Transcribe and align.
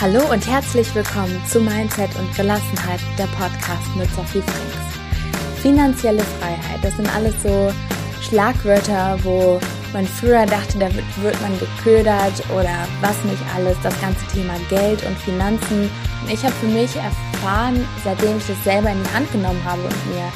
Hallo 0.00 0.20
und 0.30 0.46
herzlich 0.46 0.94
willkommen 0.94 1.42
zu 1.44 1.58
Mindset 1.60 2.14
und 2.20 2.32
Gelassenheit, 2.36 3.00
der 3.18 3.26
Podcast 3.36 3.96
mit 3.96 4.08
Sophie 4.14 4.42
Franks. 4.42 5.60
Finanzielle 5.60 6.22
Freiheit, 6.22 6.84
das 6.84 6.94
sind 6.94 7.12
alles 7.16 7.34
so 7.42 7.72
Schlagwörter, 8.20 9.18
wo 9.24 9.58
man 9.92 10.06
früher 10.06 10.46
dachte, 10.46 10.78
da 10.78 10.94
wird, 10.94 11.04
wird 11.20 11.40
man 11.42 11.58
geködert 11.58 12.44
oder 12.54 12.86
was 13.00 13.24
nicht 13.24 13.42
alles, 13.56 13.76
das 13.82 14.00
ganze 14.00 14.24
Thema 14.28 14.54
Geld 14.70 15.04
und 15.04 15.18
Finanzen. 15.18 15.90
Und 16.22 16.32
ich 16.32 16.44
habe 16.44 16.54
für 16.54 16.66
mich 16.66 16.94
erfahren, 16.94 17.84
seitdem 18.04 18.38
ich 18.38 18.46
das 18.46 18.62
selber 18.62 18.90
in 18.90 19.02
die 19.02 19.12
Hand 19.12 19.32
genommen 19.32 19.64
habe 19.64 19.82
und 19.82 20.14
mir 20.14 20.30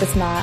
das 0.00 0.12
mal 0.16 0.42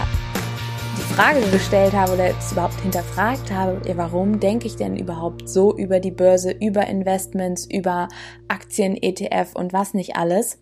Frage 1.16 1.42
gestellt 1.52 1.92
habe 1.94 2.14
oder 2.14 2.30
es 2.30 2.54
überhaupt 2.54 2.80
hinterfragt 2.80 3.52
habe, 3.52 3.82
warum 3.98 4.40
denke 4.40 4.66
ich 4.68 4.78
denn 4.78 4.96
überhaupt 4.96 5.50
so 5.50 5.76
über 5.76 6.00
die 6.00 6.10
Börse, 6.10 6.52
über 6.52 6.88
Investments, 6.88 7.66
über 7.66 8.08
Aktien, 8.48 8.96
ETF 8.96 9.56
und 9.56 9.74
was 9.74 9.94
nicht 9.94 10.16
alles. 10.16 10.58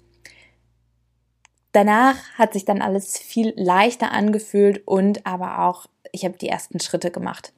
Danach 1.71 2.15
hat 2.33 2.53
sich 2.53 2.65
dann 2.65 2.81
alles 2.81 3.19
viel 3.19 3.53
leichter 3.57 4.11
angefühlt 4.11 4.87
und 4.87 5.25
aber 5.27 5.67
auch, 5.67 5.85
ich 6.11 6.25
habe 6.25 6.37
die 6.37 6.49
ersten 6.49 6.79
Schritte 6.79 7.11
gemacht. 7.11 7.53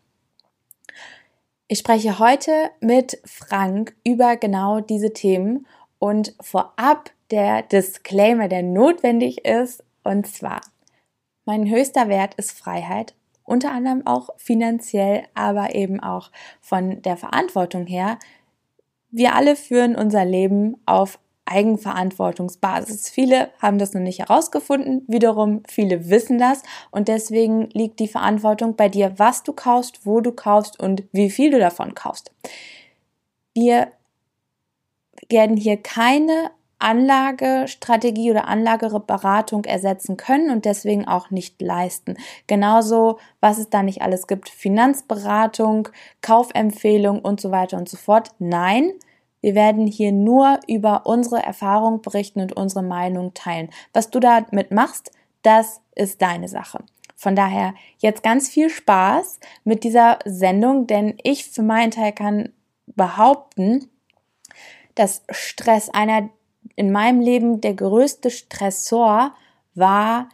Ich 1.70 1.80
spreche 1.80 2.20
heute 2.20 2.52
mit 2.82 3.22
Frank 3.24 3.96
über 4.04 4.36
genau 4.36 4.82
diese 4.82 5.14
Themen 5.14 5.66
und 5.98 6.36
vorab 6.42 7.12
der 7.32 7.62
Disclaimer, 7.62 8.50
der 8.50 8.64
notwendig 8.64 9.46
ist, 9.46 9.82
und 10.04 10.28
zwar 10.28 10.60
mein 11.46 11.70
höchster 11.70 12.08
Wert 12.08 12.36
ist 12.36 12.52
Freiheit, 12.52 13.16
unter 13.44 13.72
anderem 13.72 14.06
auch 14.06 14.30
finanziell, 14.38 15.24
aber 15.34 15.76
eben 15.76 16.00
auch 16.00 16.32
von 16.62 17.02
der 17.02 17.18
Verantwortung 17.18 17.86
her. 17.86 18.18
Wir 19.10 19.36
alle 19.36 19.56
führen 19.56 19.96
unser 19.96 20.24
Leben 20.24 20.78
auf 20.86 21.20
Eigenverantwortungsbasis. 21.46 23.10
Viele 23.10 23.50
haben 23.60 23.78
das 23.78 23.94
noch 23.94 24.02
nicht 24.02 24.20
herausgefunden, 24.20 25.04
wiederum 25.08 25.64
viele 25.68 26.10
wissen 26.10 26.38
das 26.38 26.64
und 26.92 27.08
deswegen 27.08 27.70
liegt 27.72 28.00
die 28.00 28.08
Verantwortung 28.08 28.76
bei 28.76 28.88
dir, 28.88 29.14
was 29.18 29.44
du 29.44 29.52
kaufst, 29.52 30.06
wo 30.06 30.22
du 30.22 30.32
kaufst 30.32 30.80
und 30.80 31.04
wie 31.12 31.30
viel 31.30 31.52
du 31.52 31.60
davon 31.60 31.94
kaufst. 31.94 32.32
Wir 33.54 33.92
werden 35.30 35.58
hier 35.58 35.78
keine 35.78 36.52
Anlagestrategie 36.82 38.32
oder 38.32 38.48
Anlageberatung 38.48 39.66
ersetzen 39.66 40.18
können 40.18 40.50
und 40.50 40.66
deswegen 40.66 41.08
auch 41.08 41.30
nicht 41.30 41.62
leisten. 41.62 42.18
Genauso, 42.48 43.20
was 43.40 43.58
es 43.58 43.70
da 43.70 43.84
nicht 43.84 44.02
alles 44.02 44.28
gibt, 44.28 44.50
Finanzberatung, 44.50 45.90
Kaufempfehlung 46.22 47.20
und 47.20 47.40
so 47.40 47.52
weiter 47.52 47.78
und 47.78 47.90
so 47.90 47.98
fort. 47.98 48.30
Nein, 48.40 48.92
wir 49.42 49.56
werden 49.56 49.88
hier 49.88 50.12
nur 50.12 50.60
über 50.68 51.06
unsere 51.06 51.42
Erfahrung 51.42 52.02
berichten 52.02 52.42
und 52.42 52.54
unsere 52.54 52.84
Meinung 52.84 53.34
teilen. 53.34 53.70
Was 53.94 54.10
du 54.10 54.20
damit 54.20 54.72
machst, 54.72 55.12
das 55.42 55.82
ist 55.96 56.22
deine 56.22 56.48
Sache. 56.48 56.84
Von 57.16 57.36
daher 57.36 57.74
jetzt 58.00 58.24
ganz 58.24 58.50
viel 58.50 58.70
Spaß 58.70 59.40
mit 59.64 59.84
dieser 59.84 60.20
Sendung, 60.26 60.88
denn 60.88 61.18
ich 61.24 61.46
für 61.46 61.62
meinen 61.62 61.92
Teil 61.92 62.14
kann 62.14 62.50
behaupten, 62.88 63.90
dass 64.96 65.24
Stress 65.30 65.90
einer 65.90 66.30
in 66.82 66.92
meinem 66.92 67.22
Leben 67.22 67.62
der 67.62 67.76
größte 67.76 68.32
Stressor 68.32 69.36
war, 69.76 70.30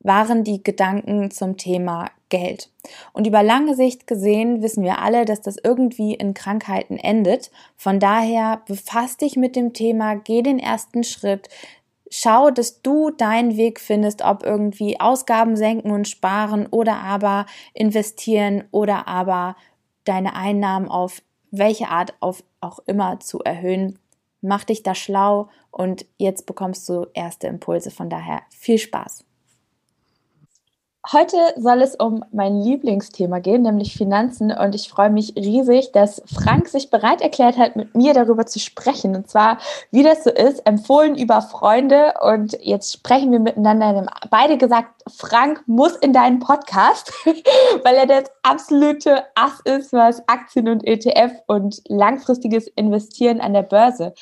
waren 0.00 0.42
die 0.42 0.60
Gedanken 0.60 1.30
zum 1.30 1.56
Thema 1.56 2.10
Geld. 2.28 2.70
Und 3.12 3.24
über 3.28 3.44
lange 3.44 3.76
Sicht 3.76 4.08
gesehen 4.08 4.62
wissen 4.62 4.82
wir 4.82 4.98
alle, 4.98 5.24
dass 5.24 5.42
das 5.42 5.58
irgendwie 5.62 6.14
in 6.14 6.34
Krankheiten 6.34 6.96
endet. 6.96 7.52
Von 7.76 8.00
daher 8.00 8.62
befasst 8.66 9.20
dich 9.20 9.36
mit 9.36 9.54
dem 9.54 9.74
Thema, 9.74 10.16
geh 10.16 10.42
den 10.42 10.58
ersten 10.58 11.04
Schritt, 11.04 11.48
schau, 12.10 12.50
dass 12.50 12.82
du 12.82 13.10
deinen 13.10 13.56
Weg 13.56 13.78
findest, 13.78 14.22
ob 14.22 14.42
irgendwie 14.42 14.98
Ausgaben 14.98 15.54
senken 15.54 15.92
und 15.92 16.08
sparen 16.08 16.66
oder 16.66 16.96
aber 16.96 17.46
investieren 17.74 18.64
oder 18.72 19.06
aber 19.06 19.54
deine 20.02 20.34
Einnahmen 20.34 20.88
auf 20.88 21.22
welche 21.52 21.90
Art 21.90 22.12
auf 22.18 22.42
auch 22.60 22.80
immer 22.86 23.20
zu 23.20 23.38
erhöhen 23.38 24.00
mach 24.42 24.64
dich 24.64 24.82
da 24.82 24.94
schlau 24.94 25.48
und 25.70 26.04
jetzt 26.18 26.46
bekommst 26.46 26.88
du 26.88 27.06
erste 27.14 27.46
Impulse. 27.46 27.90
Von 27.90 28.10
daher 28.10 28.42
viel 28.50 28.78
Spaß. 28.78 29.24
Heute 31.10 31.36
soll 31.56 31.82
es 31.82 31.96
um 31.96 32.24
mein 32.30 32.60
Lieblingsthema 32.60 33.40
gehen, 33.40 33.62
nämlich 33.62 33.96
Finanzen. 33.96 34.52
Und 34.52 34.76
ich 34.76 34.88
freue 34.88 35.10
mich 35.10 35.34
riesig, 35.34 35.90
dass 35.90 36.22
Frank 36.32 36.68
sich 36.68 36.90
bereit 36.90 37.20
erklärt 37.20 37.58
hat, 37.58 37.74
mit 37.74 37.96
mir 37.96 38.14
darüber 38.14 38.46
zu 38.46 38.60
sprechen. 38.60 39.16
Und 39.16 39.28
zwar, 39.28 39.58
wie 39.90 40.04
das 40.04 40.22
so 40.22 40.30
ist, 40.30 40.64
empfohlen 40.64 41.16
über 41.16 41.42
Freunde. 41.42 42.14
Und 42.22 42.56
jetzt 42.60 42.92
sprechen 42.92 43.32
wir 43.32 43.40
miteinander. 43.40 44.06
Beide 44.30 44.56
gesagt, 44.58 45.02
Frank 45.12 45.64
muss 45.66 45.96
in 45.96 46.12
deinen 46.12 46.38
Podcast, 46.38 47.12
weil 47.82 47.96
er 47.96 48.06
das 48.06 48.30
absolute 48.44 49.24
Ass 49.34 49.58
ist, 49.64 49.92
was 49.92 50.22
Aktien 50.28 50.68
und 50.68 50.86
ETF 50.86 51.32
und 51.48 51.82
langfristiges 51.88 52.68
Investieren 52.68 53.40
an 53.40 53.54
der 53.54 53.62
Börse 53.62 54.14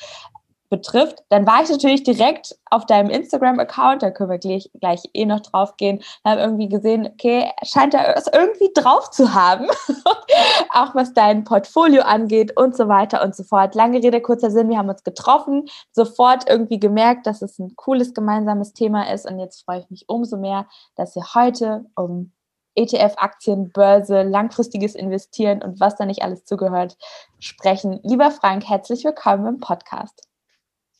betrifft, 0.71 1.23
dann 1.29 1.45
war 1.45 1.61
ich 1.61 1.69
natürlich 1.69 2.01
direkt 2.01 2.57
auf 2.71 2.87
deinem 2.87 3.11
Instagram-Account, 3.11 4.01
da 4.01 4.09
können 4.09 4.31
wir 4.31 4.39
gleich, 4.39 4.71
gleich 4.79 5.03
eh 5.13 5.25
noch 5.25 5.41
drauf 5.41 5.77
gehen, 5.77 6.01
habe 6.25 6.41
irgendwie 6.41 6.69
gesehen, 6.69 7.05
okay, 7.05 7.51
scheint 7.61 7.93
er 7.93 8.17
es 8.17 8.25
irgendwie 8.25 8.71
drauf 8.73 9.11
zu 9.11 9.33
haben, 9.35 9.67
auch 10.73 10.95
was 10.95 11.13
dein 11.13 11.43
Portfolio 11.43 12.01
angeht 12.03 12.57
und 12.57 12.75
so 12.75 12.87
weiter 12.87 13.23
und 13.23 13.35
so 13.35 13.43
fort. 13.43 13.75
Lange 13.75 14.01
Rede, 14.01 14.21
kurzer 14.21 14.49
Sinn, 14.49 14.69
wir 14.69 14.77
haben 14.77 14.89
uns 14.89 15.03
getroffen, 15.03 15.65
sofort 15.91 16.49
irgendwie 16.49 16.79
gemerkt, 16.79 17.27
dass 17.27 17.41
es 17.41 17.59
ein 17.59 17.75
cooles 17.75 18.13
gemeinsames 18.13 18.73
Thema 18.73 19.11
ist 19.11 19.29
und 19.29 19.39
jetzt 19.39 19.63
freue 19.65 19.81
ich 19.81 19.89
mich 19.89 20.05
umso 20.07 20.37
mehr, 20.37 20.67
dass 20.95 21.15
wir 21.15 21.23
heute 21.35 21.85
um 21.95 22.31
ETF, 22.75 23.15
Aktien, 23.17 23.73
Börse, 23.73 24.23
langfristiges 24.23 24.95
Investieren 24.95 25.61
und 25.61 25.81
was 25.81 25.97
da 25.97 26.05
nicht 26.05 26.23
alles 26.23 26.45
zugehört, 26.45 26.95
sprechen. 27.39 27.99
Lieber 28.03 28.31
Frank, 28.31 28.63
herzlich 28.69 29.03
willkommen 29.03 29.45
im 29.45 29.59
Podcast. 29.59 30.30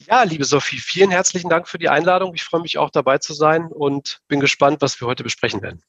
Ja, 0.08 0.24
liebe 0.24 0.46
Sophie, 0.46 0.78
vielen 0.78 1.12
herzlichen 1.12 1.50
Dank 1.50 1.68
für 1.68 1.78
die 1.78 1.90
Einladung. 1.90 2.34
Ich 2.34 2.44
freue 2.44 2.62
mich 2.62 2.78
auch 2.78 2.90
dabei 2.90 3.18
zu 3.18 3.34
sein 3.34 3.68
und 3.72 4.22
bin 4.28 4.40
gespannt, 4.40 4.82
was 4.82 5.00
wir 5.00 5.08
heute 5.08 5.24
besprechen 5.24 5.62
werden. 5.62 5.84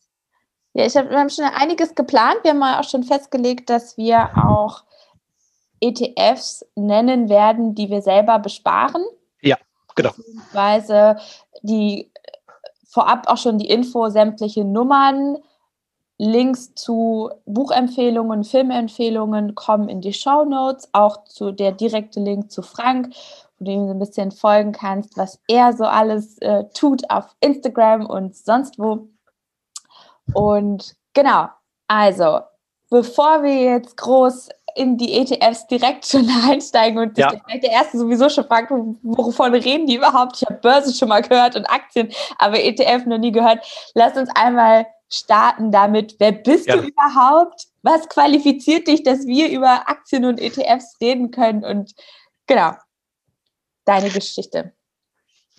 Ja, 0.74 0.86
ich 0.86 0.96
hab, 0.96 1.10
wir 1.10 1.18
haben 1.18 1.30
schon 1.30 1.44
einiges 1.44 1.94
geplant. 1.94 2.38
Wir 2.42 2.52
haben 2.52 2.58
mal 2.58 2.80
auch 2.80 2.88
schon 2.88 3.04
festgelegt, 3.04 3.70
dass 3.70 3.96
wir 3.96 4.30
auch 4.36 4.84
ETFs 5.80 6.64
nennen 6.74 7.28
werden, 7.28 7.74
die 7.74 7.90
wir 7.90 8.02
selber 8.02 8.38
besparen. 8.38 9.04
Ja, 9.40 9.56
genau. 9.94 10.10
Beziehungsweise 10.10 11.18
die 11.62 12.10
vorab 12.86 13.28
auch 13.28 13.38
schon 13.38 13.58
die 13.58 13.68
Info, 13.68 14.08
sämtliche 14.08 14.64
Nummern, 14.64 15.38
Links 16.18 16.74
zu 16.74 17.30
Buchempfehlungen, 17.46 18.44
Filmempfehlungen 18.44 19.54
kommen 19.54 19.88
in 19.88 20.00
die 20.00 20.12
Show 20.12 20.44
Notes, 20.44 20.88
auch 20.92 21.24
zu 21.24 21.50
der 21.50 21.72
direkte 21.72 22.20
Link 22.20 22.52
zu 22.52 22.62
Frank 22.62 23.12
wo 23.62 23.64
du 23.64 23.70
ihm 23.70 23.86
so 23.86 23.92
ein 23.92 23.98
bisschen 23.98 24.32
folgen 24.32 24.72
kannst, 24.72 25.16
was 25.16 25.40
er 25.48 25.72
so 25.72 25.84
alles 25.84 26.38
äh, 26.38 26.64
tut 26.74 27.08
auf 27.10 27.26
Instagram 27.40 28.06
und 28.06 28.36
sonst 28.36 28.78
wo. 28.78 29.08
Und 30.34 30.96
genau, 31.14 31.48
also 31.86 32.40
bevor 32.90 33.42
wir 33.42 33.54
jetzt 33.54 33.96
groß 33.96 34.48
in 34.74 34.96
die 34.96 35.12
ETFs 35.12 35.66
direkt 35.68 36.06
schon 36.08 36.28
einsteigen 36.28 36.98
und 36.98 37.16
ja. 37.18 37.30
der 37.30 37.70
erste 37.70 37.98
sowieso 37.98 38.28
schon 38.28 38.46
fragt, 38.46 38.70
wovon 38.70 39.54
reden 39.54 39.86
die 39.86 39.96
überhaupt? 39.96 40.36
Ich 40.36 40.48
habe 40.48 40.58
Börse 40.60 40.92
schon 40.92 41.08
mal 41.08 41.22
gehört 41.22 41.54
und 41.54 41.66
Aktien, 41.66 42.10
aber 42.38 42.60
ETF 42.60 43.06
noch 43.06 43.18
nie 43.18 43.32
gehört. 43.32 43.64
Lass 43.94 44.16
uns 44.16 44.28
einmal 44.34 44.86
starten 45.08 45.70
damit, 45.70 46.16
wer 46.18 46.32
bist 46.32 46.66
ja. 46.66 46.76
du 46.76 46.88
überhaupt? 46.88 47.66
Was 47.82 48.08
qualifiziert 48.08 48.88
dich, 48.88 49.02
dass 49.02 49.26
wir 49.26 49.50
über 49.50 49.88
Aktien 49.88 50.24
und 50.24 50.40
ETFs 50.40 50.96
reden 51.02 51.30
können? 51.30 51.64
Und 51.64 51.92
genau, 52.46 52.72
deine 53.84 54.10
Geschichte? 54.10 54.72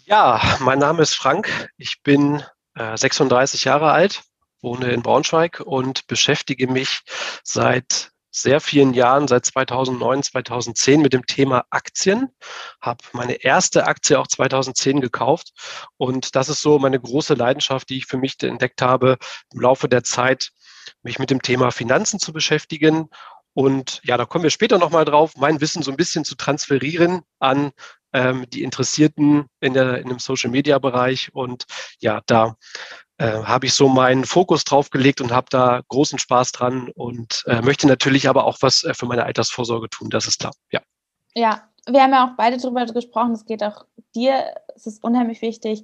Ja, 0.06 0.42
mein 0.60 0.80
Name 0.80 1.02
ist 1.02 1.16
Frank. 1.16 1.70
Ich 1.78 2.04
bin 2.04 2.44
äh, 2.76 2.98
36 2.98 3.64
Jahre 3.64 3.92
alt, 3.92 4.24
wohne 4.62 4.92
in 4.92 5.02
Braunschweig 5.02 5.62
und 5.62 6.08
beschäftige 6.08 6.68
mich 6.68 7.02
seit 7.44 8.12
sehr 8.36 8.60
vielen 8.60 8.94
Jahren, 8.94 9.28
seit 9.28 9.46
2009, 9.46 10.24
2010 10.24 11.02
mit 11.02 11.14
dem 11.14 11.26
Thema 11.26 11.66
Aktien. 11.70 12.30
Habe 12.82 13.04
meine 13.12 13.36
erste 13.44 13.86
Aktie 13.86 14.20
auch 14.20 14.28
2010 14.28 15.02
gekauft 15.02 15.54
und 15.98 16.36
das 16.36 16.50
ist 16.50 16.62
so 16.62 16.80
meine 16.80 17.00
große 17.00 17.36
Leidenschaft, 17.36 17.90
die 17.90 17.98
ich 17.98 18.08
für 18.08 18.18
mich 18.18 18.42
entdeckt 18.42 18.82
habe, 18.82 19.18
im 19.54 19.62
Laufe 19.62 19.88
der 19.88 20.04
Zeit 20.04 20.52
mich 21.04 21.20
mit 21.20 21.30
dem 21.30 21.42
Thema 21.42 21.72
Finanzen 21.72 22.20
zu 22.20 22.34
beschäftigen 22.34 23.10
und 23.54 24.02
ja, 24.04 24.18
da 24.18 24.26
kommen 24.26 24.44
wir 24.44 24.50
später 24.50 24.78
nochmal 24.78 25.06
drauf, 25.06 25.34
mein 25.38 25.62
Wissen 25.62 25.84
so 25.84 25.92
ein 25.92 25.98
bisschen 25.98 26.26
zu 26.26 26.36
transferieren 26.36 27.22
an 27.40 27.72
ähm, 28.14 28.46
die 28.50 28.64
Interessierten 28.64 29.46
in, 29.60 29.74
der, 29.74 30.00
in 30.00 30.10
dem 30.10 30.20
Social-Media-Bereich. 30.20 31.34
Und 31.34 31.66
ja, 32.00 32.22
da 32.26 32.56
äh, 33.18 33.44
habe 33.44 33.66
ich 33.66 33.74
so 33.74 33.90
meinen 33.90 34.26
Fokus 34.26 34.64
drauf 34.64 34.90
gelegt 34.90 35.22
und 35.22 35.32
habe 35.32 35.48
da 35.50 35.82
großen 35.88 36.20
Spaß 36.20 36.52
dran 36.52 36.90
und 36.96 37.44
äh, 37.48 37.62
möchte 37.62 37.88
natürlich 37.88 38.30
aber 38.30 38.46
auch 38.46 38.58
was 38.62 38.84
äh, 38.84 38.94
für 38.94 39.06
meine 39.06 39.26
Altersvorsorge 39.26 39.90
tun, 39.90 40.10
das 40.10 40.28
ist 40.28 40.40
klar. 40.40 40.54
Ja. 40.72 40.82
Ja, 41.36 41.64
wir 41.88 42.02
haben 42.02 42.12
ja 42.12 42.28
auch 42.28 42.38
beide 42.38 42.58
darüber 42.58 42.86
gesprochen, 42.86 43.34
es 43.34 43.46
geht 43.46 43.64
auch 43.64 43.86
dir, 44.16 44.54
es 44.76 44.86
ist 44.86 45.04
unheimlich 45.04 45.42
wichtig, 45.42 45.84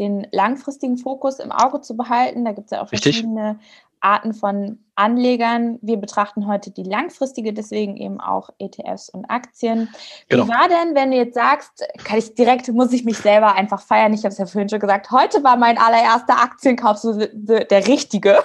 den 0.00 0.26
langfristigen 0.32 0.96
Fokus 0.96 1.38
im 1.38 1.52
Auge 1.52 1.80
zu 1.80 1.96
behalten. 1.96 2.44
Da 2.44 2.52
gibt 2.52 2.66
es 2.66 2.70
ja 2.72 2.82
auch 2.82 2.88
verschiedene 2.88 3.58
Richtig. 3.60 3.89
Arten 4.00 4.34
von 4.34 4.78
Anlegern. 4.94 5.78
Wir 5.82 5.96
betrachten 5.96 6.46
heute 6.46 6.70
die 6.70 6.82
langfristige, 6.82 7.52
deswegen 7.52 7.96
eben 7.96 8.20
auch 8.20 8.50
ETFs 8.58 9.08
und 9.08 9.26
Aktien. 9.26 9.88
Genau. 10.28 10.44
Wie 10.44 10.48
war 10.48 10.68
denn, 10.68 10.94
wenn 10.94 11.10
du 11.10 11.16
jetzt 11.16 11.34
sagst, 11.34 11.84
kann 12.04 12.18
ich 12.18 12.34
direkt, 12.34 12.68
muss 12.68 12.92
ich 12.92 13.04
mich 13.04 13.18
selber 13.18 13.54
einfach 13.54 13.82
feiern? 13.82 14.12
Ich 14.12 14.20
habe 14.20 14.28
es 14.28 14.38
ja 14.38 14.46
vorhin 14.46 14.68
schon 14.68 14.80
gesagt, 14.80 15.10
heute 15.10 15.42
war 15.44 15.56
mein 15.56 15.78
allererster 15.78 16.40
Aktienkauf 16.40 16.98
so 16.98 17.14
der 17.14 17.86
richtige. 17.86 18.42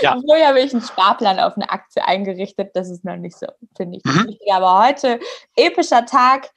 Ja. 0.00 0.16
Vorher 0.26 0.48
habe 0.48 0.60
ich 0.60 0.72
einen 0.72 0.82
Sparplan 0.82 1.40
auf 1.40 1.56
eine 1.56 1.68
Aktie 1.70 2.04
eingerichtet. 2.04 2.70
Das 2.74 2.88
ist 2.88 3.04
noch 3.04 3.16
nicht 3.16 3.36
so, 3.36 3.46
finde 3.76 3.98
ich. 3.98 4.04
Mhm. 4.04 4.36
Aber 4.52 4.86
heute, 4.86 5.18
epischer 5.56 6.06
Tag. 6.06 6.50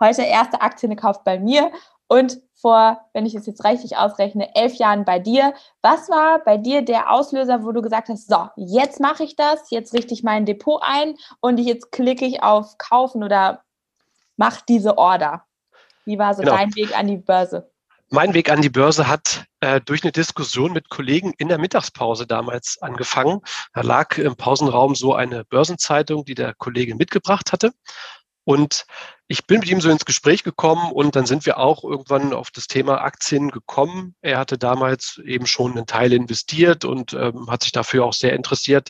Heute 0.00 0.22
erste 0.22 0.60
Aktien 0.60 0.90
gekauft 0.90 1.24
bei 1.24 1.40
mir 1.40 1.72
und 2.08 2.40
vor, 2.60 3.00
wenn 3.12 3.24
ich 3.24 3.34
es 3.34 3.46
jetzt 3.46 3.64
richtig 3.64 3.96
ausrechne, 3.96 4.54
elf 4.56 4.74
Jahren 4.74 5.04
bei 5.04 5.18
dir. 5.18 5.54
Was 5.80 6.08
war 6.08 6.40
bei 6.40 6.56
dir 6.56 6.82
der 6.82 7.12
Auslöser, 7.12 7.62
wo 7.62 7.70
du 7.70 7.82
gesagt 7.82 8.08
hast, 8.08 8.28
so, 8.28 8.48
jetzt 8.56 8.98
mache 8.98 9.22
ich 9.22 9.36
das, 9.36 9.70
jetzt 9.70 9.94
richte 9.94 10.12
ich 10.12 10.24
mein 10.24 10.44
Depot 10.44 10.82
ein 10.84 11.14
und 11.40 11.58
jetzt 11.58 11.92
klicke 11.92 12.26
ich 12.26 12.42
auf 12.42 12.76
Kaufen 12.78 13.22
oder 13.22 13.62
mach 14.36 14.60
diese 14.62 14.98
Order? 14.98 15.44
Wie 16.04 16.18
war 16.18 16.34
so 16.34 16.42
genau. 16.42 16.56
dein 16.56 16.74
Weg 16.74 16.98
an 16.98 17.06
die 17.06 17.18
Börse? 17.18 17.70
Mein 18.10 18.32
Weg 18.32 18.50
an 18.50 18.62
die 18.62 18.70
Börse 18.70 19.06
hat 19.06 19.44
äh, 19.60 19.82
durch 19.82 20.02
eine 20.02 20.12
Diskussion 20.12 20.72
mit 20.72 20.88
Kollegen 20.88 21.34
in 21.36 21.48
der 21.48 21.58
Mittagspause 21.58 22.26
damals 22.26 22.78
angefangen. 22.80 23.42
Da 23.74 23.82
lag 23.82 24.16
im 24.16 24.34
Pausenraum 24.34 24.94
so 24.94 25.14
eine 25.14 25.44
Börsenzeitung, 25.44 26.24
die 26.24 26.34
der 26.34 26.54
Kollege 26.54 26.94
mitgebracht 26.94 27.52
hatte. 27.52 27.74
Und 28.48 28.86
ich 29.26 29.46
bin 29.46 29.60
mit 29.60 29.68
ihm 29.68 29.82
so 29.82 29.90
ins 29.90 30.06
Gespräch 30.06 30.42
gekommen 30.42 30.90
und 30.90 31.16
dann 31.16 31.26
sind 31.26 31.44
wir 31.44 31.58
auch 31.58 31.84
irgendwann 31.84 32.32
auf 32.32 32.50
das 32.50 32.66
Thema 32.66 33.02
Aktien 33.02 33.50
gekommen. 33.50 34.14
Er 34.22 34.38
hatte 34.38 34.56
damals 34.56 35.20
eben 35.22 35.44
schon 35.44 35.72
einen 35.72 35.84
Teil 35.84 36.14
investiert 36.14 36.86
und 36.86 37.12
ähm, 37.12 37.50
hat 37.50 37.62
sich 37.62 37.72
dafür 37.72 38.06
auch 38.06 38.14
sehr 38.14 38.32
interessiert. 38.32 38.88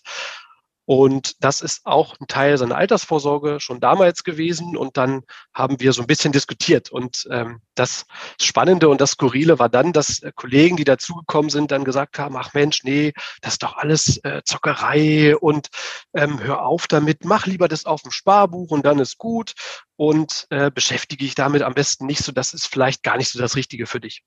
Und 0.89 1.45
das 1.45 1.61
ist 1.61 1.85
auch 1.85 2.19
ein 2.19 2.29
Teil 2.29 2.57
seiner 2.57 2.79
Altersvorsorge 2.79 3.61
schon 3.61 3.79
damals 3.79 4.25
gewesen. 4.25 4.75
Und 4.75 4.97
dann 4.97 5.23
haben 5.53 5.81
wir 5.81 5.93
so 5.93 6.01
ein 6.01 6.07
bisschen 6.07 6.33
diskutiert. 6.33 6.89
Und 6.89 7.29
ähm, 7.31 7.61
das 7.75 8.07
Spannende 8.41 8.89
und 8.89 8.99
das 8.99 9.11
Skurrile 9.11 9.59
war 9.59 9.69
dann, 9.69 9.93
dass 9.93 10.23
äh, 10.23 10.33
Kollegen, 10.35 10.79
die 10.79 10.85
dazugekommen 10.85 11.51
sind, 11.51 11.73
dann 11.73 11.85
gesagt 11.85 12.19
haben, 12.19 12.39
ach 12.39 12.55
Mensch, 12.55 12.85
nee, 12.85 13.13
das 13.43 13.55
ist 13.55 13.63
doch 13.65 13.77
alles 13.77 14.17
äh, 14.25 14.41
Zockerei 14.47 15.37
und 15.37 15.69
ähm, 16.15 16.43
hör 16.43 16.65
auf 16.65 16.87
damit, 16.87 17.23
mach 17.23 17.45
lieber 17.45 17.69
das 17.69 17.85
auf 17.85 18.01
dem 18.01 18.11
Sparbuch 18.11 18.71
und 18.71 18.87
dann 18.87 18.99
ist 18.99 19.19
gut. 19.19 19.53
Und 19.97 20.47
äh, 20.49 20.71
beschäftige 20.71 21.23
dich 21.23 21.35
damit 21.35 21.61
am 21.61 21.75
besten 21.75 22.07
nicht 22.07 22.25
so, 22.25 22.33
das 22.33 22.55
ist 22.55 22.67
vielleicht 22.67 23.03
gar 23.03 23.19
nicht 23.19 23.29
so 23.29 23.39
das 23.39 23.57
Richtige 23.57 23.87
für 23.87 24.01
dich. 24.01 24.23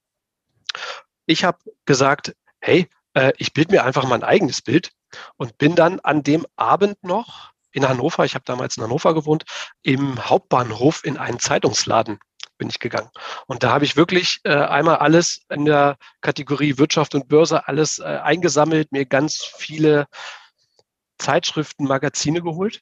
Ich 1.26 1.44
habe 1.44 1.58
gesagt, 1.86 2.36
hey, 2.60 2.88
äh, 3.14 3.34
ich 3.38 3.54
bilde 3.54 3.74
mir 3.74 3.84
einfach 3.84 4.08
mein 4.08 4.24
eigenes 4.24 4.62
Bild 4.62 4.92
und 5.38 5.58
bin 5.58 5.76
dann 5.76 6.00
an 6.00 6.24
dem 6.24 6.46
Abend 6.56 7.04
noch 7.04 7.52
in 7.72 7.88
Hannover, 7.88 8.26
ich 8.26 8.36
habe 8.36 8.46
damals 8.46 8.78
in 8.78 8.84
Hannover 8.84 9.14
gewohnt, 9.14 9.46
im 9.82 10.30
Hauptbahnhof 10.30 11.06
in 11.06 11.18
einen 11.18 11.40
Zeitungsladen 11.40 12.20
bin 12.58 12.70
ich 12.70 12.80
gegangen. 12.80 13.10
Und 13.48 13.64
da 13.64 13.72
habe 13.72 13.86
ich 13.86 13.96
wirklich 13.96 14.40
äh, 14.44 14.54
einmal 14.54 14.98
alles 14.98 15.42
in 15.50 15.66
der 15.66 15.98
Kategorie 16.22 16.78
Wirtschaft 16.78 17.16
und 17.16 17.28
Börse 17.28 17.68
alles 17.68 17.98
äh, 17.98 18.04
eingesammelt, 18.04 18.92
mir 18.92 19.06
ganz 19.06 19.38
viele 19.58 20.06
Zeitschriften, 21.18 21.86
Magazine 21.86 22.42
geholt 22.42 22.82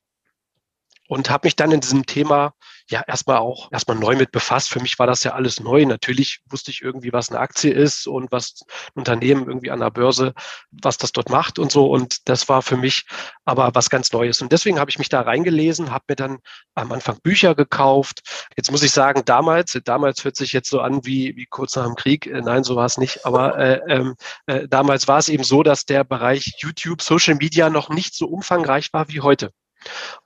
und 1.10 1.32
habe 1.32 1.48
mich 1.48 1.56
dann 1.56 1.72
in 1.72 1.82
diesem 1.82 2.06
Thema 2.06 2.54
ja 2.88 3.04
erstmal 3.08 3.38
auch 3.38 3.72
erstmal 3.72 3.98
neu 3.98 4.16
mit 4.16 4.32
befasst. 4.32 4.70
Für 4.70 4.80
mich 4.80 5.00
war 5.00 5.08
das 5.08 5.24
ja 5.24 5.34
alles 5.34 5.60
neu. 5.60 5.84
Natürlich 5.86 6.42
wusste 6.50 6.70
ich 6.70 6.82
irgendwie, 6.82 7.12
was 7.12 7.30
eine 7.30 7.40
Aktie 7.40 7.74
ist 7.74 8.08
und 8.08 8.32
was 8.32 8.62
ein 8.94 9.00
Unternehmen 9.00 9.48
irgendwie 9.48 9.72
an 9.72 9.80
der 9.80 9.90
Börse, 9.90 10.34
was 10.70 10.98
das 11.00 11.12
dort 11.12 11.30
macht 11.30 11.58
und 11.58 11.72
so. 11.72 11.88
Und 11.88 12.30
das 12.30 12.48
war 12.48 12.62
für 12.62 12.78
mich 12.78 13.06
aber 13.44 13.72
was 13.74 13.90
ganz 13.90 14.12
Neues. 14.12 14.42
Und 14.44 14.52
deswegen 14.52 14.80
habe 14.80 14.92
ich 14.92 15.00
mich 15.00 15.10
da 15.10 15.22
reingelesen, 15.22 15.92
habe 15.92 16.06
mir 16.10 16.16
dann 16.16 16.38
am 16.76 16.92
Anfang 16.92 17.20
Bücher 17.24 17.56
gekauft. 17.56 18.48
Jetzt 18.56 18.72
muss 18.72 18.84
ich 18.84 18.92
sagen, 18.92 19.24
damals, 19.26 19.80
damals 19.86 20.24
hört 20.24 20.36
sich 20.36 20.54
jetzt 20.54 20.70
so 20.70 20.80
an 20.80 21.04
wie, 21.08 21.36
wie 21.36 21.48
kurz 21.48 21.76
nach 21.76 21.86
dem 21.86 21.96
Krieg. 21.96 22.28
Äh, 22.28 22.42
nein, 22.42 22.64
so 22.64 22.76
war 22.76 22.86
es 22.86 23.00
nicht. 23.00 23.26
Aber 23.26 23.58
äh, 23.58 23.82
ähm, 23.88 24.16
äh, 24.46 24.68
damals 24.68 25.08
war 25.08 25.18
es 25.18 25.30
eben 25.30 25.44
so, 25.44 25.64
dass 25.64 25.86
der 25.86 26.04
Bereich 26.04 26.54
YouTube, 26.60 27.02
Social 27.02 27.34
Media 27.34 27.72
noch 27.72 27.90
nicht 27.90 28.14
so 28.14 28.28
umfangreich 28.28 28.94
war 28.94 29.10
wie 29.10 29.22
heute. 29.22 29.52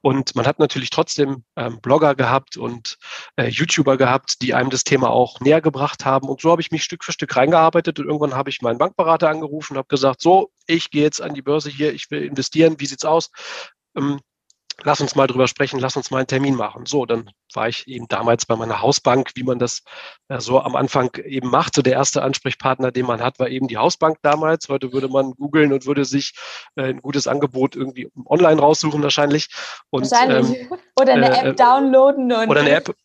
Und 0.02 0.36
man 0.36 0.46
hat 0.46 0.60
natürlich 0.60 0.90
trotzdem 0.90 1.44
ähm, 1.56 1.80
Blogger 1.82 2.16
gehabt 2.16 2.58
und 2.58 2.98
äh, 3.36 3.48
YouTuber 3.48 3.98
gehabt, 3.98 4.42
die 4.42 4.54
einem 4.54 4.70
das 4.70 4.84
Thema 4.84 5.10
auch 5.10 5.40
näher 5.40 5.62
gebracht 5.62 6.06
haben. 6.06 6.28
Und 6.28 6.42
so 6.42 6.52
habe 6.52 6.62
ich 6.62 6.72
mich 6.72 6.84
Stück 6.84 7.04
für 7.04 7.12
Stück 7.12 7.36
reingearbeitet 7.36 8.00
und 8.00 8.06
irgendwann 8.06 8.36
habe 8.36 8.50
ich 8.50 8.62
meinen 8.62 8.78
Bankberater 8.78 9.30
angerufen 9.30 9.74
und 9.74 9.78
habe 9.78 9.88
gesagt, 9.88 10.22
so, 10.22 10.52
ich 10.68 10.90
gehe 10.92 11.04
jetzt 11.04 11.22
an 11.22 11.34
die 11.34 11.42
Börse 11.42 11.70
hier, 11.70 11.94
ich 11.94 12.10
will 12.12 12.24
investieren, 12.24 12.76
wie 12.80 12.86
sieht's 12.86 13.06
aus? 13.06 13.32
Ähm, 13.96 14.20
lass 14.81 15.02
uns 15.02 15.16
mal 15.16 15.28
drüber 15.28 15.48
sprechen, 15.48 15.80
lass 15.80 15.96
uns 15.96 16.12
mal 16.12 16.20
einen 16.20 16.28
Termin 16.28 16.56
machen. 16.56 16.86
So, 16.86 17.06
dann 17.06 17.30
war 17.54 17.68
ich 17.68 17.88
eben 17.88 18.08
damals 18.08 18.46
bei 18.46 18.56
meiner 18.56 18.81
Hausbank, 18.81 19.31
wie 19.36 19.44
man 19.44 19.60
das 19.60 19.84
äh, 20.30 20.40
so 20.40 20.60
am 20.60 20.75
Anfang 20.75 21.16
eben 21.24 21.50
macht. 21.50 21.75
So 21.75 21.81
der 21.81 21.94
erste 21.94 22.24
Ansprechpartner, 22.24 22.92
den 22.92 23.06
man 23.06 23.22
hat, 23.22 23.40
war 23.40 23.50
eben 23.50 23.68
die 23.68 23.78
Hausbank 23.78 24.18
damals. 24.22 24.70
Heute 24.70 24.92
würde 24.92 25.08
man 25.08 25.31
googeln 25.34 25.74
und 25.74 25.86
würde 25.86 26.06
sich 26.06 26.34
äh, 26.75 26.84
ein 26.84 27.02
gutes 27.02 27.28
Angebot 27.28 27.75
irgendwie 27.75 28.10
online 28.25 28.60
raussuchen 28.60 29.04
wahrscheinlich. 29.04 29.50
Und, 29.90 30.10
wahrscheinlich. 30.10 30.62
Ähm, 30.62 30.78
oder 31.00 31.14
eine 31.14 31.30
äh, 31.30 31.50
App 31.50 31.58
downloaden. 31.58 32.31
Und 32.31 32.50
oder 32.50 32.62
eine 32.62 32.72
App. 32.72 32.96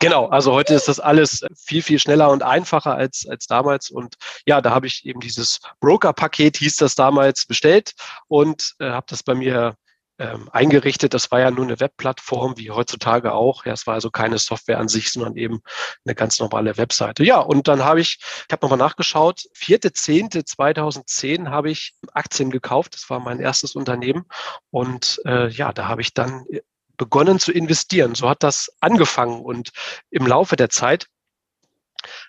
Genau, 0.00 0.26
also 0.26 0.52
heute 0.52 0.74
ist 0.74 0.86
das 0.86 1.00
alles 1.00 1.44
viel, 1.56 1.82
viel 1.82 1.98
schneller 1.98 2.30
und 2.30 2.42
einfacher 2.42 2.94
als, 2.94 3.26
als 3.26 3.46
damals. 3.46 3.90
Und 3.90 4.14
ja, 4.46 4.60
da 4.60 4.70
habe 4.70 4.86
ich 4.86 5.04
eben 5.06 5.18
dieses 5.18 5.60
Broker-Paket, 5.80 6.58
hieß 6.58 6.76
das 6.76 6.94
damals, 6.94 7.46
bestellt 7.46 7.94
und 8.28 8.74
äh, 8.80 8.90
habe 8.90 9.06
das 9.08 9.22
bei 9.22 9.34
mir 9.34 9.76
ähm, 10.18 10.48
eingerichtet. 10.52 11.14
Das 11.14 11.30
war 11.30 11.40
ja 11.40 11.50
nur 11.50 11.64
eine 11.64 11.80
Webplattform, 11.80 12.56
wie 12.56 12.70
heutzutage 12.70 13.32
auch. 13.32 13.64
Ja, 13.64 13.72
es 13.72 13.86
war 13.86 13.94
also 13.94 14.10
keine 14.10 14.38
Software 14.38 14.78
an 14.78 14.88
sich, 14.88 15.10
sondern 15.10 15.36
eben 15.36 15.60
eine 16.04 16.14
ganz 16.14 16.38
normale 16.40 16.76
Webseite. 16.76 17.24
Ja, 17.24 17.38
und 17.38 17.68
dann 17.68 17.84
habe 17.84 18.00
ich, 18.00 18.18
ich 18.20 18.52
habe 18.52 18.64
nochmal 18.64 18.78
nachgeschaut, 18.78 19.44
4.10.2010 19.56 21.50
habe 21.50 21.70
ich 21.70 21.94
Aktien 22.12 22.50
gekauft. 22.50 22.94
Das 22.94 23.08
war 23.10 23.20
mein 23.20 23.40
erstes 23.40 23.74
Unternehmen. 23.74 24.24
Und 24.70 25.20
äh, 25.24 25.48
ja, 25.48 25.72
da 25.72 25.88
habe 25.88 26.00
ich 26.00 26.14
dann 26.14 26.44
begonnen 26.96 27.38
zu 27.38 27.52
investieren. 27.52 28.14
So 28.14 28.28
hat 28.28 28.42
das 28.42 28.72
angefangen. 28.80 29.40
Und 29.40 29.70
im 30.10 30.26
Laufe 30.26 30.56
der 30.56 30.68
Zeit 30.68 31.06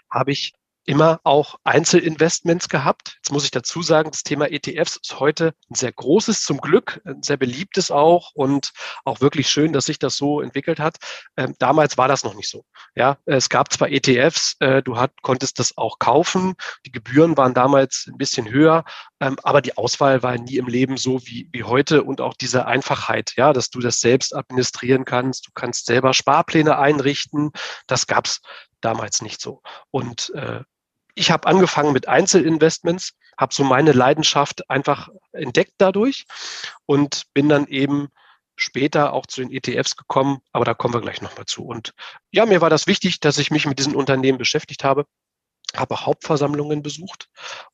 habe 0.10 0.31
ich 0.31 0.53
immer 0.89 1.19
auch 1.24 1.60
Einzelinvestments 1.65 2.67
gehabt. 2.67 3.17
Jetzt 3.17 3.31
muss 3.31 3.43
ich 3.43 3.51
dazu 3.51 3.84
sagen, 3.84 4.10
das 4.10 4.24
Thema 4.24 4.51
ETFs 4.51 4.96
ist 4.96 5.19
heute 5.19 5.53
ein 5.69 5.75
sehr 5.75 5.91
großes, 5.91 6.41
zum 6.41 6.60
Glück, 6.60 7.00
ein 7.05 7.22
sehr 7.22 7.38
beliebtes 7.38 7.91
auch 7.91 8.31
und 8.34 8.72
auch 9.05 9.22
wirklich 9.22 9.51
schön, 9.51 9.72
dass 9.72 9.86
sich 9.86 10.00
das 10.00 10.17
so 10.17 10.41
entwickelt 10.41 10.79
hat. 10.79 10.98
Ähm, 11.38 11.53
damals 11.60 12.00
war 12.00 12.08
das 12.08 12.24
noch 12.24 12.34
nicht 12.34 12.50
so. 12.50 12.65
Ja, 12.96 13.19
es 13.25 13.50
gab 13.50 13.72
zwar 13.72 13.89
ETFs, 13.89 14.55
äh, 14.62 14.81
du 14.81 14.98
hat, 14.98 15.12
konntest 15.22 15.60
das 15.60 15.77
auch 15.77 16.00
kaufen. 16.00 16.55
Die 16.88 16.91
Gebühren 16.91 17.38
waren 17.38 17.53
damals 17.53 18.08
ein 18.08 18.17
bisschen 18.17 18.50
höher, 18.50 18.84
ähm, 19.19 19.38
aber 19.43 19.62
die 19.62 19.77
Auswahl 19.77 20.24
war 20.24 20.39
nie 20.39 20.58
im 20.58 20.65
Leben 20.65 20.98
so 20.98 21.22
wie, 21.24 21.50
wie 21.51 21.65
heute 21.65 22.01
und 22.01 22.19
auch 22.19 22.34
diese 22.34 22.65
Einfachheit, 22.65 23.34
ja, 23.36 23.53
dass 23.53 23.69
du 23.69 23.79
das 23.79 24.00
selbst 24.00 24.36
administrieren 24.36 25.05
kannst. 25.05 25.46
Du 25.46 25.51
kannst 25.53 25.86
selber 25.86 26.15
Sparpläne 26.15 26.79
einrichten. 26.79 27.51
Das 27.86 28.08
gab's 28.08 28.41
damals 28.81 29.22
nicht 29.22 29.39
so. 29.39 29.62
Und 29.91 30.31
äh, 30.34 30.62
ich 31.19 31.31
habe 31.31 31.47
angefangen 31.47 31.91
mit 31.91 32.07
Einzelinvestments, 32.07 33.11
habe 33.38 33.53
so 33.53 33.65
meine 33.65 33.91
Leidenschaft 33.91 34.69
einfach 34.69 35.09
entdeckt 35.33 35.73
dadurch 35.77 36.25
und 36.85 37.23
bin 37.33 37.49
dann 37.49 37.67
eben 37.67 38.07
später 38.55 39.11
auch 39.13 39.25
zu 39.25 39.41
den 39.41 39.51
ETFs 39.51 39.97
gekommen, 39.97 40.39
aber 40.53 40.63
da 40.63 40.73
kommen 40.73 40.93
wir 40.93 41.01
gleich 41.01 41.21
nochmal 41.21 41.45
zu. 41.45 41.65
Und 41.65 41.93
ja, 42.31 42.45
mir 42.45 42.61
war 42.61 42.69
das 42.69 42.88
wichtig, 42.88 43.19
dass 43.19 43.38
ich 43.38 43.51
mich 43.51 43.65
mit 43.65 43.79
diesen 43.79 43.95
Unternehmen 43.95 44.38
beschäftigt 44.38 44.85
habe 44.85 45.05
habe 45.75 46.05
Hauptversammlungen 46.05 46.81
besucht 46.81 47.27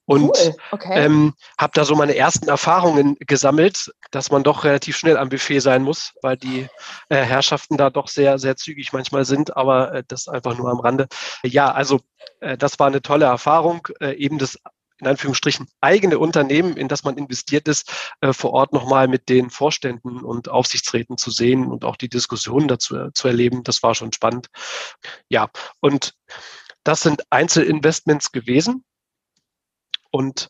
und 0.05 0.23
cool. 0.23 0.55
okay. 0.71 1.05
ähm, 1.05 1.33
habe 1.59 1.71
da 1.73 1.85
so 1.85 1.95
meine 1.95 2.15
ersten 2.15 2.47
Erfahrungen 2.47 3.15
gesammelt, 3.19 3.91
dass 4.11 4.31
man 4.31 4.43
doch 4.43 4.63
relativ 4.63 4.97
schnell 4.97 5.17
am 5.17 5.29
Buffet 5.29 5.59
sein 5.59 5.83
muss, 5.83 6.13
weil 6.21 6.37
die 6.37 6.67
äh, 7.09 7.15
Herrschaften 7.15 7.77
da 7.77 7.89
doch 7.89 8.07
sehr, 8.07 8.37
sehr 8.37 8.55
zügig 8.55 8.93
manchmal 8.93 9.25
sind, 9.25 9.55
aber 9.55 9.93
äh, 9.93 10.03
das 10.07 10.27
einfach 10.27 10.57
nur 10.57 10.69
am 10.69 10.79
Rande. 10.79 11.07
Ja, 11.43 11.71
also 11.71 12.01
äh, 12.41 12.57
das 12.57 12.79
war 12.79 12.87
eine 12.87 13.01
tolle 13.01 13.25
Erfahrung, 13.25 13.87
äh, 14.01 14.13
eben 14.15 14.37
das 14.37 14.59
in 14.99 15.07
Anführungsstrichen 15.07 15.67
eigene 15.81 16.19
Unternehmen, 16.19 16.77
in 16.77 16.87
das 16.87 17.03
man 17.03 17.17
investiert 17.17 17.67
ist, 17.67 18.13
äh, 18.21 18.31
vor 18.33 18.53
Ort 18.53 18.71
nochmal 18.71 19.07
mit 19.07 19.27
den 19.29 19.49
Vorständen 19.49 20.23
und 20.23 20.49
Aufsichtsräten 20.49 21.17
zu 21.17 21.31
sehen 21.31 21.65
und 21.65 21.83
auch 21.83 21.97
die 21.97 22.09
Diskussionen 22.09 22.67
dazu 22.67 22.95
äh, 22.95 23.13
zu 23.13 23.27
erleben. 23.27 23.63
Das 23.63 23.83
war 23.83 23.93
schon 23.93 24.13
spannend. 24.13 24.47
Ja, 25.27 25.49
und 25.81 26.13
das 26.85 27.01
sind 27.01 27.23
Einzelinvestments 27.31 28.31
gewesen. 28.31 28.85
Und 30.11 30.49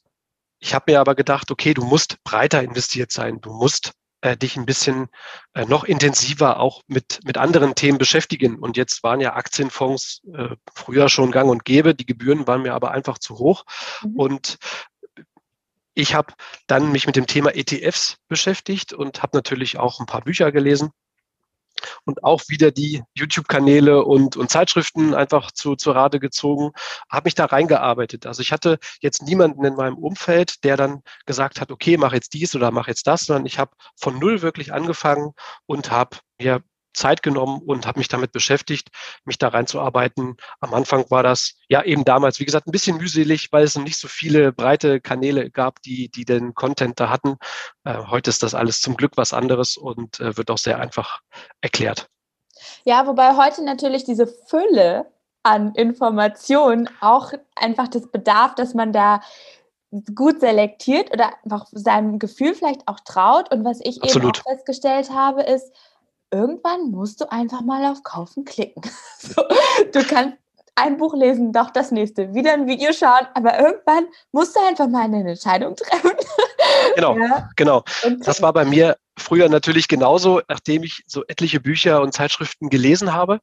ich 0.59 0.75
habe 0.75 0.91
mir 0.91 0.99
aber 0.99 1.15
gedacht, 1.15 1.49
okay, 1.49 1.73
du 1.73 1.83
musst 1.83 2.23
breiter 2.23 2.61
investiert 2.61 3.11
sein. 3.11 3.41
Du 3.41 3.51
musst 3.51 3.93
äh, 4.21 4.37
dich 4.37 4.57
ein 4.57 4.65
bisschen 4.65 5.07
äh, 5.53 5.65
noch 5.65 5.85
intensiver 5.85 6.59
auch 6.59 6.81
mit, 6.87 7.19
mit 7.23 7.37
anderen 7.37 7.73
Themen 7.73 7.97
beschäftigen. 7.97 8.59
Und 8.59 8.77
jetzt 8.77 9.01
waren 9.01 9.21
ja 9.21 9.33
Aktienfonds 9.35 10.21
äh, 10.33 10.55
früher 10.73 11.09
schon 11.09 11.31
gang 11.31 11.49
und 11.49 11.65
gäbe. 11.65 11.95
Die 11.95 12.05
Gebühren 12.05 12.47
waren 12.47 12.61
mir 12.63 12.73
aber 12.73 12.91
einfach 12.91 13.17
zu 13.17 13.37
hoch. 13.37 13.63
Mhm. 14.03 14.15
Und 14.19 14.57
ich 15.93 16.13
habe 16.13 16.33
dann 16.67 16.91
mich 16.91 17.07
mit 17.07 17.15
dem 17.15 17.27
Thema 17.27 17.55
ETFs 17.55 18.17
beschäftigt 18.27 18.91
und 18.91 19.23
habe 19.23 19.37
natürlich 19.37 19.79
auch 19.79 20.01
ein 20.01 20.05
paar 20.05 20.21
Bücher 20.21 20.51
gelesen 20.51 20.91
und 22.05 22.23
auch 22.23 22.43
wieder 22.47 22.71
die 22.71 23.03
YouTube-Kanäle 23.15 24.03
und, 24.03 24.37
und 24.37 24.49
Zeitschriften 24.49 25.13
einfach 25.13 25.51
zu, 25.51 25.75
zu 25.75 25.91
Rate 25.91 26.19
gezogen, 26.19 26.71
habe 27.09 27.27
mich 27.27 27.35
da 27.35 27.45
reingearbeitet. 27.45 28.25
Also 28.25 28.41
ich 28.41 28.51
hatte 28.51 28.79
jetzt 29.01 29.23
niemanden 29.23 29.65
in 29.65 29.75
meinem 29.75 29.97
Umfeld, 29.97 30.63
der 30.63 30.77
dann 30.77 31.01
gesagt 31.25 31.59
hat, 31.61 31.71
okay, 31.71 31.97
mach 31.97 32.13
jetzt 32.13 32.33
dies 32.33 32.55
oder 32.55 32.71
mach 32.71 32.87
jetzt 32.87 33.07
das, 33.07 33.25
sondern 33.25 33.45
ich 33.45 33.59
habe 33.59 33.71
von 33.95 34.19
null 34.19 34.41
wirklich 34.41 34.73
angefangen 34.73 35.33
und 35.65 35.91
habe 35.91 36.17
mir 36.39 36.61
Zeit 36.95 37.23
genommen 37.23 37.61
und 37.65 37.85
habe 37.85 37.99
mich 37.99 38.07
damit 38.07 38.31
beschäftigt, 38.31 38.89
mich 39.25 39.37
da 39.37 39.49
reinzuarbeiten. 39.49 40.37
Am 40.59 40.73
Anfang 40.73 41.05
war 41.09 41.23
das 41.23 41.55
ja 41.69 41.83
eben 41.83 42.05
damals, 42.05 42.39
wie 42.39 42.45
gesagt, 42.45 42.67
ein 42.67 42.71
bisschen 42.71 42.97
mühselig, 42.97 43.51
weil 43.51 43.63
es 43.63 43.75
noch 43.75 43.83
nicht 43.83 43.99
so 43.99 44.07
viele 44.07 44.51
breite 44.51 45.01
Kanäle 45.01 45.51
gab, 45.51 45.81
die, 45.81 46.09
die 46.09 46.25
den 46.25 46.53
Content 46.53 46.99
da 46.99 47.09
hatten. 47.09 47.37
Äh, 47.83 47.97
heute 48.07 48.29
ist 48.29 48.43
das 48.43 48.55
alles 48.55 48.81
zum 48.81 48.95
Glück 48.97 49.13
was 49.15 49.33
anderes 49.33 49.77
und 49.77 50.19
äh, 50.19 50.37
wird 50.37 50.49
auch 50.49 50.57
sehr 50.57 50.79
einfach 50.79 51.19
erklärt. 51.61 52.07
Ja, 52.83 53.05
wobei 53.07 53.35
heute 53.35 53.63
natürlich 53.63 54.03
diese 54.03 54.27
Fülle 54.27 55.05
an 55.43 55.75
Informationen 55.75 56.89
auch 57.01 57.33
einfach 57.55 57.87
das 57.87 58.09
bedarf, 58.09 58.55
dass 58.55 58.73
man 58.73 58.91
da 58.93 59.21
gut 60.13 60.39
selektiert 60.39 61.13
oder 61.13 61.31
einfach 61.43 61.67
seinem 61.71 62.19
Gefühl 62.19 62.55
vielleicht 62.55 62.87
auch 62.87 62.99
traut. 63.01 63.53
Und 63.53 63.63
was 63.63 63.79
ich 63.81 64.01
Absolut. 64.01 64.37
eben 64.37 64.45
auch 64.45 64.51
festgestellt 64.51 65.11
habe, 65.11 65.43
ist, 65.43 65.71
irgendwann 66.31 66.91
musst 66.91 67.21
du 67.21 67.31
einfach 67.31 67.61
mal 67.61 67.85
auf 67.85 68.03
Kaufen 68.03 68.45
klicken. 68.45 68.83
so, 69.19 69.43
du 69.93 70.03
kannst 70.03 70.37
ein 70.75 70.97
Buch 70.97 71.15
lesen, 71.15 71.53
doch 71.53 71.69
das 71.71 71.91
nächste, 71.91 72.33
wieder 72.33 72.53
ein 72.53 72.67
Video 72.67 72.91
schauen, 72.91 73.27
aber 73.33 73.57
irgendwann 73.57 74.07
musst 74.31 74.55
du 74.55 74.59
einfach 74.59 74.87
mal 74.87 75.03
eine 75.03 75.27
Entscheidung 75.29 75.75
treffen. 75.75 76.11
genau, 76.95 77.17
ja. 77.17 77.49
genau. 77.55 77.83
Und 78.03 78.27
das 78.27 78.41
war 78.41 78.51
bei 78.51 78.65
mir 78.65 78.97
früher 79.17 79.47
natürlich 79.47 79.87
genauso, 79.87 80.41
nachdem 80.49 80.83
ich 80.83 81.03
so 81.07 81.23
etliche 81.27 81.61
Bücher 81.61 82.01
und 82.01 82.13
Zeitschriften 82.13 82.69
gelesen 82.69 83.13
habe, 83.13 83.39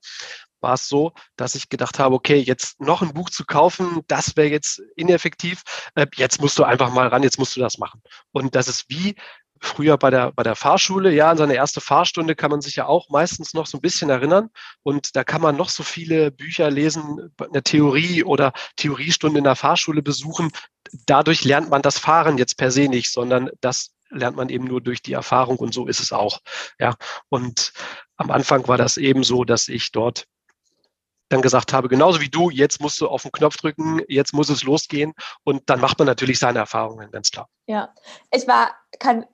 war 0.61 0.75
es 0.75 0.89
so, 0.89 1.12
dass 1.37 1.55
ich 1.55 1.69
gedacht 1.69 1.99
habe, 1.99 2.15
okay, 2.15 2.39
jetzt 2.39 2.81
noch 2.81 3.03
ein 3.03 3.15
Buch 3.15 3.31
zu 3.31 3.45
kaufen, 3.45 4.03
das 4.07 4.37
wäre 4.37 4.49
jetzt 4.49 4.81
ineffektiv. 4.97 5.62
Äh, 5.95 6.07
jetzt 6.15 6.41
musst 6.41 6.59
du 6.59 6.65
einfach 6.65 6.93
mal 6.93 7.09
ran, 7.09 7.23
jetzt 7.23 7.39
musst 7.39 7.57
du 7.57 7.61
das 7.61 7.79
machen. 7.79 8.01
Und 8.31 8.55
das 8.55 8.69
ist 8.69 8.85
wie 8.89 9.17
früher 9.62 9.97
bei 9.97 10.11
der, 10.11 10.33
bei 10.33 10.42
der 10.42 10.57
Fahrschule, 10.57 11.12
ja, 11.12 11.31
an 11.31 11.37
seine 11.37 11.54
erste 11.54 11.81
Fahrstunde 11.81 12.35
kann 12.35 12.50
man 12.50 12.61
sich 12.61 12.76
ja 12.76 12.87
auch 12.87 13.09
meistens 13.09 13.54
noch 13.54 13.66
so 13.66 13.78
ein 13.78 13.81
bisschen 13.81 14.11
erinnern. 14.11 14.50
Und 14.83 15.16
da 15.16 15.25
kann 15.25 15.40
man 15.40 15.57
noch 15.57 15.69
so 15.69 15.83
viele 15.83 16.31
Bücher 16.31 16.71
lesen, 16.71 17.33
eine 17.38 17.62
Theorie 17.62 18.25
oder 18.25 18.52
Theoriestunde 18.76 19.38
in 19.38 19.45
der 19.45 19.57
Fahrschule 19.57 20.02
besuchen. 20.02 20.50
Dadurch 21.07 21.45
lernt 21.45 21.71
man 21.71 21.83
das 21.83 21.99
Fahren 21.99 22.38
jetzt 22.38 22.57
per 22.57 22.71
se 22.71 22.88
nicht, 22.88 23.12
sondern 23.12 23.50
das 23.61 23.95
lernt 24.11 24.37
man 24.37 24.49
eben 24.49 24.64
nur 24.64 24.81
durch 24.81 25.00
die 25.00 25.14
Erfahrung 25.14 25.57
und 25.57 25.73
so 25.73 25.87
ist 25.87 26.00
es 26.00 26.12
auch. 26.12 26.40
Ja, 26.78 26.95
und 27.28 27.73
am 28.16 28.31
Anfang 28.31 28.69
war 28.69 28.76
das 28.76 28.97
eben 28.97 29.25
so, 29.25 29.45
dass 29.45 29.69
ich 29.69 29.92
dort 29.92 30.26
dann 31.28 31.40
gesagt 31.40 31.73
habe, 31.73 31.88
genauso 31.88 32.21
wie 32.21 32.28
du, 32.28 32.50
jetzt 32.50 32.81
musst 32.81 33.00
du 33.00 33.09
auf 33.09 33.23
den 33.23 33.33
Knopf 33.33 33.57
drücken, 33.57 34.02
jetzt 34.07 34.35
muss 34.35 34.50
es 34.50 34.64
losgehen 34.64 35.14
und 35.45 35.62
dann 35.71 35.81
macht 35.81 35.99
man 35.99 36.07
natürlich 36.07 36.38
seine 36.38 36.59
Erfahrungen, 36.59 37.11
ganz 37.11 37.31
klar. 37.31 37.49
Ja, 37.66 37.95
ich 38.31 38.47
war, 38.47 38.76
kann 38.99 39.25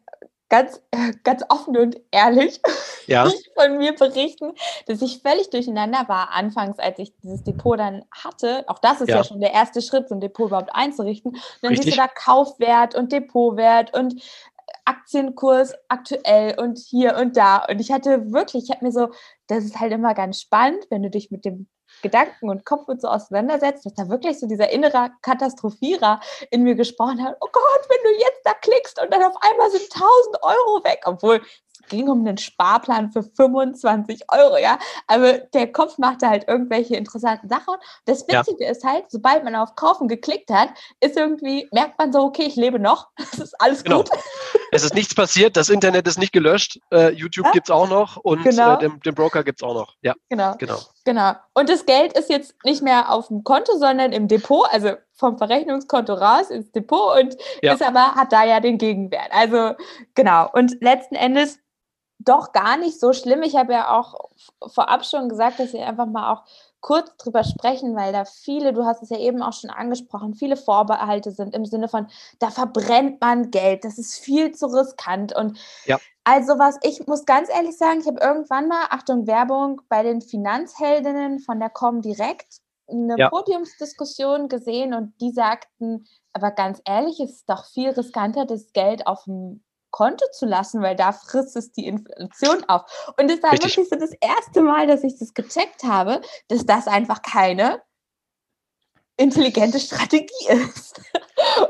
ganz, 0.49 0.83
ganz 1.25 1.43
offen 1.49 1.77
und 1.77 2.01
ehrlich 2.11 2.61
ja. 3.07 3.31
von 3.55 3.79
mir 3.79 3.95
berichten, 3.95 4.53
dass 4.87 5.03
ich 5.03 5.21
völlig 5.23 5.51
durcheinander 5.51 6.09
war 6.09 6.31
anfangs, 6.33 6.79
als 6.79 6.99
ich 6.99 7.13
dieses 7.23 7.45
Depot 7.45 7.79
dann 7.79 8.05
hatte. 8.11 8.65
Auch 8.69 8.79
das 8.79 9.01
ist 9.01 9.09
ja, 9.09 9.17
ja 9.17 9.25
schon 9.25 9.41
der 9.41 9.53
erste 9.53 9.83
Schritt, 9.83 10.09
so 10.09 10.15
ein 10.15 10.21
Depot 10.21 10.49
überhaupt 10.49 10.75
einzurichten. 10.75 11.33
Und 11.33 11.43
dann 11.63 11.71
Richtig. 11.71 11.87
siehst 11.87 11.99
du 11.99 12.03
da 12.03 12.09
Kaufwert 12.09 12.95
und 12.95 13.13
Depotwert 13.13 13.97
und 13.97 14.23
Aktienkurs 14.85 15.75
aktuell 15.89 16.59
und 16.59 16.79
hier 16.79 17.17
und 17.17 17.37
da. 17.37 17.65
Und 17.69 17.81
ich 17.81 17.93
hatte 17.93 18.33
wirklich, 18.33 18.65
ich 18.65 18.71
habe 18.71 18.87
mir 18.87 18.93
so, 18.93 19.11
das 19.47 19.65
ist 19.65 19.81
halt 19.81 19.93
immer 19.93 20.15
ganz 20.15 20.41
spannend, 20.41 20.87
wenn 20.91 21.03
du 21.03 21.11
dich 21.11 21.31
mit 21.31 21.45
dem 21.45 21.69
Gedanken 22.03 22.49
und 22.49 22.65
Kopf 22.65 22.89
und 22.89 23.01
so 23.01 23.09
auseinandersetzt, 23.09 23.87
dass 23.87 23.95
da 23.95 24.09
wirklich 24.09 24.39
so 24.39 24.47
dieser 24.47 24.71
innere 24.71 25.11
Katastrophierer 25.23 26.21
in 26.51 26.63
mir 26.63 26.75
gesprochen 26.75 27.23
hat, 27.23 27.37
oh 27.41 27.49
Gott, 27.53 27.89
wenn 27.89 28.13
du 28.13 28.19
jetzt 28.19 28.41
da 28.45 28.55
klickst 28.55 29.01
und 29.01 29.13
dann 29.13 29.23
auf 29.23 29.37
einmal 29.41 29.71
sind 29.71 29.83
1000 29.83 30.43
Euro 30.43 30.85
weg, 30.85 31.03
obwohl 31.07 31.41
ging 31.89 32.09
um 32.09 32.21
einen 32.21 32.39
Sparplan 32.39 33.11
für 33.11 33.23
25 33.23 34.25
Euro, 34.31 34.59
ja. 34.59 34.79
Aber 35.07 35.39
der 35.39 35.73
Kopf 35.73 35.99
machte 35.99 36.29
halt 36.29 36.47
irgendwelche 36.49 36.97
interessanten 36.97 37.49
Sachen. 37.49 37.75
Das 38.05 38.27
Witzige 38.29 38.65
ja. 38.65 38.71
ist 38.71 38.85
halt, 38.85 39.11
sobald 39.11 39.45
man 39.45 39.55
auf 39.55 39.75
Kaufen 39.75 40.09
geklickt 40.09 40.51
hat, 40.51 40.71
ist 41.01 41.17
irgendwie, 41.17 41.69
merkt 41.73 41.99
man 41.99 42.13
so, 42.13 42.21
okay, 42.21 42.45
ich 42.45 42.57
lebe 42.57 42.79
noch. 42.79 43.09
Das 43.31 43.41
ist 43.41 43.61
alles 43.61 43.85
genau. 43.85 43.99
gut. 43.99 44.11
Es 44.71 44.85
ist 44.85 44.95
nichts 44.95 45.15
passiert, 45.15 45.57
das 45.57 45.69
Internet 45.69 46.07
ist 46.07 46.19
nicht 46.19 46.33
gelöscht, 46.33 46.79
äh, 46.93 47.11
YouTube 47.13 47.47
ja? 47.47 47.53
gibt 47.53 47.69
es 47.69 47.71
auch 47.71 47.89
noch 47.89 48.17
und 48.17 48.43
genau. 48.43 48.75
äh, 48.75 48.79
den, 48.79 49.01
den, 49.01 49.15
Broker 49.15 49.43
gibt 49.43 49.61
es 49.61 49.67
auch 49.67 49.75
noch. 49.75 49.95
Ja. 50.03 50.15
Genau. 50.29 50.55
genau. 50.59 50.79
Genau. 51.05 51.33
Und 51.55 51.69
das 51.69 51.87
Geld 51.87 52.13
ist 52.17 52.29
jetzt 52.29 52.55
nicht 52.65 52.83
mehr 52.83 53.11
auf 53.11 53.29
dem 53.29 53.45
Konto, 53.45 53.77
sondern 53.79 54.13
im 54.13 54.29
Depot, 54.29 54.67
also 54.71 54.93
vom 55.15 55.39
Verrechnungskonto 55.39 56.15
raus 56.15 56.51
ins 56.51 56.71
Depot 56.73 57.19
und 57.19 57.37
ja. 57.63 57.75
ist 57.75 57.83
aber, 57.83 58.15
hat 58.15 58.33
da 58.33 58.45
ja 58.45 58.61
den 58.61 58.79
Gegenwert. 58.79 59.31
Also 59.31 59.75
genau. 60.15 60.51
Und 60.53 60.77
letzten 60.81 61.15
Endes 61.15 61.59
doch 62.19 62.53
gar 62.53 62.77
nicht 62.77 62.99
so 62.99 63.13
schlimm. 63.13 63.43
Ich 63.43 63.57
habe 63.57 63.73
ja 63.73 63.97
auch 63.97 64.31
vorab 64.73 65.05
schon 65.05 65.29
gesagt, 65.29 65.61
dass 65.61 65.73
wir 65.73 65.87
einfach 65.87 66.07
mal 66.07 66.33
auch 66.33 66.45
kurz 66.81 67.17
drüber 67.17 67.45
sprechen, 67.45 67.97
weil 67.97 68.13
da 68.13 68.25
viele, 68.25 68.73
du 68.73 68.85
hast 68.85 69.03
es 69.03 69.11
ja 69.11 69.19
eben 69.19 69.43
auch 69.43 69.53
schon 69.53 69.71
angesprochen, 69.71 70.35
viele 70.35 70.57
Vorbehalte 70.57 71.33
sind 71.33 71.55
im 71.55 71.65
Sinne 71.65 71.89
von, 71.89 72.07
da 72.39 72.51
verbrennt 72.51 73.21
man 73.21 73.51
Geld, 73.51 73.85
das 73.85 73.99
ist 73.99 74.19
viel 74.19 74.53
zu 74.53 74.67
riskant. 74.67 75.35
Und 75.35 75.59
ja. 75.87 75.99
also 76.25 76.59
was, 76.59 76.79
ich 76.83 77.07
muss 77.07 77.25
ganz 77.25 77.49
ehrlich 77.49 77.77
sagen, 77.77 78.01
ich 78.01 78.07
habe 78.07 78.21
irgendwann 78.21 78.69
mal, 78.69 78.87
Achtung, 78.91 79.27
Werbung, 79.27 79.83
bei 79.89 80.03
den 80.03 80.21
Finanzheldinnen 80.21 81.41
von 81.41 81.59
der 81.59 81.71
Comdirect 81.71 82.61
eine 82.91 83.17
ja. 83.19 83.29
Podiumsdiskussion 83.29 84.49
gesehen 84.49 84.95
und 84.95 85.13
die 85.21 85.31
sagten, 85.33 86.07
aber 86.33 86.51
ganz 86.53 86.81
ehrlich, 86.87 87.21
es 87.21 87.33
ist 87.33 87.51
doch 87.51 87.67
viel 87.67 87.91
riskanter, 87.91 88.47
das 88.47 88.73
Geld 88.73 89.07
auf 89.07 89.25
dem 89.25 89.63
Konto 89.91 90.25
zu 90.33 90.47
lassen, 90.47 90.83
weil 90.83 90.97
da 90.97 91.13
frisst 91.13 91.57
es 91.57 91.73
die 91.73 91.87
Inflation 91.87 92.65
auf. 92.69 92.83
Und 93.19 93.31
es 93.31 93.43
war 93.43 93.53
Richtig. 93.53 93.77
wirklich 93.77 93.89
so 93.89 93.97
das 93.97 94.13
erste 94.21 94.61
Mal, 94.61 94.87
dass 94.87 95.05
ich 95.05 95.19
das 95.19 95.35
gecheckt 95.35 95.85
habe, 95.85 96.21
dass 96.49 96.67
das 96.67 96.87
einfach 96.87 97.23
keine 97.23 97.83
intelligente 99.17 99.81
Strategie 99.81 100.49
ist. 100.49 101.01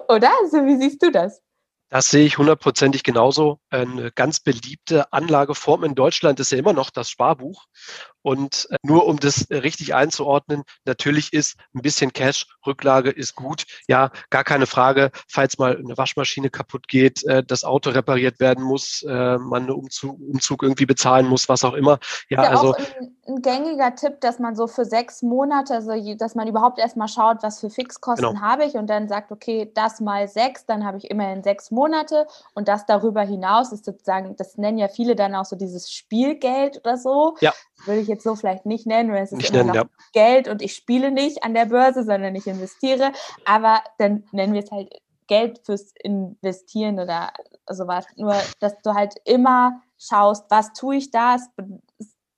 Oder? 0.09 0.31
Also, 0.43 0.65
wie 0.67 0.77
siehst 0.77 1.03
du 1.03 1.11
das? 1.11 1.43
Das 1.91 2.11
sehe 2.11 2.27
ich 2.27 2.37
hundertprozentig 2.37 3.03
genauso. 3.03 3.61
Eine 3.71 4.13
ganz 4.13 4.41
beliebte 4.41 5.11
Anlageform 5.11 5.85
in 5.85 5.95
Deutschland 5.95 6.39
ist 6.39 6.53
ja 6.53 6.59
immer 6.59 6.75
noch 6.75 6.91
das 6.91 7.09
Sparbuch. 7.09 7.65
Und 8.23 8.67
äh, 8.71 8.77
nur 8.83 9.07
um 9.07 9.19
das 9.19 9.47
richtig 9.51 9.95
einzuordnen, 9.95 10.65
natürlich 10.85 11.33
ist 11.33 11.57
ein 11.75 11.83
bisschen 11.83 12.13
Cash, 12.13 12.47
Rücklage 12.67 13.11
ist 13.11 13.35
gut. 13.35 13.65
Ja, 13.87 14.11
gar 14.31 14.45
keine 14.45 14.67
Frage. 14.67 15.11
Falls 15.29 15.59
mal 15.59 15.77
eine 15.77 15.97
Waschmaschine 15.97 16.51
kaputt 16.51 16.89
geht, 16.89 17.25
äh, 17.25 17.45
das 17.45 17.65
Auto 17.65 17.91
repariert 17.91 18.41
werden 18.41 18.65
muss, 18.65 19.03
äh, 19.03 19.39
man 19.39 19.63
einen 19.63 19.71
Umzug, 19.71 20.19
Umzug 20.21 20.63
irgendwie 20.63 20.87
bezahlen 20.87 21.27
muss, 21.27 21.49
was 21.49 21.65
auch 21.65 21.75
immer. 21.75 21.99
Ja, 22.29 22.45
ja 22.45 22.51
also. 22.51 22.75
Ein, 22.75 23.17
ein, 23.27 23.43
gängiger 23.43 23.95
Tipp, 23.95 24.21
dass 24.21 24.39
man 24.39 24.57
so 24.57 24.67
für 24.67 24.85
sechs 24.85 25.23
Monate, 25.23 25.75
also 25.75 25.93
dass 26.15 26.35
man 26.35 26.49
überhaupt 26.49 26.79
erstmal 26.79 27.09
schaut, 27.09 27.43
was 27.43 27.61
für 27.61 27.71
Fixkosten 27.71 28.31
genau. 28.31 28.41
habe 28.41 28.65
ich 28.65 28.75
und 28.75 28.89
dann 28.89 29.09
sagt, 29.09 29.31
okay, 29.31 29.71
das 29.75 30.01
mal 30.01 30.29
sechs, 30.29 30.67
dann 30.67 30.85
habe 30.85 30.99
ich 30.99 31.11
immerhin 31.11 31.43
sechs 31.43 31.71
Monate 31.71 32.27
und 32.55 32.69
das 32.69 32.87
darüber 32.87 33.23
hinaus 33.23 33.73
ist 33.73 33.85
sozusagen, 33.85 34.35
das 34.37 34.57
nennen 34.57 34.79
ja 34.79 34.89
viele 34.89 35.15
dann 35.15 35.35
auch 35.35 35.45
so 35.45 35.57
dieses 35.57 35.93
Spielgeld 35.93 36.79
oder 36.79 36.97
so. 36.97 37.37
Ja 37.41 37.53
würde 37.87 38.01
ich 38.01 38.08
jetzt 38.09 38.25
so 38.25 38.35
vielleicht 38.35 38.67
nicht 38.67 38.87
nennen, 38.87 39.13
weil 39.13 39.23
es 39.23 39.33
ist 39.33 39.39
nicht 39.39 39.51
immer 39.51 39.59
nennen, 39.59 39.69
noch 39.69 39.75
ja. 39.75 39.89
Geld 40.13 40.49
und 40.49 40.63
ich 40.63 40.75
spiele 40.75 41.11
nicht 41.11 41.45
an 41.45 41.55
der 41.55 41.67
Börse, 41.67 42.03
sondern 42.05 42.35
ich 42.35 42.47
investiere. 42.47 43.13
Aber 43.45 43.83
dann 43.99 44.25
nennen 44.33 44.55
wir 44.55 44.63
es 44.63 44.71
halt 44.71 44.93
Geld 45.29 45.61
fürs 45.65 45.93
Investieren 46.03 46.99
oder 46.99 47.33
sowas. 47.69 48.07
Nur, 48.17 48.35
dass 48.61 48.75
du 48.83 48.95
halt 48.95 49.15
immer 49.25 49.83
schaust, 49.99 50.47
was 50.51 50.73
tue 50.73 50.97
ich 50.97 51.11
da? 51.11 51.37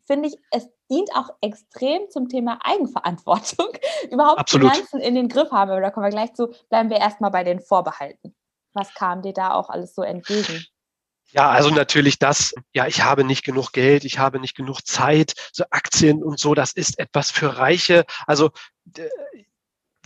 Finde 0.05 0.29
ich, 0.29 0.37
es 0.50 0.69
dient 0.91 1.11
auch 1.15 1.31
extrem 1.41 2.11
zum 2.11 2.29
Thema 2.29 2.59
Eigenverantwortung, 2.62 3.69
überhaupt 4.11 4.41
Absolut. 4.41 4.73
Finanzen 4.73 5.00
in 5.00 5.15
den 5.15 5.29
Griff 5.29 5.50
haben. 5.53 5.71
Aber 5.71 5.81
da 5.81 5.91
kommen 5.91 6.07
wir 6.07 6.11
gleich 6.11 6.35
zu. 6.35 6.49
Bleiben 6.69 6.91
wir 6.91 6.99
erstmal 6.99 7.31
bei 7.31 7.45
den 7.45 7.61
Vorbehalten. 7.61 8.35
Was 8.73 8.93
kam 8.95 9.23
dir 9.23 9.33
da 9.33 9.55
auch 9.55 9.71
alles 9.71 9.95
so 9.95 10.03
entgegen? 10.03 10.67
Ja, 11.33 11.51
also 11.51 11.71
natürlich 11.71 12.19
das, 12.19 12.55
ja, 12.73 12.87
ich 12.87 13.03
habe 13.03 13.25
nicht 13.25 13.45
genug 13.45 13.73
Geld, 13.73 14.05
ich 14.05 14.19
habe 14.19 14.41
nicht 14.41 14.57
genug 14.57 14.81
Zeit, 14.87 15.35
so 15.53 15.65
Aktien 15.71 16.23
und 16.23 16.39
so, 16.41 16.55
das 16.55 16.73
ist 16.73 16.99
etwas 16.99 17.31
für 17.31 17.59
Reiche. 17.59 18.05
Also 18.27 18.51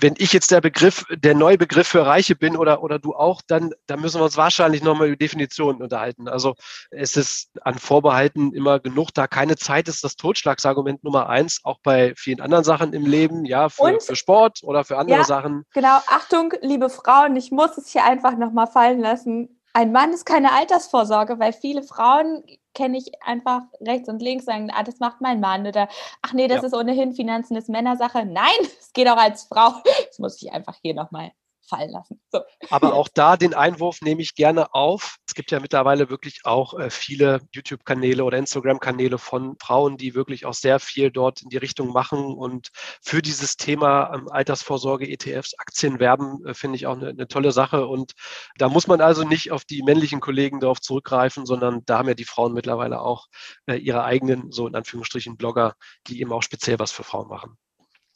wenn 0.01 0.15
ich 0.19 0.33
jetzt 0.33 0.51
der 0.51 0.61
Begriff, 0.61 1.05
der 1.11 1.35
neue 1.35 1.57
Begriff 1.57 1.87
für 1.87 2.05
Reiche 2.05 2.35
bin 2.35 2.57
oder, 2.57 2.83
oder 2.83 2.99
du 2.99 3.15
auch, 3.15 3.41
dann, 3.47 3.73
dann 3.87 4.01
müssen 4.01 4.21
wir 4.21 4.25
uns 4.25 4.37
wahrscheinlich 4.37 4.83
nochmal 4.83 5.09
über 5.09 5.17
Definitionen 5.17 5.81
unterhalten. 5.81 6.29
Also 6.29 6.57
es 6.91 7.17
ist 7.17 7.51
an 7.63 7.79
Vorbehalten 7.79 8.53
immer 8.53 8.81
genug 8.81 9.11
da. 9.15 9.27
Keine 9.27 9.57
Zeit 9.57 9.89
ist 9.89 10.03
das 10.03 10.17
Totschlagsargument 10.17 11.05
Nummer 11.05 11.29
eins, 11.29 11.61
auch 11.63 11.79
bei 11.83 12.13
vielen 12.17 12.41
anderen 12.41 12.65
Sachen 12.65 12.93
im 12.93 13.07
Leben, 13.07 13.45
ja, 13.45 13.69
für, 13.69 14.01
für 14.01 14.17
Sport 14.17 14.61
oder 14.63 14.85
für 14.85 14.99
andere 14.99 15.19
ja, 15.19 15.25
Sachen. 15.25 15.65
Genau, 15.73 15.99
Achtung, 16.09 16.53
liebe 16.61 16.91
Frauen, 16.91 17.37
ich 17.37 17.51
muss 17.51 17.79
es 17.79 17.91
hier 17.91 18.05
einfach 18.05 18.37
nochmal 18.37 18.67
fallen 18.67 19.01
lassen. 19.01 19.61
Ein 19.77 19.91
Mann 19.91 20.13
ist 20.13 20.25
keine 20.25 20.53
Altersvorsorge, 20.53 21.41
weil 21.41 21.53
viele 21.53 21.83
Frauen 21.83 22.45
kenne 22.75 22.97
ich 22.97 23.11
einfach 23.25 23.63
rechts 23.81 24.09
und 24.09 24.23
links 24.23 24.45
sagen, 24.45 24.71
ah, 24.73 24.85
das 24.85 25.01
macht 25.01 25.21
mein 25.21 25.41
Mann 25.41 25.67
oder 25.67 25.89
ach 26.23 26.33
nee, 26.33 26.47
das 26.47 26.63
ja. 26.63 26.69
ist 26.69 26.75
ohnehin 26.75 27.13
Finanzen 27.13 27.57
ist 27.57 27.69
Männersache. 27.69 28.25
Nein, 28.25 28.47
es 28.81 28.93
geht 28.93 29.09
auch 29.09 29.17
als 29.17 29.45
Frau. 29.45 29.73
Das 30.07 30.19
muss 30.19 30.41
ich 30.41 30.53
einfach 30.53 30.77
hier 30.81 30.95
nochmal 30.95 31.33
fallen 31.69 31.91
lassen. 31.91 32.21
So. 32.31 32.41
Aber 32.71 32.95
auch 32.95 33.09
da 33.13 33.37
den 33.37 33.55
Einwurf 33.55 34.01
nehme 34.03 34.23
ich 34.23 34.35
gerne 34.35 34.75
auf. 34.75 35.17
Es 35.27 35.35
gibt 35.35 35.51
ja 35.51 35.61
mittlerweile 35.61 36.11
wirklich 36.11 36.41
auch 36.45 36.79
äh, 36.79 36.91
viele 36.91 37.41
YouTube-Kanäle 37.53 38.25
oder 38.25 38.39
Instagram-Kanäle 38.39 39.19
von 39.19 39.57
Frauen, 39.61 39.97
die 39.97 40.15
wirklich 40.15 40.47
auch 40.47 40.55
sehr 40.55 40.79
viel 40.81 41.11
dort 41.11 41.43
in 41.43 41.49
die 41.49 41.57
Richtung 41.57 41.93
machen 41.93 42.25
und 42.25 42.71
für 43.03 43.23
dieses 43.23 43.57
Thema 43.57 44.15
ähm, 44.15 44.29
Altersvorsorge, 44.31 45.09
ETFs, 45.09 45.55
Aktien 45.59 45.99
werben, 46.01 46.45
äh, 46.47 46.55
finde 46.55 46.77
ich 46.77 46.87
auch 46.87 46.97
eine, 46.97 47.09
eine, 47.09 47.29
tolle 47.29 47.53
Sache. 47.53 47.87
Und 47.87 48.13
da 48.59 48.69
muss 48.69 48.87
man 48.87 49.01
also 49.01 49.25
nicht 49.25 49.53
auf 49.53 49.65
die 49.65 49.83
männlichen 49.83 50.21
Kollegen 50.21 50.61
darauf 50.61 50.81
zurückgreifen, 50.81 51.47
sondern 51.47 51.83
da 51.87 51.99
haben 51.99 52.09
ja 52.09 52.15
die 52.15 52.25
Frauen 52.25 52.53
mittlerweile 52.53 53.01
auch 53.01 53.27
äh, 53.67 53.77
ihre 53.77 54.05
eigenen, 54.05 54.53
so 54.53 54.67
in 54.67 54.75
Anführungsstrichen, 54.75 55.37
Blogger, 55.37 55.75
die 56.07 56.21
eben 56.21 56.33
auch 56.33 56.43
speziell 56.43 56.79
was 56.79 56.93
für 56.93 57.05
Frauen 57.05 57.29
machen. 57.29 57.57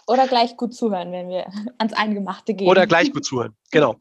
Oder 0.09 0.27
gleich 0.27 0.57
gut 0.57 0.75
zuhören, 0.75 1.13
wenn 1.13 1.29
wir 1.29 1.47
ans 1.79 1.93
Eingemachte 1.93 2.55
gehen. 2.55 2.69
Oder 2.69 2.87
gleich 2.87 3.13
gut 3.13 3.25
zuhören, 3.25 3.55
genau. 3.71 3.97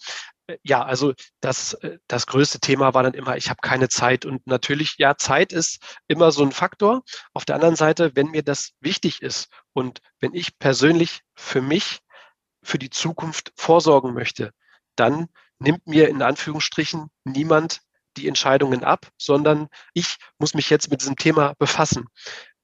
Ja, 0.64 0.86
also 0.86 1.14
das, 1.42 1.78
das 2.08 2.26
größte 2.26 2.62
Thema 2.62 2.94
war 2.94 3.04
dann 3.04 3.14
immer, 3.14 3.36
ich 3.36 3.50
habe 3.50 3.60
keine 3.62 3.90
Zeit. 3.90 4.26
Und 4.26 4.48
natürlich, 4.48 4.96
ja, 4.98 5.18
Zeit 5.18 5.52
ist 5.52 5.84
immer 6.08 6.32
so 6.32 6.44
ein 6.44 6.54
Faktor. 6.54 7.04
Auf 7.34 7.44
der 7.44 7.56
anderen 7.56 7.76
Seite, 7.76 8.16
wenn 8.16 8.28
mir 8.28 8.44
das 8.44 8.72
wichtig 8.80 9.22
ist 9.22 9.50
und 9.74 10.00
wenn 10.22 10.34
ich 10.34 10.58
persönlich 10.58 11.20
für 11.36 11.62
mich, 11.62 12.00
für 12.64 12.80
die 12.80 12.90
Zukunft 12.90 13.52
vorsorgen 13.58 14.14
möchte, 14.14 14.52
dann 14.96 15.28
nimmt 15.60 15.86
mir 15.86 16.08
in 16.08 16.22
Anführungsstrichen 16.22 17.10
niemand 17.26 17.82
die 18.18 18.28
Entscheidungen 18.28 18.84
ab, 18.84 19.08
sondern 19.18 19.68
ich 19.94 20.18
muss 20.40 20.54
mich 20.54 20.70
jetzt 20.70 20.92
mit 20.92 21.02
diesem 21.02 21.16
Thema 21.16 21.54
befassen 21.58 22.06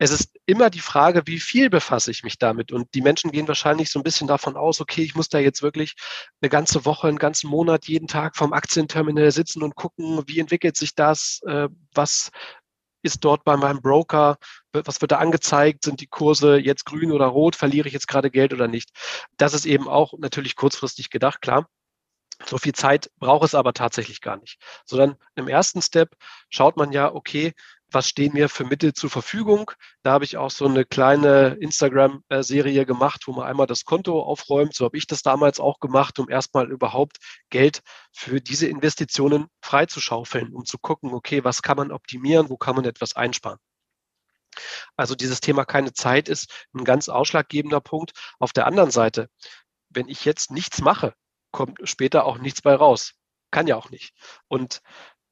es 0.04 0.12
ist 0.12 0.38
immer 0.46 0.70
die 0.70 0.80
Frage, 0.80 1.24
wie 1.26 1.40
viel 1.40 1.70
befasse 1.70 2.12
ich 2.12 2.24
mich 2.24 2.38
damit? 2.38 2.74
Und 2.74 2.94
die 2.94 3.02
Menschen 3.02 3.32
gehen 3.32 3.48
wahrscheinlich 3.48 3.90
so 3.90 4.00
ein 4.00 4.04
bisschen 4.04 4.28
davon 4.28 4.58
aus, 4.58 4.82
okay, 4.82 5.02
ich 5.02 5.16
muss 5.16 5.30
da 5.30 5.40
jetzt 5.40 5.62
wirklich 5.62 5.96
eine 6.42 6.50
ganze 6.50 6.84
Woche, 6.86 7.08
einen 7.08 7.20
ganzen 7.20 7.50
Monat 7.50 7.88
jeden 7.88 8.08
Tag 8.08 8.36
vom 8.36 8.52
Aktienterminal 8.52 9.32
sitzen 9.32 9.64
und 9.64 9.76
gucken, 9.76 10.22
wie 10.28 10.40
entwickelt 10.40 10.76
sich 10.76 10.94
das, 10.96 11.42
äh, 11.48 11.70
was 11.94 12.32
ist 13.02 13.24
dort 13.24 13.46
bei 13.46 13.56
meinem 13.56 13.82
Broker, 13.82 14.38
was 14.74 15.00
wird 15.00 15.12
da 15.12 15.18
angezeigt, 15.20 15.84
sind 15.86 16.02
die 16.02 16.08
Kurse 16.08 16.58
jetzt 16.58 16.86
grün 16.86 17.12
oder 17.12 17.28
rot, 17.28 17.56
verliere 17.56 17.88
ich 17.88 17.94
jetzt 17.94 18.08
gerade 18.08 18.30
Geld 18.30 18.54
oder 18.54 18.68
nicht. 18.68 18.90
Das 19.38 19.54
ist 19.54 19.66
eben 19.66 19.88
auch 19.88 20.14
natürlich 20.18 20.56
kurzfristig 20.56 21.12
gedacht, 21.12 21.42
klar. 21.42 21.68
So 22.46 22.58
viel 22.58 22.74
Zeit 22.74 23.10
braucht 23.20 23.46
es 23.46 23.56
aber 23.56 23.74
tatsächlich 23.74 24.22
gar 24.22 24.38
nicht, 24.38 24.60
sondern 24.86 25.16
im 25.36 25.48
ersten 25.48 25.82
Step 25.82 26.16
schaut 26.50 26.78
man 26.78 26.92
ja, 26.92 27.14
okay, 27.14 27.54
was 27.94 28.10
stehen 28.10 28.34
mir 28.34 28.50
für 28.50 28.66
Mittel 28.66 28.94
zur 28.94 29.10
Verfügung. 29.10 29.72
Da 30.02 30.12
habe 30.12 30.26
ich 30.26 30.38
auch 30.38 30.50
so 30.50 30.66
eine 30.66 30.84
kleine 30.84 31.58
Instagram-Serie 31.60 32.86
gemacht, 32.86 33.24
wo 33.28 33.34
man 33.34 33.46
einmal 33.46 33.68
das 33.68 33.86
Konto 33.86 34.22
aufräumt. 34.22 34.74
So 34.74 34.86
habe 34.86 34.98
ich 34.98 35.08
das 35.08 35.22
damals 35.22 35.60
auch 35.60 35.80
gemacht, 35.80 36.20
um 36.20 36.30
erstmal 36.30 36.72
überhaupt 36.72 37.18
Geld 37.50 37.82
für 38.12 38.42
diese 38.42 38.68
Investitionen 38.68 39.48
freizuschaufeln, 39.62 40.54
um 40.54 40.66
zu 40.66 40.78
gucken, 40.80 41.14
okay, 41.14 41.44
was 41.44 41.62
kann 41.62 41.78
man 41.78 41.92
optimieren, 41.92 42.50
wo 42.50 42.58
kann 42.58 42.76
man 42.76 42.86
etwas 42.86 43.16
einsparen. 43.16 43.60
Also 44.96 45.16
dieses 45.16 45.40
Thema 45.40 45.66
keine 45.66 45.94
Zeit 45.94 46.30
ist 46.30 46.68
ein 46.74 46.84
ganz 46.84 47.10
ausschlaggebender 47.10 47.82
Punkt. 47.82 48.12
Auf 48.40 48.54
der 48.54 48.68
anderen 48.68 48.92
Seite, 48.92 49.30
wenn 49.90 50.08
ich 50.08 50.26
jetzt 50.26 50.52
nichts 50.52 50.82
mache, 50.82 51.14
kommt 51.54 51.80
später 51.86 52.26
auch 52.26 52.38
nichts 52.40 52.62
bei 52.62 52.76
raus. 52.76 53.14
Kann 53.52 53.68
ja 53.68 53.78
auch 53.78 53.90
nicht. 53.90 54.14
Und 54.50 54.82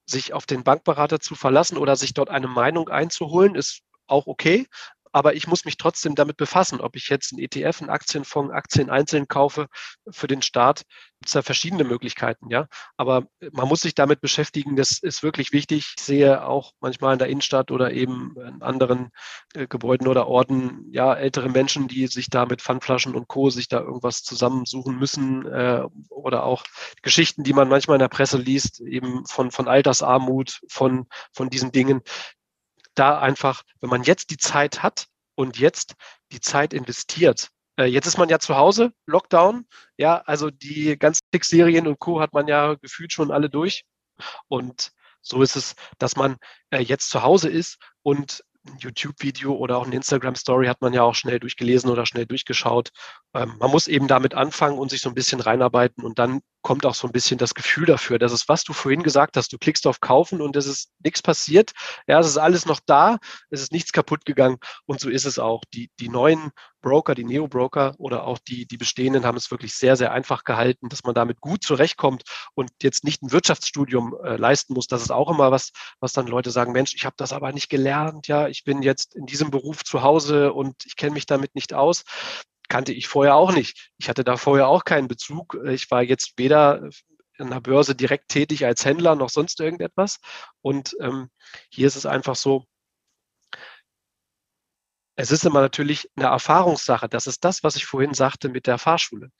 sich 0.06 0.32
auf 0.34 0.46
den 0.46 0.64
Bankberater 0.64 1.20
zu 1.20 1.36
verlassen 1.36 1.78
oder 1.78 1.98
sich 1.98 2.14
dort 2.14 2.30
eine 2.30 2.48
Meinung 2.48 2.88
einzuholen, 2.88 3.56
ist 3.56 3.82
auch 4.08 4.28
okay 4.28 4.68
aber 5.12 5.36
ich 5.36 5.47
muss 5.47 5.65
mich 5.65 5.78
trotzdem 5.78 6.15
damit 6.15 6.38
befassen, 6.38 6.82
ob 6.82 6.95
ich 6.95 7.10
jetzt 7.10 7.34
einen 7.34 7.41
ETF, 7.41 7.82
einen 7.82 7.89
Aktienfonds, 7.89 8.54
Aktien 8.54 8.89
einzeln 8.89 9.28
kaufe. 9.28 9.67
Für 10.10 10.28
den 10.28 10.41
Staat 10.41 10.84
gibt 11.21 11.28
es 11.28 11.34
da 11.34 11.41
verschiedene 11.41 11.84
Möglichkeiten, 11.84 12.50
ja. 12.50 12.67
Aber 12.97 13.28
man 13.52 13.67
muss 13.67 13.82
sich 13.82 13.93
damit 13.93 14.21
beschäftigen, 14.21 14.76
das 14.76 15.00
ist 15.00 15.21
wirklich 15.21 15.52
wichtig. 15.52 15.93
Ich 15.95 16.04
sehe 16.04 16.45
auch 16.45 16.74
manchmal 16.80 17.13
in 17.13 17.19
der 17.19 17.28
Innenstadt 17.28 17.71
oder 17.71 17.91
eben 17.91 18.36
in 18.39 18.62
anderen 18.62 19.12
äh, 19.54 19.67
Gebäuden 19.67 20.08
oder 20.08 20.28
Orten, 20.28 20.86
ja, 20.91 21.13
ältere 21.13 21.50
Menschen, 21.50 21.88
die 21.88 22.08
sich 22.08 22.30
da 22.30 22.45
mit 22.45 22.62
Pfandflaschen 22.62 23.15
und 23.15 23.28
Co. 23.28 23.50
sich 23.50 23.67
da 23.67 23.82
irgendwas 23.82 24.24
zusammensuchen 24.24 24.97
müssen 24.97 25.45
äh, 25.45 25.84
oder 26.10 26.43
auch 26.43 26.63
Geschichten, 27.02 27.43
die 27.43 27.54
man 27.54 27.69
manchmal 27.69 27.95
in 27.95 28.02
der 28.02 28.08
Presse 28.08 28.38
liest, 28.38 28.80
eben 28.82 29.26
von, 29.28 29.52
von 29.52 29.67
Altersarmut, 29.67 30.62
von, 30.67 31.06
von 31.34 31.50
diesen 31.50 31.71
Dingen 31.71 32.02
da 32.96 33.20
einfach, 33.20 33.64
wenn 33.80 33.90
man 33.90 34.04
jetzt 34.04 34.30
die 34.32 34.38
Zeit 34.38 34.84
hat 34.84 35.08
und 35.36 35.58
jetzt 35.58 35.96
die 36.32 36.40
Zeit 36.42 36.74
investiert, 36.74 37.50
äh, 37.78 37.86
Jetzt 37.86 38.08
ist 38.08 38.18
man 38.18 38.30
ja 38.30 38.40
zu 38.40 38.56
Hause, 38.56 38.94
Lockdown. 39.06 39.66
Ja, 39.98 40.18
also 40.26 40.50
die 40.52 40.98
ganzen 40.98 41.26
Fix-Serien 41.32 41.88
und 41.88 42.00
Co. 42.00 42.20
hat 42.22 42.34
man 42.34 42.48
ja 42.48 42.76
gefühlt 42.76 43.14
schon 43.14 43.32
alle 43.32 43.50
durch. 43.50 43.84
Und 44.48 44.92
so 45.22 45.42
ist 45.42 45.56
es, 45.56 45.76
dass 45.98 46.16
man 46.16 46.38
äh, 46.72 46.80
jetzt 46.80 47.10
zu 47.10 47.24
Hause 47.24 47.50
ist 47.50 47.78
und 48.04 48.44
ein 48.68 48.78
YouTube-Video 48.78 49.56
oder 49.56 49.78
auch 49.78 49.86
eine 49.86 49.96
Instagram-Story 49.96 50.68
hat 50.68 50.82
man 50.82 50.94
ja 50.94 51.02
auch 51.02 51.16
schnell 51.16 51.40
durchgelesen 51.40 51.90
oder 51.90 52.06
schnell 52.06 52.28
durchgeschaut. 52.28 52.92
Ähm, 53.34 53.56
man 53.60 53.72
muss 53.72 53.88
eben 53.88 54.08
damit 54.08 54.36
anfangen 54.36 54.78
und 54.78 54.90
sich 54.92 55.02
so 55.02 55.10
ein 55.10 55.16
bisschen 55.16 55.40
reinarbeiten 55.40 56.04
und 56.04 56.20
dann 56.20 56.42
kommt 56.62 56.86
auch 56.86 56.95
so 56.95 57.08
ein 57.08 57.12
bisschen 57.12 57.38
das 57.38 57.54
Gefühl 57.54 57.86
dafür, 57.86 58.19
dass 58.19 58.32
es, 58.32 58.47
was 58.47 58.63
du 58.63 58.74
vorhin 58.74 59.04
gesagt 59.04 59.38
hast, 59.38 59.52
du 59.54 59.58
klickst 59.58 59.88
auf 59.88 60.00
Kaufen 60.00 60.41
und 60.41 60.56
es 60.56 60.67
ist 60.67 60.91
nichts 61.04 61.21
passiert. 61.21 61.71
Ja, 62.08 62.19
es 62.19 62.28
ist 62.28 62.38
alles 62.38 62.65
noch 62.65 62.80
da, 62.86 63.17
es 63.50 63.62
ist 63.62 63.71
nichts 63.71 63.91
kaputt 63.91 64.26
gegangen 64.26 64.58
und 64.86 65.00
so 65.00 65.10
ist 65.10 65.26
es 65.26 65.39
auch. 65.39 65.63
Die, 65.74 65.89
die 66.00 66.10
neuen 66.10 66.52
Broker, 66.82 67.15
die 67.15 67.24
Neo-Broker 67.24 67.95
oder 67.97 68.26
auch 68.26 68.39
die, 68.39 68.65
die 68.65 68.78
bestehenden 68.78 69.26
haben 69.26 69.38
es 69.38 69.52
wirklich 69.52 69.76
sehr, 69.76 69.95
sehr 69.95 70.12
einfach 70.12 70.43
gehalten, 70.43 70.89
dass 70.89 71.04
man 71.04 71.13
damit 71.13 71.39
gut 71.39 71.63
zurechtkommt 71.63 72.24
und 72.56 72.71
jetzt 72.82 73.04
nicht 73.04 73.21
ein 73.21 73.32
Wirtschaftsstudium 73.32 74.15
äh, 74.24 74.36
leisten 74.36 74.74
muss. 74.74 74.88
Das 74.88 75.02
ist 75.02 75.12
auch 75.12 75.30
immer 75.30 75.52
was, 75.52 75.71
was 76.00 76.13
dann 76.13 76.28
Leute 76.28 76.52
sagen, 76.52 76.71
Mensch, 76.71 76.93
ich 76.95 77.06
habe 77.06 77.15
das 77.17 77.34
aber 77.34 77.52
nicht 77.54 77.69
gelernt, 77.69 78.28
ja, 78.28 78.47
ich 78.47 78.63
bin 78.63 78.82
jetzt 78.82 79.15
in 79.15 79.26
diesem 79.26 79.52
Beruf 79.52 79.84
zu 79.84 80.02
Hause 80.02 80.54
und 80.54 80.76
ich 80.86 80.95
kenne 80.95 81.13
mich 81.13 81.26
damit 81.26 81.56
nicht 81.56 81.74
aus 81.74 82.04
kannte 82.72 82.94
ich 82.94 83.10
vorher 83.10 83.36
auch 83.36 83.52
nicht. 83.52 83.92
Ich 83.98 84.08
hatte 84.08 84.24
da 84.24 84.38
vorher 84.38 84.70
auch 84.70 84.86
keinen 84.86 85.10
Bezug. 85.10 85.58
Ich 85.66 85.92
war 85.92 86.04
jetzt 86.04 86.38
weder 86.38 86.90
an 87.38 87.50
der 87.50 87.60
Börse 87.60 87.96
direkt 87.96 88.30
tätig 88.30 88.66
als 88.66 88.86
Händler 88.86 89.16
noch 89.16 89.30
sonst 89.30 89.60
irgendetwas. 89.60 90.20
Und 90.62 90.96
ähm, 91.02 91.30
hier 91.70 91.88
ist 91.88 91.98
es 91.98 92.06
einfach 92.06 92.38
so, 92.38 92.66
es 95.18 95.32
ist 95.32 95.44
immer 95.46 95.60
natürlich 95.60 96.10
eine 96.16 96.28
Erfahrungssache. 96.28 97.10
Das 97.10 97.28
ist 97.28 97.44
das, 97.44 97.62
was 97.62 97.76
ich 97.76 97.86
vorhin 97.86 98.14
sagte 98.14 98.48
mit 98.48 98.68
der 98.68 98.78
Fahrschule. 98.78 99.32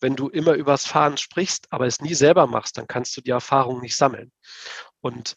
Wenn 0.00 0.16
du 0.16 0.28
immer 0.28 0.54
übers 0.54 0.84
Fahren 0.84 1.18
sprichst, 1.18 1.68
aber 1.70 1.86
es 1.86 2.00
nie 2.00 2.14
selber 2.14 2.48
machst, 2.48 2.78
dann 2.78 2.88
kannst 2.88 3.16
du 3.16 3.20
die 3.20 3.30
Erfahrung 3.30 3.80
nicht 3.80 3.94
sammeln. 3.94 4.32
Und 5.00 5.36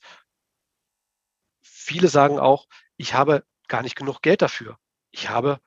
viele 1.61 2.07
sagen 2.07 2.39
auch, 2.39 2.65
ich 2.97 3.13
habe 3.13 3.43
gar 3.67 3.83
nicht 3.83 3.95
genug 3.95 4.23
Geld 4.23 4.41
dafür. 4.41 4.79
Ich 5.11 5.29
habe 5.29 5.59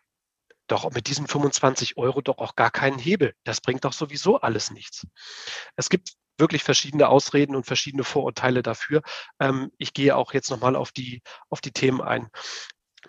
doch 0.68 0.90
mit 0.90 1.08
diesen 1.08 1.26
25 1.26 1.96
Euro 1.96 2.20
doch 2.20 2.38
auch 2.38 2.56
gar 2.56 2.70
keinen 2.70 2.98
Hebel. 2.98 3.34
Das 3.44 3.60
bringt 3.60 3.84
doch 3.84 3.92
sowieso 3.92 4.40
alles 4.40 4.70
nichts. 4.70 5.06
Es 5.76 5.88
gibt 5.88 6.12
wirklich 6.38 6.62
verschiedene 6.62 7.08
Ausreden 7.08 7.56
und 7.56 7.66
verschiedene 7.66 8.04
Vorurteile 8.04 8.62
dafür. 8.62 9.02
Ähm, 9.40 9.72
ich 9.78 9.92
gehe 9.92 10.16
auch 10.16 10.32
jetzt 10.32 10.50
nochmal 10.50 10.76
auf 10.76 10.92
die, 10.92 11.22
auf 11.50 11.60
die 11.60 11.72
Themen 11.72 12.00
ein. 12.00 12.28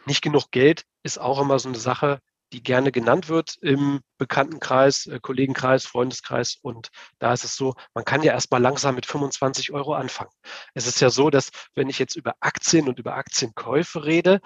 Nicht 0.06 0.22
genug 0.22 0.52
Geld 0.52 0.86
ist 1.04 1.20
auch 1.20 1.40
immer 1.40 1.60
so 1.60 1.70
eine 1.70 1.78
Sache, 1.78 2.20
die 2.52 2.64
gerne 2.64 2.92
genannt 2.92 3.30
wird 3.30 3.58
im 3.62 4.02
Bekanntenkreis, 4.18 5.06
äh, 5.06 5.20
Kollegenkreis, 5.22 5.86
Freundeskreis. 5.86 6.58
Und 6.62 6.90
da 7.20 7.34
ist 7.34 7.44
es 7.44 7.56
so, 7.56 7.76
man 7.94 8.06
kann 8.06 8.24
ja 8.24 8.34
erstmal 8.34 8.62
langsam 8.62 8.96
mit 8.96 9.06
25 9.06 9.72
Euro 9.72 9.94
anfangen. 9.94 10.32
Es 10.74 10.88
ist 10.88 11.00
ja 11.00 11.10
so, 11.10 11.30
dass 11.30 11.50
wenn 11.76 11.90
ich 11.90 12.00
jetzt 12.00 12.16
über 12.16 12.36
Aktien 12.40 12.88
und 12.88 13.00
über 13.00 13.16
Aktienkäufe 13.16 14.06
rede, 14.06 14.42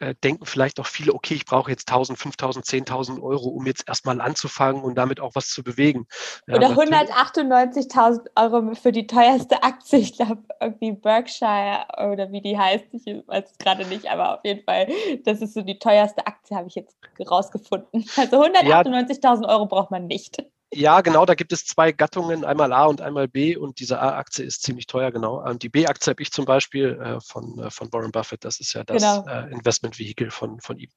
äh, 0.00 0.14
denken 0.24 0.46
vielleicht 0.46 0.80
auch 0.80 0.86
viele, 0.86 1.12
okay, 1.12 1.34
ich 1.34 1.44
brauche 1.44 1.70
jetzt 1.70 1.88
1000, 1.88 2.18
5000, 2.18 2.64
10.000 2.64 3.22
Euro, 3.22 3.48
um 3.48 3.66
jetzt 3.66 3.86
erstmal 3.86 4.20
anzufangen 4.20 4.82
und 4.82 4.94
damit 4.96 5.20
auch 5.20 5.34
was 5.34 5.48
zu 5.48 5.62
bewegen. 5.62 6.06
Oder 6.48 6.70
198.000 6.70 8.28
Euro 8.36 8.74
für 8.74 8.92
die 8.92 9.06
teuerste 9.06 9.62
Aktie, 9.62 9.98
ich 9.98 10.14
glaube 10.14 10.42
irgendwie 10.60 10.92
Berkshire 10.92 11.86
oder 12.10 12.32
wie 12.32 12.40
die 12.40 12.58
heißt, 12.58 12.86
ich 12.92 13.06
weiß 13.26 13.50
es 13.52 13.58
gerade 13.58 13.86
nicht, 13.86 14.10
aber 14.10 14.36
auf 14.36 14.40
jeden 14.44 14.64
Fall, 14.64 14.88
das 15.24 15.42
ist 15.42 15.54
so 15.54 15.62
die 15.62 15.78
teuerste 15.78 16.26
Aktie, 16.26 16.56
habe 16.56 16.68
ich 16.68 16.74
jetzt 16.74 16.96
rausgefunden. 17.28 18.04
Also 18.16 18.42
198.000 18.42 19.42
ja, 19.42 19.48
Euro 19.48 19.66
braucht 19.66 19.90
man 19.90 20.06
nicht. 20.06 20.42
Ja, 20.72 21.00
genau, 21.00 21.26
da 21.26 21.34
gibt 21.34 21.52
es 21.52 21.64
zwei 21.64 21.90
Gattungen, 21.90 22.44
einmal 22.44 22.72
A 22.72 22.84
und 22.84 23.00
einmal 23.00 23.26
B 23.26 23.56
und 23.56 23.80
diese 23.80 24.00
A-Aktie 24.00 24.44
ist 24.44 24.62
ziemlich 24.62 24.86
teuer, 24.86 25.10
genau. 25.10 25.44
Und 25.44 25.64
die 25.64 25.68
B-Aktie 25.68 26.12
habe 26.12 26.22
ich 26.22 26.30
zum 26.30 26.44
Beispiel 26.44 27.00
äh, 27.02 27.20
von, 27.20 27.58
äh, 27.58 27.70
von 27.70 27.92
Warren 27.92 28.12
Buffett, 28.12 28.44
das 28.44 28.60
ist 28.60 28.74
ja 28.74 28.84
das 28.84 29.02
genau. 29.02 29.26
äh, 29.26 29.50
Investmentvehikel 29.50 30.30
von, 30.30 30.60
von 30.60 30.78
ihm. 30.78 30.90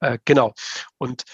Äh, 0.00 0.18
genau. 0.24 0.54
Und 0.96 1.24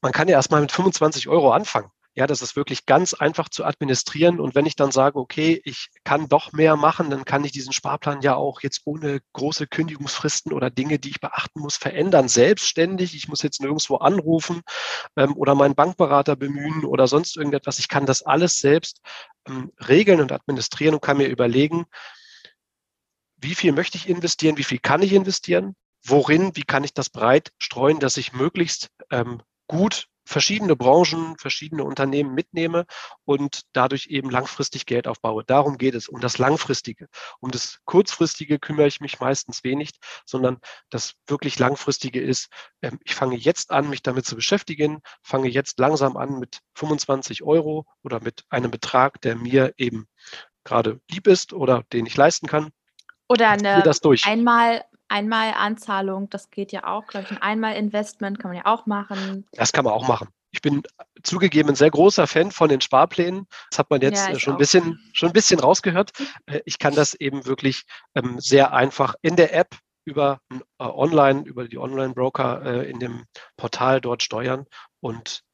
man 0.00 0.12
kann 0.12 0.28
ja 0.28 0.34
erstmal 0.34 0.60
mit 0.60 0.70
25 0.70 1.28
Euro 1.28 1.52
anfangen. 1.52 1.90
Ja, 2.14 2.26
das 2.26 2.42
ist 2.42 2.56
wirklich 2.56 2.84
ganz 2.84 3.14
einfach 3.14 3.48
zu 3.48 3.64
administrieren. 3.64 4.38
Und 4.38 4.54
wenn 4.54 4.66
ich 4.66 4.76
dann 4.76 4.92
sage, 4.92 5.18
okay, 5.18 5.62
ich 5.64 5.88
kann 6.04 6.28
doch 6.28 6.52
mehr 6.52 6.76
machen, 6.76 7.08
dann 7.08 7.24
kann 7.24 7.42
ich 7.42 7.52
diesen 7.52 7.72
Sparplan 7.72 8.20
ja 8.20 8.34
auch 8.34 8.60
jetzt 8.60 8.82
ohne 8.84 9.20
große 9.32 9.66
Kündigungsfristen 9.66 10.52
oder 10.52 10.68
Dinge, 10.68 10.98
die 10.98 11.08
ich 11.08 11.20
beachten 11.20 11.60
muss, 11.60 11.76
verändern, 11.76 12.28
selbstständig. 12.28 13.14
Ich 13.14 13.28
muss 13.28 13.42
jetzt 13.42 13.62
nirgendwo 13.62 13.96
anrufen 13.96 14.60
ähm, 15.16 15.34
oder 15.38 15.54
meinen 15.54 15.74
Bankberater 15.74 16.36
bemühen 16.36 16.84
oder 16.84 17.06
sonst 17.06 17.34
irgendetwas. 17.34 17.78
Ich 17.78 17.88
kann 17.88 18.04
das 18.04 18.22
alles 18.22 18.56
selbst 18.56 19.00
ähm, 19.48 19.72
regeln 19.88 20.20
und 20.20 20.32
administrieren 20.32 20.94
und 20.94 21.00
kann 21.00 21.16
mir 21.16 21.28
überlegen, 21.28 21.86
wie 23.38 23.54
viel 23.54 23.72
möchte 23.72 23.96
ich 23.96 24.06
investieren, 24.06 24.58
wie 24.58 24.64
viel 24.64 24.78
kann 24.78 25.00
ich 25.00 25.14
investieren, 25.14 25.76
worin, 26.04 26.54
wie 26.56 26.62
kann 26.62 26.84
ich 26.84 26.92
das 26.92 27.08
breit 27.08 27.52
streuen, 27.58 28.00
dass 28.00 28.18
ich 28.18 28.34
möglichst 28.34 28.90
ähm, 29.10 29.40
gut 29.66 30.08
verschiedene 30.24 30.76
Branchen, 30.76 31.36
verschiedene 31.38 31.84
Unternehmen 31.84 32.34
mitnehme 32.34 32.86
und 33.24 33.62
dadurch 33.72 34.06
eben 34.06 34.30
langfristig 34.30 34.86
Geld 34.86 35.06
aufbaue. 35.08 35.44
Darum 35.44 35.78
geht 35.78 35.94
es, 35.94 36.08
um 36.08 36.20
das 36.20 36.38
Langfristige. 36.38 37.08
Um 37.40 37.50
das 37.50 37.80
Kurzfristige 37.84 38.58
kümmere 38.58 38.86
ich 38.86 39.00
mich 39.00 39.20
meistens 39.20 39.64
wenig, 39.64 39.90
sondern 40.24 40.58
das 40.90 41.14
wirklich 41.26 41.58
Langfristige 41.58 42.20
ist, 42.20 42.48
ähm, 42.82 42.98
ich 43.04 43.14
fange 43.14 43.36
jetzt 43.36 43.70
an, 43.70 43.88
mich 43.88 44.02
damit 44.02 44.26
zu 44.26 44.36
beschäftigen, 44.36 45.00
fange 45.22 45.48
jetzt 45.48 45.78
langsam 45.78 46.16
an 46.16 46.38
mit 46.38 46.60
25 46.74 47.42
Euro 47.42 47.86
oder 48.02 48.20
mit 48.20 48.44
einem 48.48 48.70
Betrag, 48.70 49.20
der 49.20 49.36
mir 49.36 49.74
eben 49.76 50.06
gerade 50.64 51.00
lieb 51.10 51.26
ist 51.26 51.52
oder 51.52 51.84
den 51.92 52.06
ich 52.06 52.16
leisten 52.16 52.46
kann. 52.46 52.70
Oder 53.28 53.50
eine 53.50 53.82
das 53.82 54.00
durch. 54.00 54.26
einmal 54.26 54.84
einmal 55.12 55.52
Anzahlung, 55.56 56.30
das 56.30 56.50
geht 56.50 56.72
ja 56.72 56.84
auch, 56.84 57.06
glaube 57.06 57.26
ich. 57.26 57.32
Ein 57.32 57.42
einmal 57.42 57.76
Investment 57.76 58.38
kann 58.38 58.50
man 58.50 58.58
ja 58.58 58.66
auch 58.66 58.86
machen. 58.86 59.46
Das 59.52 59.72
kann 59.72 59.84
man 59.84 59.92
auch 59.92 60.08
machen. 60.08 60.28
Ich 60.50 60.60
bin 60.60 60.82
zugegeben 61.22 61.70
ein 61.70 61.74
sehr 61.74 61.90
großer 61.90 62.26
Fan 62.26 62.50
von 62.50 62.68
den 62.68 62.80
Sparplänen. 62.80 63.46
Das 63.70 63.78
hat 63.78 63.90
man 63.90 64.00
jetzt 64.00 64.28
ja, 64.28 64.38
schon, 64.38 64.54
ein 64.54 64.58
bisschen, 64.58 64.98
schon 65.12 65.30
ein 65.30 65.32
bisschen 65.32 65.60
rausgehört. 65.60 66.12
Äh, 66.46 66.60
ich 66.64 66.78
kann 66.78 66.94
das 66.94 67.14
eben 67.14 67.46
wirklich 67.46 67.84
ähm, 68.14 68.38
sehr 68.38 68.72
einfach 68.72 69.14
in 69.22 69.36
der 69.36 69.54
App 69.54 69.76
über 70.04 70.40
äh, 70.50 70.58
online, 70.78 71.42
über 71.44 71.68
die 71.68 71.78
Online-Broker 71.78 72.62
äh, 72.64 72.90
in 72.90 72.98
dem 72.98 73.24
Portal 73.56 74.00
dort 74.00 74.22
steuern 74.22 74.66
und 75.00 75.40
äh, 75.40 75.51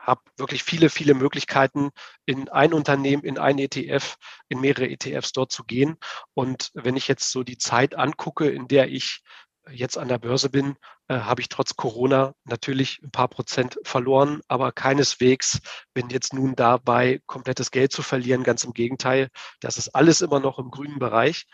habe 0.00 0.20
wirklich 0.36 0.62
viele, 0.62 0.90
viele 0.90 1.14
Möglichkeiten, 1.14 1.90
in 2.26 2.48
ein 2.48 2.72
Unternehmen, 2.72 3.24
in 3.24 3.38
ein 3.38 3.58
ETF, 3.58 4.16
in 4.48 4.60
mehrere 4.60 4.88
ETFs 4.88 5.32
dort 5.32 5.52
zu 5.52 5.64
gehen. 5.64 5.96
Und 6.34 6.70
wenn 6.74 6.96
ich 6.96 7.08
jetzt 7.08 7.30
so 7.30 7.42
die 7.42 7.58
Zeit 7.58 7.94
angucke, 7.94 8.48
in 8.48 8.68
der 8.68 8.88
ich 8.88 9.22
jetzt 9.70 9.98
an 9.98 10.08
der 10.08 10.18
Börse 10.18 10.50
bin, 10.50 10.76
äh, 11.08 11.20
habe 11.20 11.40
ich 11.40 11.48
trotz 11.48 11.76
Corona 11.76 12.34
natürlich 12.44 13.00
ein 13.02 13.10
paar 13.10 13.28
Prozent 13.28 13.78
verloren, 13.84 14.40
aber 14.48 14.72
keineswegs 14.72 15.60
bin 15.94 16.08
jetzt 16.08 16.32
nun 16.32 16.54
dabei, 16.54 17.20
komplettes 17.26 17.70
Geld 17.70 17.92
zu 17.92 18.02
verlieren. 18.02 18.44
Ganz 18.44 18.64
im 18.64 18.72
Gegenteil, 18.72 19.28
das 19.60 19.78
ist 19.78 19.94
alles 19.94 20.20
immer 20.20 20.40
noch 20.40 20.58
im 20.58 20.70
grünen 20.70 20.98
Bereich. 20.98 21.46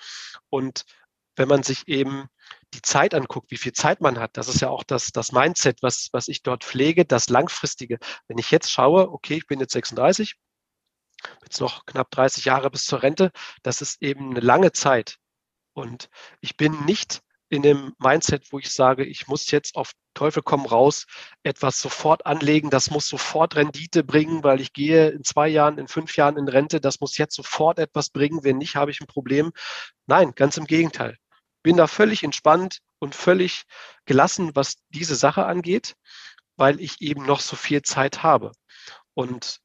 Und 0.48 0.84
wenn 1.36 1.48
man 1.48 1.62
sich 1.62 1.88
eben 1.88 2.28
die 2.74 2.82
Zeit 2.82 3.14
anguckt, 3.14 3.50
wie 3.50 3.56
viel 3.56 3.72
Zeit 3.72 4.00
man 4.00 4.18
hat, 4.18 4.36
das 4.36 4.48
ist 4.48 4.60
ja 4.60 4.68
auch 4.68 4.82
das, 4.82 5.08
das 5.12 5.32
Mindset, 5.32 5.82
was, 5.82 6.08
was 6.12 6.28
ich 6.28 6.42
dort 6.42 6.64
pflege, 6.64 7.04
das 7.04 7.28
Langfristige. 7.28 7.98
Wenn 8.28 8.38
ich 8.38 8.50
jetzt 8.50 8.70
schaue, 8.70 9.10
okay, 9.10 9.36
ich 9.36 9.46
bin 9.46 9.60
jetzt 9.60 9.72
36, 9.72 10.34
jetzt 11.42 11.60
noch 11.60 11.86
knapp 11.86 12.10
30 12.10 12.44
Jahre 12.44 12.70
bis 12.70 12.84
zur 12.84 13.02
Rente, 13.02 13.30
das 13.62 13.80
ist 13.80 14.02
eben 14.02 14.30
eine 14.30 14.40
lange 14.40 14.72
Zeit. 14.72 15.18
Und 15.72 16.08
ich 16.40 16.56
bin 16.56 16.84
nicht 16.84 17.20
in 17.48 17.62
dem 17.62 17.94
Mindset, 17.98 18.52
wo 18.52 18.58
ich 18.58 18.72
sage, 18.72 19.04
ich 19.04 19.28
muss 19.28 19.50
jetzt 19.50 19.76
auf 19.76 19.92
Teufel 20.14 20.42
komm 20.42 20.66
raus 20.66 21.06
etwas 21.42 21.80
sofort 21.80 22.24
anlegen, 22.26 22.70
das 22.70 22.90
muss 22.90 23.08
sofort 23.08 23.56
Rendite 23.56 24.04
bringen, 24.04 24.44
weil 24.44 24.60
ich 24.60 24.72
gehe 24.72 25.10
in 25.10 25.24
zwei 25.24 25.48
Jahren, 25.48 25.78
in 25.78 25.88
fünf 25.88 26.16
Jahren 26.16 26.36
in 26.36 26.48
Rente, 26.48 26.80
das 26.80 27.00
muss 27.00 27.18
jetzt 27.18 27.34
sofort 27.34 27.78
etwas 27.78 28.10
bringen, 28.10 28.44
wenn 28.44 28.58
nicht, 28.58 28.76
habe 28.76 28.90
ich 28.90 29.00
ein 29.00 29.06
Problem. 29.06 29.52
Nein, 30.06 30.32
ganz 30.34 30.56
im 30.56 30.66
Gegenteil 30.66 31.18
bin 31.64 31.76
da 31.76 31.88
völlig 31.88 32.22
entspannt 32.22 32.78
und 33.00 33.16
völlig 33.16 33.64
gelassen, 34.04 34.54
was 34.54 34.76
diese 34.90 35.16
Sache 35.16 35.46
angeht, 35.46 35.96
weil 36.56 36.80
ich 36.80 37.00
eben 37.00 37.26
noch 37.26 37.40
so 37.40 37.56
viel 37.56 37.82
Zeit 37.82 38.22
habe. 38.22 38.52
Und 39.14 39.60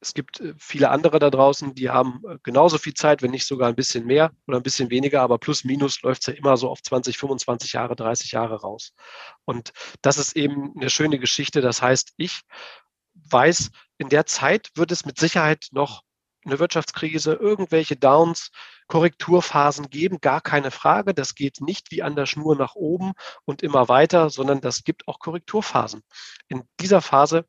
es 0.00 0.14
gibt 0.14 0.40
äh, 0.40 0.54
viele 0.58 0.90
andere 0.90 1.18
da 1.18 1.30
draußen, 1.30 1.74
die 1.74 1.90
haben 1.90 2.22
äh, 2.28 2.38
genauso 2.42 2.78
viel 2.78 2.94
Zeit, 2.94 3.22
wenn 3.22 3.30
nicht 3.30 3.46
sogar 3.46 3.68
ein 3.68 3.76
bisschen 3.76 4.06
mehr 4.06 4.32
oder 4.46 4.58
ein 4.58 4.62
bisschen 4.62 4.90
weniger, 4.90 5.22
aber 5.22 5.38
plus 5.38 5.64
minus 5.64 6.02
läuft 6.02 6.22
es 6.22 6.26
ja 6.26 6.34
immer 6.34 6.56
so 6.56 6.68
auf 6.70 6.82
20, 6.82 7.18
25 7.18 7.74
Jahre, 7.74 7.94
30 7.94 8.32
Jahre 8.32 8.60
raus. 8.60 8.92
Und 9.44 9.72
das 10.02 10.18
ist 10.18 10.36
eben 10.36 10.72
eine 10.76 10.90
schöne 10.90 11.18
Geschichte. 11.18 11.60
Das 11.60 11.82
heißt, 11.82 12.14
ich 12.16 12.40
weiß, 13.14 13.70
in 13.98 14.08
der 14.08 14.26
Zeit 14.26 14.70
wird 14.74 14.92
es 14.92 15.04
mit 15.04 15.18
Sicherheit 15.18 15.68
noch 15.72 16.02
eine 16.44 16.58
Wirtschaftskrise, 16.58 17.34
irgendwelche 17.34 17.96
Downs, 17.96 18.50
Korrekturphasen 18.86 19.90
geben, 19.90 20.20
gar 20.20 20.40
keine 20.40 20.70
Frage. 20.70 21.14
Das 21.14 21.34
geht 21.34 21.60
nicht 21.60 21.90
wie 21.90 22.02
an 22.02 22.16
der 22.16 22.26
Schnur 22.26 22.56
nach 22.56 22.74
oben 22.74 23.12
und 23.44 23.62
immer 23.62 23.88
weiter, 23.88 24.30
sondern 24.30 24.60
das 24.60 24.84
gibt 24.84 25.08
auch 25.08 25.18
Korrekturphasen. 25.18 26.02
In 26.48 26.64
dieser 26.80 27.00
Phase 27.00 27.46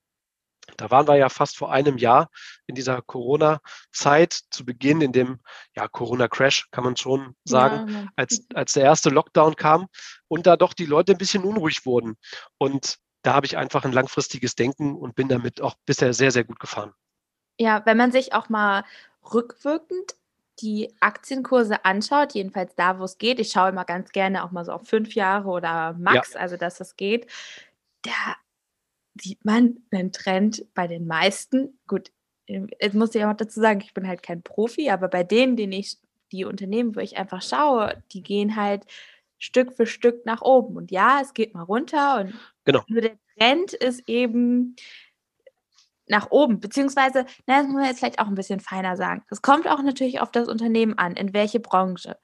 da 0.77 0.91
waren 0.91 1.07
wir 1.07 1.15
ja 1.15 1.29
fast 1.29 1.57
vor 1.57 1.71
einem 1.71 1.97
Jahr 1.97 2.29
in 2.67 2.75
dieser 2.75 3.01
Corona-Zeit 3.01 4.39
zu 4.49 4.65
Beginn, 4.65 5.01
in 5.01 5.11
dem 5.11 5.39
ja, 5.75 5.87
Corona-Crash, 5.87 6.69
kann 6.71 6.83
man 6.83 6.97
schon 6.97 7.35
sagen, 7.43 7.87
ja. 7.91 8.07
als, 8.15 8.45
als 8.53 8.73
der 8.73 8.83
erste 8.83 9.09
Lockdown 9.09 9.55
kam 9.55 9.87
und 10.27 10.47
da 10.47 10.57
doch 10.57 10.73
die 10.73 10.85
Leute 10.85 11.13
ein 11.13 11.17
bisschen 11.17 11.43
unruhig 11.43 11.85
wurden. 11.85 12.17
Und 12.57 12.97
da 13.21 13.33
habe 13.33 13.45
ich 13.45 13.57
einfach 13.57 13.85
ein 13.85 13.91
langfristiges 13.91 14.55
Denken 14.55 14.95
und 14.95 15.15
bin 15.15 15.29
damit 15.29 15.61
auch 15.61 15.75
bisher 15.85 16.13
sehr, 16.13 16.31
sehr 16.31 16.43
gut 16.43 16.59
gefahren. 16.59 16.93
Ja, 17.57 17.85
wenn 17.85 17.97
man 17.97 18.11
sich 18.11 18.33
auch 18.33 18.49
mal 18.49 18.83
rückwirkend 19.33 20.15
die 20.59 20.93
Aktienkurse 20.99 21.83
anschaut, 21.83 22.33
jedenfalls 22.33 22.75
da, 22.75 22.99
wo 22.99 23.03
es 23.03 23.17
geht, 23.17 23.39
ich 23.39 23.49
schaue 23.49 23.69
immer 23.69 23.85
ganz 23.85 24.11
gerne 24.11 24.43
auch 24.43 24.51
mal 24.51 24.65
so 24.65 24.71
auf 24.71 24.87
fünf 24.87 25.15
Jahre 25.15 25.49
oder 25.49 25.93
max, 25.99 26.33
ja. 26.33 26.39
also 26.39 26.57
dass 26.57 26.77
das 26.77 26.95
geht, 26.95 27.27
da 28.03 28.35
sieht 29.19 29.43
man 29.45 29.77
einen 29.91 30.11
Trend 30.11 30.65
bei 30.73 30.87
den 30.87 31.07
meisten. 31.07 31.79
Gut, 31.87 32.11
jetzt 32.47 32.93
muss 32.93 33.15
ich 33.15 33.25
auch 33.25 33.33
dazu 33.33 33.59
sagen, 33.59 33.81
ich 33.81 33.93
bin 33.93 34.07
halt 34.07 34.23
kein 34.23 34.43
Profi, 34.43 34.89
aber 34.89 35.07
bei 35.07 35.23
denen, 35.23 35.55
denen 35.55 35.73
ich, 35.73 35.97
die 36.31 36.45
Unternehmen, 36.45 36.95
wo 36.95 36.99
ich 36.99 37.17
einfach 37.17 37.41
schaue, 37.41 38.03
die 38.11 38.23
gehen 38.23 38.55
halt 38.55 38.85
Stück 39.37 39.73
für 39.73 39.85
Stück 39.85 40.25
nach 40.25 40.41
oben. 40.41 40.75
Und 40.75 40.91
ja, 40.91 41.19
es 41.21 41.33
geht 41.33 41.53
mal 41.53 41.63
runter 41.63 42.19
und 42.19 42.33
genau. 42.65 42.83
nur 42.87 43.01
der 43.01 43.17
Trend 43.37 43.73
ist 43.73 44.07
eben, 44.09 44.75
nach 46.07 46.31
oben, 46.31 46.59
beziehungsweise, 46.59 47.25
na, 47.47 47.59
das 47.59 47.65
muss 47.65 47.75
man 47.75 47.85
jetzt 47.85 47.99
vielleicht 47.99 48.19
auch 48.19 48.27
ein 48.27 48.35
bisschen 48.35 48.59
feiner 48.59 48.95
sagen. 48.97 49.23
Das 49.29 49.41
kommt 49.41 49.67
auch 49.67 49.81
natürlich 49.81 50.21
auf 50.21 50.31
das 50.31 50.47
Unternehmen 50.47 50.97
an, 50.97 51.15
in 51.15 51.33
welche 51.33 51.59
Branche. 51.59 52.17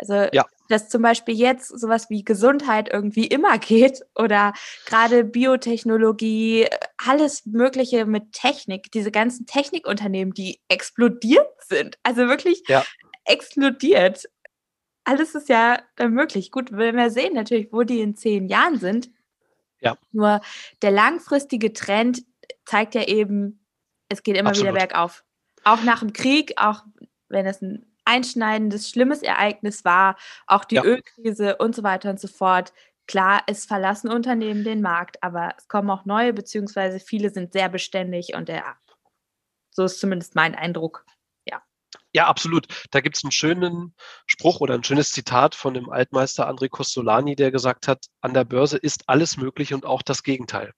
Also, 0.00 0.14
ja. 0.32 0.46
dass 0.70 0.88
zum 0.88 1.02
Beispiel 1.02 1.34
jetzt 1.34 1.68
sowas 1.78 2.08
wie 2.08 2.24
Gesundheit 2.24 2.88
irgendwie 2.90 3.26
immer 3.26 3.58
geht 3.58 4.00
oder 4.14 4.54
gerade 4.86 5.24
Biotechnologie, 5.24 6.68
alles 6.96 7.44
Mögliche 7.44 8.06
mit 8.06 8.32
Technik, 8.32 8.90
diese 8.92 9.10
ganzen 9.10 9.44
Technikunternehmen, 9.44 10.32
die 10.32 10.60
explodiert 10.68 11.48
sind. 11.68 11.98
Also 12.02 12.28
wirklich 12.28 12.62
ja. 12.66 12.82
explodiert. 13.26 14.24
Alles 15.04 15.34
ist 15.34 15.50
ja 15.50 15.80
möglich. 15.98 16.50
Gut, 16.50 16.72
wenn 16.72 16.96
wir 16.96 17.10
sehen 17.10 17.34
natürlich, 17.34 17.70
wo 17.70 17.82
die 17.82 18.00
in 18.00 18.16
zehn 18.16 18.48
Jahren 18.48 18.78
sind. 18.78 19.10
Ja. 19.82 19.96
Nur 20.12 20.40
der 20.80 20.92
langfristige 20.92 21.72
Trend 21.72 22.22
zeigt 22.70 22.94
ja 22.94 23.02
eben, 23.02 23.66
es 24.08 24.22
geht 24.22 24.36
immer 24.36 24.50
Absolut. 24.50 24.74
wieder 24.74 24.86
bergauf. 24.86 25.24
Auch 25.64 25.82
nach 25.82 26.00
dem 26.00 26.12
Krieg, 26.12 26.52
auch 26.56 26.84
wenn 27.28 27.44
es 27.46 27.60
ein 27.60 27.84
einschneidendes, 28.04 28.88
schlimmes 28.88 29.22
Ereignis 29.22 29.84
war, 29.84 30.16
auch 30.46 30.64
die 30.64 30.76
ja. 30.76 30.84
Ölkrise 30.84 31.56
und 31.56 31.74
so 31.74 31.82
weiter 31.82 32.10
und 32.10 32.20
so 32.20 32.28
fort. 32.28 32.72
Klar, 33.08 33.42
es 33.48 33.64
verlassen 33.64 34.08
Unternehmen 34.08 34.62
den 34.62 34.82
Markt, 34.82 35.20
aber 35.20 35.52
es 35.58 35.66
kommen 35.66 35.90
auch 35.90 36.04
neue, 36.04 36.32
beziehungsweise 36.32 37.00
viele 37.00 37.30
sind 37.30 37.52
sehr 37.52 37.68
beständig 37.68 38.34
und 38.34 38.48
ja, 38.48 38.76
so 39.70 39.84
ist 39.84 39.98
zumindest 39.98 40.36
mein 40.36 40.54
Eindruck. 40.54 41.04
Ja, 42.12 42.26
absolut. 42.26 42.66
Da 42.90 43.00
gibt 43.00 43.16
es 43.16 43.24
einen 43.24 43.30
schönen 43.30 43.94
Spruch 44.26 44.60
oder 44.60 44.74
ein 44.74 44.82
schönes 44.82 45.10
Zitat 45.10 45.54
von 45.54 45.74
dem 45.74 45.90
Altmeister 45.90 46.48
André 46.48 46.68
Costolani, 46.68 47.36
der 47.36 47.52
gesagt 47.52 47.86
hat, 47.86 48.06
an 48.20 48.34
der 48.34 48.44
Börse 48.44 48.78
ist 48.78 49.08
alles 49.08 49.36
möglich 49.36 49.72
und 49.74 49.86
auch 49.86 50.02
das 50.02 50.24
Gegenteil. 50.24 50.72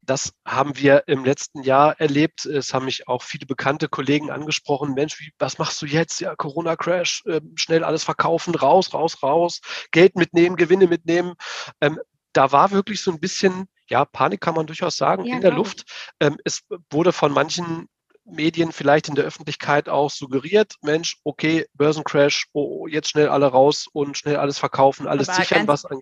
Das 0.00 0.32
haben 0.46 0.78
wir 0.78 1.04
im 1.06 1.24
letzten 1.24 1.62
Jahr 1.62 2.00
erlebt. 2.00 2.46
Es 2.46 2.72
haben 2.72 2.86
mich 2.86 3.08
auch 3.08 3.22
viele 3.22 3.44
bekannte 3.44 3.88
Kollegen 3.88 4.30
angesprochen. 4.30 4.94
Mensch, 4.94 5.20
wie, 5.20 5.32
was 5.38 5.58
machst 5.58 5.82
du 5.82 5.86
jetzt? 5.86 6.20
Ja, 6.20 6.34
Corona-Crash, 6.34 7.24
äh, 7.26 7.40
schnell 7.56 7.84
alles 7.84 8.04
verkaufen, 8.04 8.54
raus, 8.54 8.94
raus, 8.94 9.22
raus, 9.22 9.60
Geld 9.90 10.16
mitnehmen, 10.16 10.56
Gewinne 10.56 10.86
mitnehmen. 10.86 11.34
Ähm, 11.82 11.98
da 12.32 12.52
war 12.52 12.70
wirklich 12.70 13.02
so 13.02 13.10
ein 13.10 13.20
bisschen 13.20 13.68
ja, 13.90 14.04
Panik 14.04 14.40
kann 14.40 14.54
man 14.54 14.66
durchaus 14.66 14.96
sagen, 14.96 15.24
ja, 15.24 15.34
in 15.34 15.40
der 15.40 15.50
Luft. 15.50 15.84
Ähm, 16.20 16.38
es 16.44 16.62
wurde 16.90 17.12
von 17.12 17.32
manchen 17.32 17.88
Medien 18.24 18.72
vielleicht 18.72 19.08
in 19.08 19.14
der 19.14 19.24
Öffentlichkeit 19.24 19.88
auch 19.88 20.10
suggeriert, 20.10 20.74
Mensch, 20.82 21.18
okay, 21.24 21.66
Börsencrash, 21.74 22.46
oh, 22.52 22.86
jetzt 22.86 23.10
schnell 23.10 23.28
alle 23.28 23.46
raus 23.46 23.86
und 23.92 24.16
schnell 24.16 24.36
alles 24.36 24.58
verkaufen, 24.58 25.06
alles 25.06 25.28
Aber 25.28 25.38
sichern, 25.38 25.66
was 25.66 25.84
an 25.84 26.00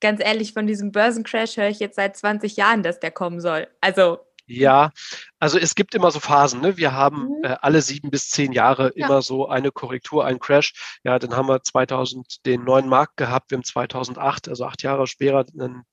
ganz 0.00 0.20
ehrlich, 0.22 0.52
von 0.52 0.66
diesem 0.66 0.92
Börsencrash 0.92 1.56
höre 1.56 1.68
ich 1.68 1.78
jetzt 1.78 1.96
seit 1.96 2.16
20 2.16 2.56
Jahren, 2.56 2.82
dass 2.82 3.00
der 3.00 3.10
kommen 3.10 3.40
soll. 3.40 3.68
Also 3.80 4.18
ja, 4.50 4.90
also 5.38 5.58
es 5.58 5.74
gibt 5.76 5.94
immer 5.94 6.10
so 6.10 6.18
Phasen. 6.18 6.60
Ne? 6.60 6.76
Wir 6.76 6.92
haben 6.92 7.28
mhm. 7.28 7.44
äh, 7.44 7.56
alle 7.60 7.80
sieben 7.82 8.10
bis 8.10 8.28
zehn 8.30 8.52
Jahre 8.52 8.92
ja. 8.96 9.06
immer 9.06 9.22
so 9.22 9.48
eine 9.48 9.70
Korrektur, 9.70 10.24
einen 10.24 10.40
Crash. 10.40 11.00
Ja, 11.04 11.18
dann 11.18 11.36
haben 11.36 11.48
wir 11.48 11.62
2000 11.62 12.44
den 12.44 12.64
neuen 12.64 12.88
Markt 12.88 13.16
gehabt. 13.16 13.50
Wir 13.50 13.58
haben 13.58 13.64
2008, 13.64 14.48
also 14.48 14.64
acht 14.64 14.82
Jahre 14.82 15.06
später, 15.06 15.44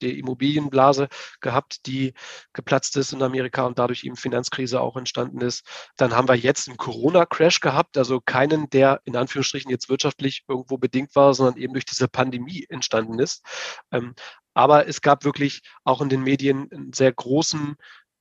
die 0.02 0.20
Immobilienblase 0.20 1.08
gehabt, 1.40 1.86
die 1.86 2.14
geplatzt 2.54 2.98
ist 2.98 3.14
in 3.14 3.22
Amerika 3.22 3.64
und 3.64 3.78
dadurch 3.78 4.04
eben 4.04 4.16
Finanzkrise 4.16 4.82
auch 4.82 4.98
entstanden 4.98 5.42
ist. 5.42 5.64
Dann 5.96 6.16
haben 6.16 6.28
wir 6.28 6.36
jetzt 6.36 6.68
einen 6.68 6.78
Corona-Crash 6.78 7.60
gehabt, 7.60 7.98
also 7.98 8.20
keinen, 8.20 8.70
der 8.72 9.02
in 9.06 9.16
Anführungsstrichen 9.16 9.70
jetzt 9.70 9.88
wirtschaftlich 9.88 10.46
irgendwo 10.48 10.78
bedingt 10.78 11.16
war, 11.16 11.36
sondern 11.36 11.58
eben 11.58 11.74
durch 11.74 11.86
diese 11.86 12.08
Pandemie 12.08 12.66
entstanden 12.70 13.20
ist. 13.20 13.46
Ähm, 13.92 14.16
aber 14.58 14.88
es 14.88 15.02
gab 15.02 15.24
wirklich 15.24 15.62
auch 15.84 16.02
in 16.02 16.10
den 16.10 16.24
Medien 16.24 16.68
einen 16.72 16.92
sehr 16.92 17.14
großen 17.14 17.76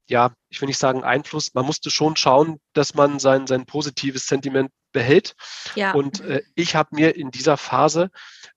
ja, 0.08 0.32
ich 0.48 0.60
will 0.60 0.68
nicht 0.68 0.78
sagen 0.78 1.04
Einfluss, 1.04 1.54
man 1.54 1.66
musste 1.66 1.90
schon 1.90 2.16
schauen, 2.16 2.58
dass 2.72 2.94
man 2.94 3.18
sein, 3.18 3.46
sein 3.46 3.66
positives 3.66 4.26
Sentiment 4.26 4.70
behält. 4.92 5.34
Ja. 5.74 5.92
Und 5.92 6.20
äh, 6.20 6.42
ich 6.54 6.74
habe 6.74 6.94
mir 6.94 7.16
in 7.16 7.30
dieser 7.30 7.56
Phase 7.56 8.10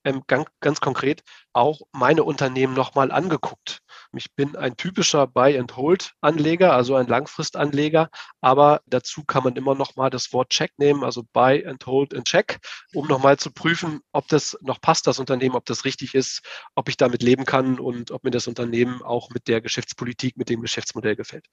ähm, 0.03 0.23
ganz, 0.27 0.47
ganz 0.62 0.79
konkret 0.79 1.21
auch 1.53 1.81
meine 1.91 2.23
Unternehmen 2.23 2.73
nochmal 2.73 3.12
angeguckt. 3.12 3.79
Ich 4.13 4.34
bin 4.34 4.56
ein 4.56 4.76
typischer 4.76 5.28
Buy-and-Hold-Anleger, 5.28 6.74
also 6.74 6.95
ein 6.95 7.06
Langfristanleger, 7.06 8.10
aber 8.41 8.82
dazu 8.88 9.24
kann 9.24 9.43
man 9.43 9.56
immer 9.56 9.76
nochmal 9.76 10.10
das 10.10 10.34
Wort 10.34 10.50
Check 10.50 10.72
nehmen, 10.78 11.04
also 11.04 11.24
Buy 11.32 11.65
and 11.65 11.86
Hold 11.86 12.15
and 12.15 12.26
Check, 12.26 12.60
um 12.93 13.08
nochmal 13.08 13.38
zu 13.38 13.52
prüfen, 13.52 14.02
ob 14.12 14.28
das 14.28 14.58
noch 14.62 14.82
passt, 14.82 15.06
das 15.06 15.19
Unternehmen, 15.19 15.56
ob 15.56 15.65
das 15.65 15.86
richtig 15.86 16.15
ist, 16.15 16.41
ob 16.74 16.89
ich 16.89 16.98
damit 16.98 17.22
leben 17.22 17.45
kann 17.45 17.80
und 17.80 18.10
ob 18.10 18.24
mir 18.24 18.32
das 18.32 18.48
Unternehmen 18.48 19.04
auch 19.04 19.30
mit 19.30 19.48
der 19.48 19.62
Geschäftspolitik, 19.62 20.38
mit 20.38 20.50
dem 20.50 20.62
Geschäftsmodell 20.62 21.15
gefällt. 21.15 21.45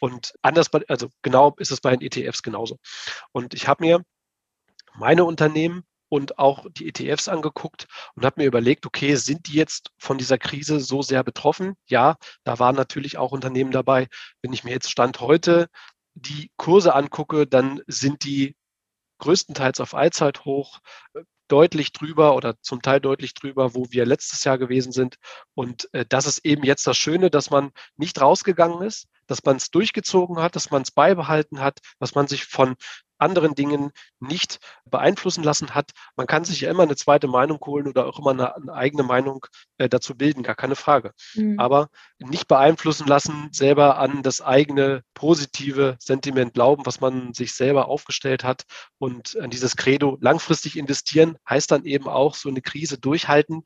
Und 0.00 0.34
anders, 0.42 0.68
also 0.88 1.08
genau 1.22 1.54
ist 1.58 1.70
es 1.70 1.80
bei 1.80 1.96
den 1.96 2.00
ETFs 2.00 2.42
genauso. 2.42 2.78
Und 3.30 3.54
ich 3.54 3.68
habe 3.68 3.84
mir 3.84 4.02
meine 4.94 5.24
Unternehmen 5.24 5.84
und 6.10 6.38
auch 6.38 6.66
die 6.70 6.88
ETFs 6.88 7.28
angeguckt 7.28 7.86
und 8.14 8.26
habe 8.26 8.42
mir 8.42 8.46
überlegt, 8.46 8.84
okay, 8.84 9.14
sind 9.14 9.48
die 9.48 9.54
jetzt 9.54 9.92
von 9.96 10.18
dieser 10.18 10.36
Krise 10.36 10.80
so 10.80 11.00
sehr 11.00 11.24
betroffen? 11.24 11.76
Ja, 11.86 12.16
da 12.44 12.58
waren 12.58 12.76
natürlich 12.76 13.16
auch 13.16 13.32
Unternehmen 13.32 13.70
dabei. 13.70 14.08
Wenn 14.42 14.52
ich 14.52 14.64
mir 14.64 14.72
jetzt 14.72 14.90
Stand 14.90 15.20
heute 15.20 15.68
die 16.14 16.50
Kurse 16.56 16.94
angucke, 16.94 17.46
dann 17.46 17.80
sind 17.86 18.24
die 18.24 18.56
größtenteils 19.20 19.80
auf 19.80 19.94
Allzeithoch 19.94 20.80
äh, 21.14 21.22
deutlich 21.48 21.92
drüber 21.92 22.36
oder 22.36 22.60
zum 22.60 22.80
Teil 22.82 23.00
deutlich 23.00 23.34
drüber, 23.34 23.74
wo 23.74 23.86
wir 23.90 24.06
letztes 24.06 24.44
Jahr 24.44 24.58
gewesen 24.58 24.92
sind. 24.92 25.16
Und 25.54 25.88
äh, 25.92 26.04
das 26.08 26.26
ist 26.26 26.44
eben 26.44 26.64
jetzt 26.64 26.86
das 26.86 26.96
Schöne, 26.96 27.30
dass 27.30 27.50
man 27.50 27.70
nicht 27.96 28.20
rausgegangen 28.20 28.82
ist, 28.82 29.06
dass 29.26 29.44
man 29.44 29.56
es 29.56 29.70
durchgezogen 29.70 30.38
hat, 30.38 30.56
dass 30.56 30.70
man 30.70 30.82
es 30.82 30.90
beibehalten 30.90 31.60
hat, 31.60 31.78
dass 31.98 32.14
man 32.14 32.26
sich 32.26 32.44
von 32.46 32.74
anderen 33.20 33.54
Dingen 33.54 33.90
nicht 34.18 34.58
beeinflussen 34.84 35.44
lassen 35.44 35.74
hat. 35.74 35.90
Man 36.16 36.26
kann 36.26 36.44
sich 36.44 36.60
ja 36.60 36.70
immer 36.70 36.82
eine 36.82 36.96
zweite 36.96 37.28
Meinung 37.28 37.58
holen 37.64 37.88
oder 37.88 38.06
auch 38.06 38.18
immer 38.18 38.30
eine, 38.30 38.56
eine 38.56 38.72
eigene 38.72 39.02
Meinung 39.02 39.46
äh, 39.78 39.88
dazu 39.88 40.16
bilden, 40.16 40.42
gar 40.42 40.54
keine 40.54 40.76
Frage. 40.76 41.12
Mhm. 41.34 41.58
Aber 41.58 41.88
nicht 42.18 42.48
beeinflussen 42.48 43.06
lassen, 43.06 43.48
selber 43.52 43.98
an 43.98 44.22
das 44.22 44.40
eigene 44.40 45.02
positive 45.14 45.96
Sentiment 45.98 46.54
glauben, 46.54 46.86
was 46.86 47.00
man 47.00 47.34
sich 47.34 47.54
selber 47.54 47.88
aufgestellt 47.88 48.44
hat 48.44 48.64
und 48.98 49.38
an 49.40 49.50
dieses 49.50 49.76
Credo 49.76 50.18
langfristig 50.20 50.76
investieren, 50.76 51.36
heißt 51.48 51.70
dann 51.70 51.84
eben 51.84 52.08
auch 52.08 52.34
so 52.34 52.48
eine 52.48 52.62
Krise 52.62 52.98
durchhalten, 52.98 53.62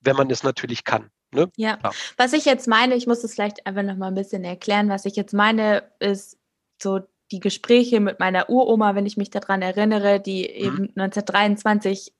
wenn 0.00 0.16
man 0.16 0.30
es 0.30 0.42
natürlich 0.42 0.84
kann. 0.84 1.10
Ne? 1.32 1.50
Ja. 1.56 1.78
ja, 1.82 1.90
was 2.16 2.32
ich 2.32 2.44
jetzt 2.44 2.68
meine, 2.68 2.94
ich 2.94 3.06
muss 3.06 3.24
es 3.24 3.34
vielleicht 3.34 3.66
einfach 3.66 3.82
noch 3.82 3.96
mal 3.96 4.08
ein 4.08 4.14
bisschen 4.14 4.44
erklären, 4.44 4.88
was 4.88 5.04
ich 5.04 5.16
jetzt 5.16 5.34
meine, 5.34 5.90
ist 5.98 6.38
so 6.80 7.00
die 7.32 7.40
Gespräche 7.40 8.00
mit 8.00 8.20
meiner 8.20 8.48
Uroma, 8.48 8.94
wenn 8.94 9.06
ich 9.06 9.16
mich 9.16 9.30
daran 9.30 9.62
erinnere, 9.62 10.20
die 10.20 10.42
mhm. 10.42 10.64
eben 10.64 10.76
1923 10.96 12.12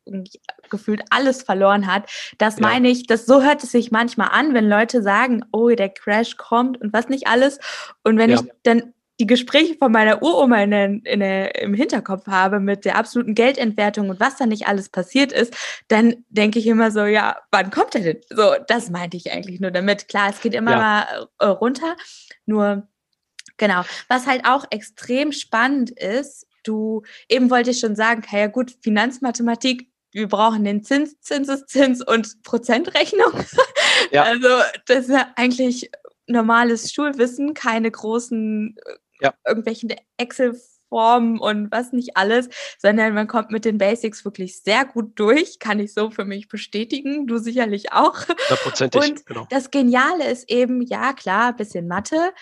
gefühlt 0.70 1.02
alles 1.10 1.42
verloren 1.42 1.86
hat. 1.86 2.10
Das 2.38 2.58
ja. 2.58 2.62
meine 2.62 2.88
ich, 2.88 3.06
das 3.06 3.26
so 3.26 3.42
hört 3.42 3.62
es 3.62 3.72
sich 3.72 3.90
manchmal 3.90 4.28
an, 4.32 4.54
wenn 4.54 4.68
Leute 4.68 5.02
sagen, 5.02 5.44
oh, 5.52 5.68
der 5.68 5.90
Crash 5.90 6.36
kommt 6.36 6.80
und 6.80 6.92
was 6.92 7.08
nicht 7.08 7.26
alles. 7.28 7.58
Und 8.02 8.18
wenn 8.18 8.30
ja. 8.30 8.36
ich 8.40 8.50
dann 8.62 8.94
die 9.18 9.26
Gespräche 9.26 9.76
von 9.76 9.92
meiner 9.92 10.22
Uroma 10.22 10.62
in 10.62 10.70
der, 10.70 10.84
in 10.84 11.20
der, 11.20 11.62
im 11.62 11.72
Hinterkopf 11.72 12.26
habe 12.26 12.60
mit 12.60 12.84
der 12.84 12.96
absoluten 12.96 13.34
Geldentwertung 13.34 14.10
und 14.10 14.20
was 14.20 14.36
da 14.36 14.44
nicht 14.44 14.66
alles 14.66 14.90
passiert 14.90 15.32
ist, 15.32 15.54
dann 15.88 16.24
denke 16.28 16.58
ich 16.58 16.66
immer 16.66 16.90
so, 16.90 17.04
ja, 17.04 17.38
wann 17.50 17.70
kommt 17.70 17.94
er 17.94 18.02
denn? 18.02 18.20
So, 18.28 18.54
das 18.68 18.90
meinte 18.90 19.16
ich 19.16 19.32
eigentlich 19.32 19.60
nur 19.60 19.70
damit. 19.70 20.08
Klar, 20.08 20.28
es 20.30 20.40
geht 20.40 20.54
immer 20.54 20.72
ja. 20.72 20.76
mal 20.76 21.28
äh, 21.38 21.46
runter, 21.46 21.96
nur 22.44 22.88
Genau. 23.56 23.82
Was 24.08 24.26
halt 24.26 24.44
auch 24.44 24.64
extrem 24.70 25.32
spannend 25.32 25.90
ist, 25.90 26.46
du, 26.64 27.02
eben 27.28 27.50
wollte 27.50 27.70
ich 27.70 27.80
schon 27.80 27.96
sagen, 27.96 28.22
ja 28.30 28.48
gut, 28.48 28.74
Finanzmathematik, 28.80 29.88
wir 30.12 30.28
brauchen 30.28 30.64
den 30.64 30.82
Zins, 30.82 31.20
Zinseszins 31.20 32.02
und 32.02 32.42
Prozentrechnung. 32.42 33.32
Ja. 34.12 34.22
Also 34.24 34.48
das 34.86 35.08
ist 35.08 35.10
ja 35.10 35.32
eigentlich 35.36 35.90
normales 36.26 36.92
Schulwissen, 36.92 37.54
keine 37.54 37.90
großen 37.90 38.76
ja. 39.20 39.34
irgendwelchen 39.46 39.94
Excel-Formen 40.18 41.38
und 41.38 41.72
was 41.72 41.92
nicht 41.92 42.16
alles, 42.16 42.48
sondern 42.78 43.14
man 43.14 43.26
kommt 43.26 43.50
mit 43.50 43.64
den 43.64 43.78
Basics 43.78 44.24
wirklich 44.24 44.62
sehr 44.62 44.84
gut 44.84 45.18
durch, 45.18 45.58
kann 45.58 45.80
ich 45.80 45.94
so 45.94 46.10
für 46.10 46.24
mich 46.24 46.48
bestätigen, 46.48 47.26
du 47.26 47.38
sicherlich 47.38 47.92
auch. 47.92 48.16
Und 48.94 49.26
genau. 49.26 49.46
das 49.50 49.70
Geniale 49.70 50.30
ist 50.30 50.50
eben, 50.50 50.82
ja 50.82 51.12
klar, 51.12 51.56
bisschen 51.56 51.88
Mathe, 51.88 52.32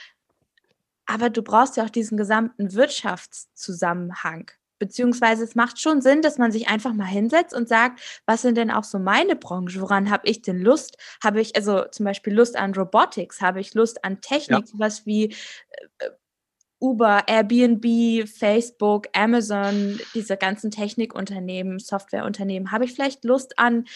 aber 1.07 1.31
du 1.31 1.43
brauchst 1.43 1.77
ja 1.77 1.85
auch 1.85 1.91
diesen 1.91 2.17
gesamten 2.17 2.73
Wirtschaftszusammenhang. 2.75 4.51
Beziehungsweise 4.79 5.45
es 5.45 5.55
macht 5.55 5.81
schon 5.81 6.03
Sinn, 6.03 6.21
dass 6.21 6.37
man 6.37 6.51
sich 6.51 6.69
einfach 6.69 6.93
mal 6.93 7.07
hinsetzt 7.07 7.55
und 7.55 7.69
sagt, 7.69 8.01
was 8.27 8.43
sind 8.43 8.57
denn 8.57 8.71
auch 8.71 8.85
so 8.85 8.99
meine 8.99 9.37
Branchen? 9.37 9.81
Woran 9.81 10.11
habe 10.11 10.27
ich 10.29 10.43
denn 10.43 10.61
Lust? 10.61 10.99
Habe 11.23 11.41
ich 11.41 11.57
also 11.57 11.85
zum 11.91 12.05
Beispiel 12.05 12.35
Lust 12.35 12.57
an 12.57 12.75
Robotics? 12.75 13.41
Habe 13.41 13.61
ich 13.61 13.75
Lust 13.75 14.05
an 14.05 14.21
Technik? 14.21 14.61
Ja. 14.61 14.67
Sowas 14.67 15.07
wie 15.07 15.33
äh, 15.99 16.11
Uber, 16.81 17.23
Airbnb, 17.29 18.29
Facebook, 18.29 19.07
Amazon, 19.15 19.99
diese 20.13 20.37
ganzen 20.37 20.71
Technikunternehmen, 20.71 21.79
Softwareunternehmen. 21.79 22.73
Habe 22.73 22.85
ich 22.85 22.93
vielleicht 22.93 23.25
Lust 23.25 23.59
an 23.59 23.87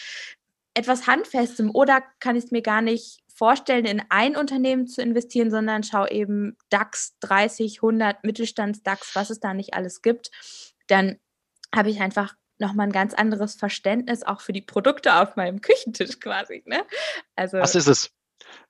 etwas 0.73 1.05
Handfestem 1.07 1.69
oder 1.69 2.01
kann 2.19 2.35
ich 2.35 2.45
es 2.45 2.51
mir 2.51 2.61
gar 2.61 2.81
nicht 2.81 3.19
vorstellen, 3.39 3.85
in 3.85 4.03
ein 4.09 4.35
Unternehmen 4.35 4.85
zu 4.85 5.01
investieren, 5.01 5.49
sondern 5.49 5.83
schau 5.83 6.05
eben 6.05 6.57
DAX 6.69 7.17
30, 7.21 7.77
100, 7.77 8.23
Mittelstands-DAX, 8.25 9.15
was 9.15 9.29
es 9.29 9.39
da 9.39 9.53
nicht 9.53 9.73
alles 9.73 10.01
gibt, 10.01 10.29
dann 10.87 11.17
habe 11.73 11.89
ich 11.89 12.01
einfach 12.01 12.35
nochmal 12.57 12.87
ein 12.87 12.91
ganz 12.91 13.13
anderes 13.13 13.55
Verständnis 13.55 14.23
auch 14.23 14.41
für 14.41 14.51
die 14.51 14.61
Produkte 14.61 15.15
auf 15.15 15.37
meinem 15.37 15.61
Küchentisch 15.61 16.19
quasi. 16.19 16.63
Ne? 16.65 16.85
Also, 17.37 17.59
was 17.59 17.75
ist 17.75 17.87
es? 17.87 18.11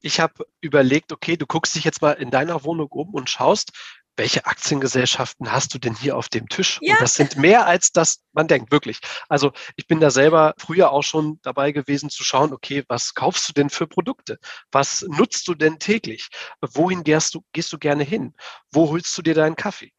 Ich 0.01 0.19
habe 0.19 0.45
überlegt, 0.62 1.12
okay, 1.12 1.36
du 1.36 1.47
guckst 1.47 1.73
dich 1.75 1.84
jetzt 1.84 2.03
mal 2.03 2.12
in 2.12 2.29
deiner 2.29 2.63
Wohnung 2.63 2.89
um 2.91 3.13
und 3.13 3.29
schaust, 3.29 3.71
welche 4.19 4.45
Aktiengesellschaften 4.45 5.51
hast 5.51 5.73
du 5.73 5.79
denn 5.79 5.95
hier 5.95 6.15
auf 6.17 6.29
dem 6.29 6.47
Tisch? 6.49 6.77
Ja. 6.82 6.95
Und 6.95 7.01
das 7.01 7.15
sind 7.15 7.38
mehr 7.38 7.65
als 7.65 7.91
das 7.91 8.21
man 8.34 8.47
denkt, 8.47 8.71
wirklich. 8.71 8.99
Also 9.27 9.51
ich 9.75 9.88
bin 9.88 9.99
da 9.99 10.12
selber 10.12 10.53
früher 10.58 10.91
auch 10.91 11.01
schon 11.01 11.39
dabei 11.41 11.71
gewesen 11.71 12.10
zu 12.10 12.23
schauen, 12.23 12.53
okay, 12.53 12.84
was 12.88 13.15
kaufst 13.15 13.49
du 13.49 13.53
denn 13.53 13.69
für 13.69 13.88
Produkte? 13.88 14.38
Was 14.71 15.05
nutzt 15.08 15.47
du 15.47 15.55
denn 15.55 15.79
täglich? 15.79 16.27
Wohin 16.62 17.03
gehst 17.03 17.34
du, 17.34 17.41
gehst 17.53 17.73
du 17.73 17.79
gerne 17.79 18.03
hin? 18.03 18.36
Wo 18.71 18.89
holst 18.89 19.17
du 19.17 19.21
dir 19.23 19.34
deinen 19.34 19.55
Kaffee? 19.55 19.91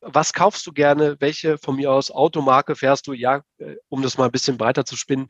was 0.00 0.32
kaufst 0.32 0.66
du 0.66 0.72
gerne? 0.72 1.16
Welche 1.20 1.58
von 1.58 1.76
mir 1.76 1.92
aus 1.92 2.10
Automarke 2.10 2.76
fährst 2.76 3.06
du? 3.06 3.12
Ja, 3.12 3.42
äh, 3.58 3.76
um 3.88 4.02
das 4.02 4.16
mal 4.16 4.26
ein 4.26 4.30
bisschen 4.30 4.56
breiter 4.56 4.84
zu 4.84 4.96
spinnen. 4.96 5.28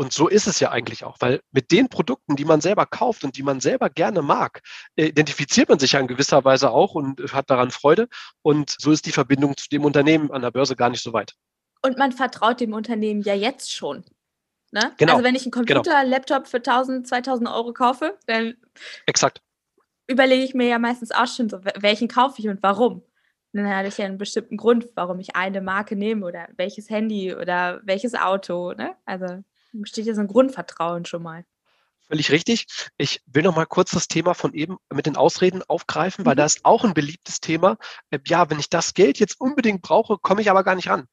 Und 0.00 0.14
so 0.14 0.28
ist 0.28 0.46
es 0.46 0.60
ja 0.60 0.70
eigentlich 0.70 1.04
auch, 1.04 1.18
weil 1.20 1.42
mit 1.52 1.70
den 1.70 1.90
Produkten, 1.90 2.34
die 2.34 2.46
man 2.46 2.62
selber 2.62 2.86
kauft 2.86 3.22
und 3.22 3.36
die 3.36 3.42
man 3.42 3.60
selber 3.60 3.90
gerne 3.90 4.22
mag, 4.22 4.62
äh, 4.96 5.08
identifiziert 5.08 5.68
man 5.68 5.78
sich 5.78 5.92
ja 5.92 6.00
in 6.00 6.06
gewisser 6.06 6.42
Weise 6.42 6.70
auch 6.70 6.94
und 6.94 7.20
hat 7.34 7.50
daran 7.50 7.70
Freude. 7.70 8.08
Und 8.40 8.74
so 8.78 8.92
ist 8.92 9.04
die 9.04 9.12
Verbindung 9.12 9.58
zu 9.58 9.68
dem 9.68 9.84
Unternehmen 9.84 10.30
an 10.30 10.40
der 10.40 10.52
Börse 10.52 10.74
gar 10.74 10.88
nicht 10.88 11.02
so 11.02 11.12
weit. 11.12 11.34
Und 11.82 11.98
man 11.98 12.12
vertraut 12.12 12.60
dem 12.60 12.72
Unternehmen 12.72 13.20
ja 13.20 13.34
jetzt 13.34 13.74
schon. 13.74 14.06
Ne? 14.72 14.94
Genau. 14.96 15.12
Also 15.12 15.22
wenn 15.22 15.34
ich 15.34 15.42
einen 15.42 15.50
Computer, 15.50 15.82
genau. 15.82 16.08
Laptop 16.08 16.48
für 16.48 16.62
1000, 16.62 17.06
2000 17.06 17.50
Euro 17.50 17.74
kaufe, 17.74 18.16
dann 18.24 18.56
Exakt. 19.04 19.42
überlege 20.06 20.44
ich 20.44 20.54
mir 20.54 20.68
ja 20.68 20.78
meistens 20.78 21.10
auch 21.10 21.26
schon 21.26 21.50
so, 21.50 21.60
welchen 21.76 22.08
kaufe 22.08 22.40
ich 22.40 22.48
und 22.48 22.62
warum. 22.62 23.02
Und 23.52 23.64
dann 23.64 23.68
hatte 23.68 23.88
ich 23.88 23.98
ja 23.98 24.06
einen 24.06 24.16
bestimmten 24.16 24.56
Grund, 24.56 24.88
warum 24.94 25.20
ich 25.20 25.36
eine 25.36 25.60
Marke 25.60 25.94
nehme 25.94 26.24
oder 26.24 26.48
welches 26.56 26.88
Handy 26.88 27.34
oder 27.34 27.82
welches 27.84 28.14
Auto. 28.14 28.72
Ne? 28.72 28.96
Also 29.04 29.42
besteht 29.72 30.06
ja 30.06 30.14
so 30.14 30.20
ein 30.20 30.28
Grundvertrauen 30.28 31.04
schon 31.04 31.22
mal. 31.22 31.44
Völlig 32.10 32.32
richtig. 32.32 32.66
Ich 32.98 33.22
will 33.26 33.44
noch 33.44 33.54
mal 33.54 33.66
kurz 33.66 33.92
das 33.92 34.08
Thema 34.08 34.34
von 34.34 34.52
eben 34.52 34.78
mit 34.92 35.06
den 35.06 35.16
Ausreden 35.16 35.62
aufgreifen, 35.62 36.26
weil 36.26 36.34
mhm. 36.34 36.38
da 36.38 36.44
ist 36.44 36.64
auch 36.64 36.84
ein 36.84 36.92
beliebtes 36.92 37.40
Thema. 37.40 37.76
Äh, 38.10 38.18
ja, 38.26 38.50
wenn 38.50 38.58
ich 38.58 38.68
das 38.68 38.94
Geld 38.94 39.20
jetzt 39.20 39.40
unbedingt 39.40 39.82
brauche, 39.82 40.18
komme 40.18 40.40
ich 40.40 40.50
aber 40.50 40.64
gar 40.64 40.74
nicht 40.74 40.88
ran. 40.88 41.06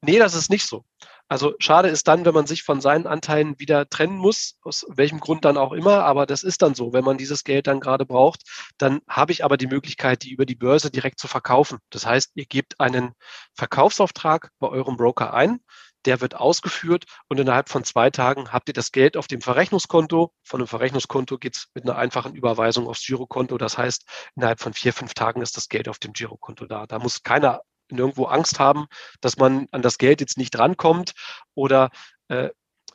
Nee, 0.00 0.18
das 0.18 0.34
ist 0.34 0.50
nicht 0.50 0.66
so. 0.66 0.84
Also 1.28 1.54
schade 1.58 1.88
ist 1.88 2.06
dann, 2.06 2.24
wenn 2.24 2.34
man 2.34 2.46
sich 2.46 2.62
von 2.62 2.80
seinen 2.80 3.06
Anteilen 3.06 3.58
wieder 3.58 3.88
trennen 3.88 4.16
muss, 4.16 4.58
aus 4.62 4.86
welchem 4.88 5.18
Grund 5.18 5.44
dann 5.44 5.56
auch 5.56 5.72
immer, 5.72 6.04
aber 6.04 6.24
das 6.24 6.44
ist 6.44 6.62
dann 6.62 6.74
so. 6.74 6.92
Wenn 6.92 7.04
man 7.04 7.18
dieses 7.18 7.42
Geld 7.42 7.66
dann 7.66 7.80
gerade 7.80 8.06
braucht, 8.06 8.42
dann 8.78 9.00
habe 9.08 9.32
ich 9.32 9.44
aber 9.44 9.56
die 9.56 9.66
Möglichkeit, 9.66 10.22
die 10.22 10.30
über 10.30 10.46
die 10.46 10.54
Börse 10.54 10.90
direkt 10.90 11.18
zu 11.18 11.26
verkaufen. 11.26 11.78
Das 11.90 12.06
heißt, 12.06 12.32
ihr 12.36 12.46
gebt 12.46 12.78
einen 12.78 13.12
Verkaufsauftrag 13.54 14.50
bei 14.60 14.68
eurem 14.68 14.96
Broker 14.96 15.34
ein, 15.34 15.60
der 16.06 16.20
wird 16.20 16.36
ausgeführt 16.36 17.04
und 17.28 17.38
innerhalb 17.38 17.68
von 17.68 17.84
zwei 17.84 18.10
Tagen 18.10 18.52
habt 18.52 18.68
ihr 18.68 18.74
das 18.74 18.92
Geld 18.92 19.16
auf 19.16 19.26
dem 19.26 19.40
Verrechnungskonto. 19.40 20.32
Von 20.42 20.60
dem 20.60 20.66
Verrechnungskonto 20.66 21.38
geht 21.38 21.56
es 21.56 21.68
mit 21.74 21.84
einer 21.84 21.96
einfachen 21.98 22.34
Überweisung 22.34 22.86
aufs 22.86 23.04
Girokonto. 23.04 23.58
Das 23.58 23.76
heißt, 23.76 24.04
innerhalb 24.36 24.60
von 24.60 24.72
vier, 24.72 24.92
fünf 24.92 25.14
Tagen 25.14 25.42
ist 25.42 25.56
das 25.56 25.68
Geld 25.68 25.88
auf 25.88 25.98
dem 25.98 26.12
Girokonto 26.12 26.66
da. 26.66 26.86
Da 26.86 26.98
muss 26.98 27.22
keiner 27.22 27.62
nirgendwo 27.90 28.24
Angst 28.24 28.58
haben, 28.58 28.86
dass 29.20 29.36
man 29.36 29.66
an 29.72 29.82
das 29.82 29.98
Geld 29.98 30.20
jetzt 30.20 30.38
nicht 30.38 30.58
rankommt 30.58 31.12
oder 31.54 31.90
äh, 32.28 32.50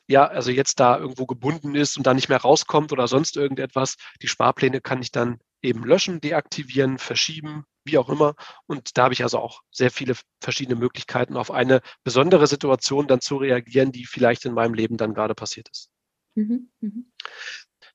ja, 0.08 0.26
also 0.28 0.52
jetzt 0.52 0.80
da 0.80 0.98
irgendwo 0.98 1.26
gebunden 1.26 1.76
ist 1.76 1.98
und 1.98 2.06
da 2.06 2.14
nicht 2.14 2.30
mehr 2.30 2.42
rauskommt 2.42 2.92
oder 2.92 3.08
sonst 3.08 3.38
irgendetwas. 3.38 3.96
Die 4.22 4.28
Sparpläne 4.28 4.82
kann 4.82 5.02
ich 5.02 5.12
dann 5.12 5.40
eben 5.62 5.84
löschen, 5.84 6.20
deaktivieren, 6.20 6.98
verschieben, 6.98 7.66
wie 7.84 7.98
auch 7.98 8.10
immer. 8.10 8.36
Und 8.68 8.98
da 8.98 9.04
habe 9.04 9.14
ich 9.14 9.24
also 9.24 9.40
auch 9.40 9.62
sehr 9.72 9.92
viele 9.92 10.16
verschiedene 10.42 10.80
Möglichkeiten, 10.80 11.38
auf 11.38 11.52
eine 11.52 11.82
besondere 12.04 12.48
Situation 12.48 13.08
dann 13.08 13.22
zu 13.22 13.38
reagieren, 13.38 13.92
die 13.92 14.06
vielleicht 14.06 14.46
in 14.46 14.54
meinem 14.54 14.74
Leben 14.74 14.98
dann 14.98 15.14
gerade 15.14 15.36
passiert 15.36 15.70
ist. 15.70 15.90
Mhm, 16.36 16.70
mh. 16.80 17.04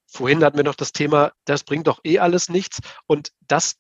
Vorhin 0.07 0.45
hatten 0.45 0.57
wir 0.57 0.65
noch 0.65 0.75
das 0.75 0.93
Thema, 0.93 1.33
das 1.45 1.65
bringt 1.65 1.87
doch 1.87 2.01
eh 2.05 2.19
alles 2.19 2.49
nichts. 2.49 2.81
Und 3.07 3.33
das 3.49 3.77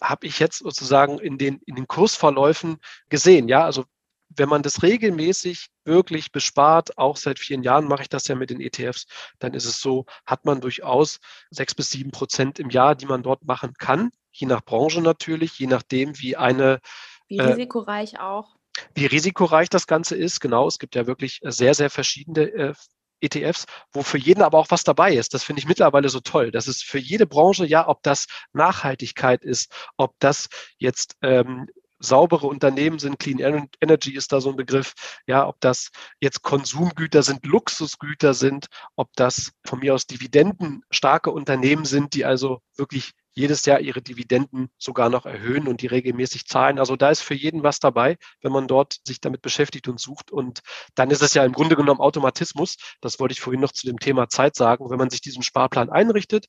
habe 0.00 0.26
ich 0.26 0.38
jetzt 0.38 0.58
sozusagen 0.58 1.18
in 1.18 1.38
den, 1.38 1.60
in 1.66 1.74
den 1.74 1.86
Kursverläufen 1.86 2.78
gesehen. 3.08 3.48
Ja, 3.48 3.64
also 3.64 3.84
wenn 4.36 4.48
man 4.48 4.62
das 4.62 4.82
regelmäßig 4.82 5.68
wirklich 5.84 6.32
bespart, 6.32 6.98
auch 6.98 7.16
seit 7.16 7.38
vielen 7.38 7.62
Jahren 7.62 7.86
mache 7.86 8.02
ich 8.02 8.08
das 8.08 8.28
ja 8.28 8.34
mit 8.34 8.50
den 8.50 8.60
ETFs, 8.60 9.06
dann 9.38 9.54
ist 9.54 9.64
es 9.64 9.80
so, 9.80 10.06
hat 10.24 10.44
man 10.44 10.60
durchaus 10.60 11.20
sechs 11.50 11.74
bis 11.74 11.90
sieben 11.90 12.10
Prozent 12.10 12.58
im 12.58 12.70
Jahr, 12.70 12.94
die 12.94 13.06
man 13.06 13.22
dort 13.22 13.44
machen 13.44 13.74
kann, 13.78 14.10
je 14.32 14.46
nach 14.46 14.64
Branche 14.64 15.00
natürlich, 15.00 15.58
je 15.58 15.66
nachdem, 15.66 16.18
wie 16.18 16.36
eine. 16.36 16.80
Wie 17.28 17.38
äh, 17.38 17.42
risikoreich 17.42 18.14
äh, 18.14 18.18
auch. 18.18 18.56
Wie 18.94 19.06
risikoreich 19.06 19.68
das 19.68 19.86
Ganze 19.86 20.16
ist, 20.16 20.40
genau. 20.40 20.66
Es 20.66 20.78
gibt 20.78 20.94
ja 20.94 21.06
wirklich 21.06 21.40
sehr, 21.42 21.74
sehr 21.74 21.90
verschiedene 21.90 22.42
äh, 22.42 22.74
ETFs, 23.20 23.66
wo 23.92 24.02
für 24.02 24.18
jeden 24.18 24.42
aber 24.42 24.58
auch 24.58 24.70
was 24.70 24.84
dabei 24.84 25.14
ist. 25.14 25.32
Das 25.32 25.42
finde 25.42 25.60
ich 25.60 25.66
mittlerweile 25.66 26.08
so 26.10 26.20
toll. 26.20 26.50
Das 26.50 26.68
ist 26.68 26.84
für 26.84 26.98
jede 26.98 27.26
Branche, 27.26 27.64
ja, 27.64 27.88
ob 27.88 28.02
das 28.02 28.26
Nachhaltigkeit 28.52 29.42
ist, 29.42 29.72
ob 29.96 30.14
das 30.18 30.48
jetzt 30.78 31.16
ähm, 31.22 31.66
saubere 31.98 32.46
Unternehmen 32.46 32.98
sind, 32.98 33.18
Clean 33.18 33.68
Energy 33.80 34.14
ist 34.14 34.32
da 34.32 34.40
so 34.40 34.50
ein 34.50 34.56
Begriff, 34.56 34.94
ja, 35.26 35.46
ob 35.46 35.60
das 35.60 35.90
jetzt 36.20 36.42
Konsumgüter 36.42 37.22
sind, 37.22 37.46
Luxusgüter 37.46 38.34
sind, 38.34 38.66
ob 38.96 39.10
das 39.16 39.52
von 39.64 39.80
mir 39.80 39.94
aus 39.94 40.06
Dividenden 40.06 40.82
starke 40.90 41.30
Unternehmen 41.30 41.84
sind, 41.84 42.14
die 42.14 42.24
also 42.24 42.60
wirklich 42.76 43.12
jedes 43.36 43.66
Jahr 43.66 43.80
ihre 43.80 44.00
Dividenden 44.00 44.70
sogar 44.78 45.10
noch 45.10 45.26
erhöhen 45.26 45.68
und 45.68 45.82
die 45.82 45.86
regelmäßig 45.86 46.46
zahlen. 46.46 46.78
Also 46.78 46.96
da 46.96 47.10
ist 47.10 47.20
für 47.20 47.34
jeden 47.34 47.62
was 47.62 47.78
dabei, 47.78 48.16
wenn 48.40 48.50
man 48.50 48.66
dort 48.66 48.96
sich 49.06 49.20
damit 49.20 49.42
beschäftigt 49.42 49.88
und 49.88 50.00
sucht. 50.00 50.32
Und 50.32 50.60
dann 50.94 51.10
ist 51.10 51.22
es 51.22 51.34
ja 51.34 51.44
im 51.44 51.52
Grunde 51.52 51.76
genommen 51.76 52.00
Automatismus. 52.00 52.76
Das 53.02 53.20
wollte 53.20 53.32
ich 53.32 53.40
vorhin 53.40 53.60
noch 53.60 53.72
zu 53.72 53.86
dem 53.86 53.98
Thema 53.98 54.30
Zeit 54.30 54.56
sagen. 54.56 54.88
Wenn 54.88 54.98
man 54.98 55.10
sich 55.10 55.20
diesen 55.20 55.42
Sparplan 55.42 55.90
einrichtet, 55.90 56.46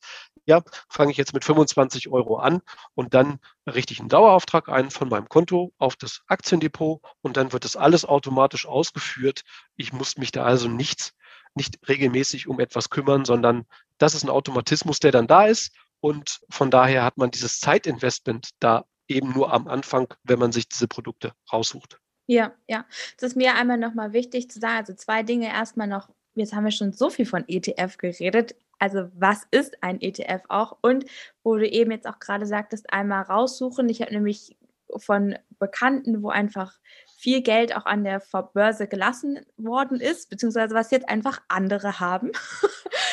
ja, 0.48 0.64
fange 0.90 1.12
ich 1.12 1.18
jetzt 1.18 1.34
mit 1.34 1.44
25 1.46 2.08
Euro 2.08 2.38
an 2.38 2.62
und 2.96 3.14
dann 3.14 3.40
richte 3.68 3.94
ich 3.94 4.00
einen 4.00 4.10
Dauerauftrag 4.10 4.70
ein 4.70 4.90
von 4.90 5.10
meinem 5.10 5.30
Konto 5.30 5.74
auf 5.78 5.96
das 5.98 6.22
Aktiendepot 6.28 7.02
und 7.22 7.38
dann 7.38 7.52
wird 7.54 7.66
das 7.66 7.76
alles 7.76 8.06
automatisch 8.06 8.66
ausgeführt. 8.66 9.42
Ich 9.76 9.94
muss 9.94 10.18
mich 10.18 10.32
da 10.32 10.44
also 10.44 10.68
nichts 10.68 11.14
nicht 11.54 11.80
regelmäßig 11.88 12.48
um 12.48 12.60
etwas 12.60 12.90
kümmern, 12.90 13.26
sondern 13.26 13.66
das 13.98 14.14
ist 14.14 14.24
ein 14.24 14.30
Automatismus, 14.30 15.00
der 15.00 15.12
dann 15.12 15.28
da 15.28 15.46
ist 15.46 15.74
und 16.00 16.40
von 16.50 16.72
daher 16.72 17.04
hat 17.04 17.18
man 17.18 17.32
dieses 17.32 17.60
Zeitinvestment 17.60 18.50
da 18.60 18.86
eben 19.08 19.34
nur 19.34 19.52
am 19.52 19.68
Anfang, 19.68 20.14
wenn 20.24 20.40
man 20.40 20.52
sich 20.52 20.70
diese 20.70 20.88
Produkte 20.88 21.34
raussucht. 21.52 22.00
Ja, 22.28 22.54
ja. 22.68 22.86
Das 23.18 23.32
ist 23.32 23.36
mir 23.36 23.56
einmal 23.56 23.78
nochmal 23.78 24.14
wichtig 24.14 24.50
zu 24.52 24.60
sagen. 24.60 24.78
Also 24.78 24.94
zwei 24.94 25.24
Dinge 25.24 25.48
erstmal 25.48 25.88
noch. 25.88 26.10
Jetzt 26.36 26.54
haben 26.54 26.66
wir 26.66 26.72
schon 26.72 26.94
so 26.94 27.10
viel 27.10 27.26
von 27.26 27.46
ETF 27.48 27.98
geredet. 27.98 28.56
Also 28.80 29.10
was 29.16 29.48
ist 29.52 29.84
ein 29.84 30.02
ETF 30.02 30.44
auch? 30.50 30.78
Und 30.82 31.06
wo 31.44 31.56
du 31.56 31.68
eben 31.68 31.92
jetzt 31.92 32.08
auch 32.08 32.20
gerade 32.20 32.46
sagtest, 32.46 32.92
einmal 32.94 33.24
raussuchen. 33.24 33.90
Ich 33.90 34.02
habe 34.02 34.14
nämlich 34.14 34.58
von 34.96 35.36
Bekannten, 35.60 36.24
wo 36.24 36.30
einfach 36.30 36.74
viel 37.18 37.42
Geld 37.42 37.76
auch 37.76 37.86
an 37.86 38.04
der 38.04 38.22
Börse 38.54 38.88
gelassen 38.88 39.40
worden 39.58 40.00
ist, 40.00 40.30
beziehungsweise 40.30 40.76
was 40.76 40.92
jetzt 40.92 41.10
einfach 41.10 41.42
andere 41.48 42.00
haben. 42.00 42.32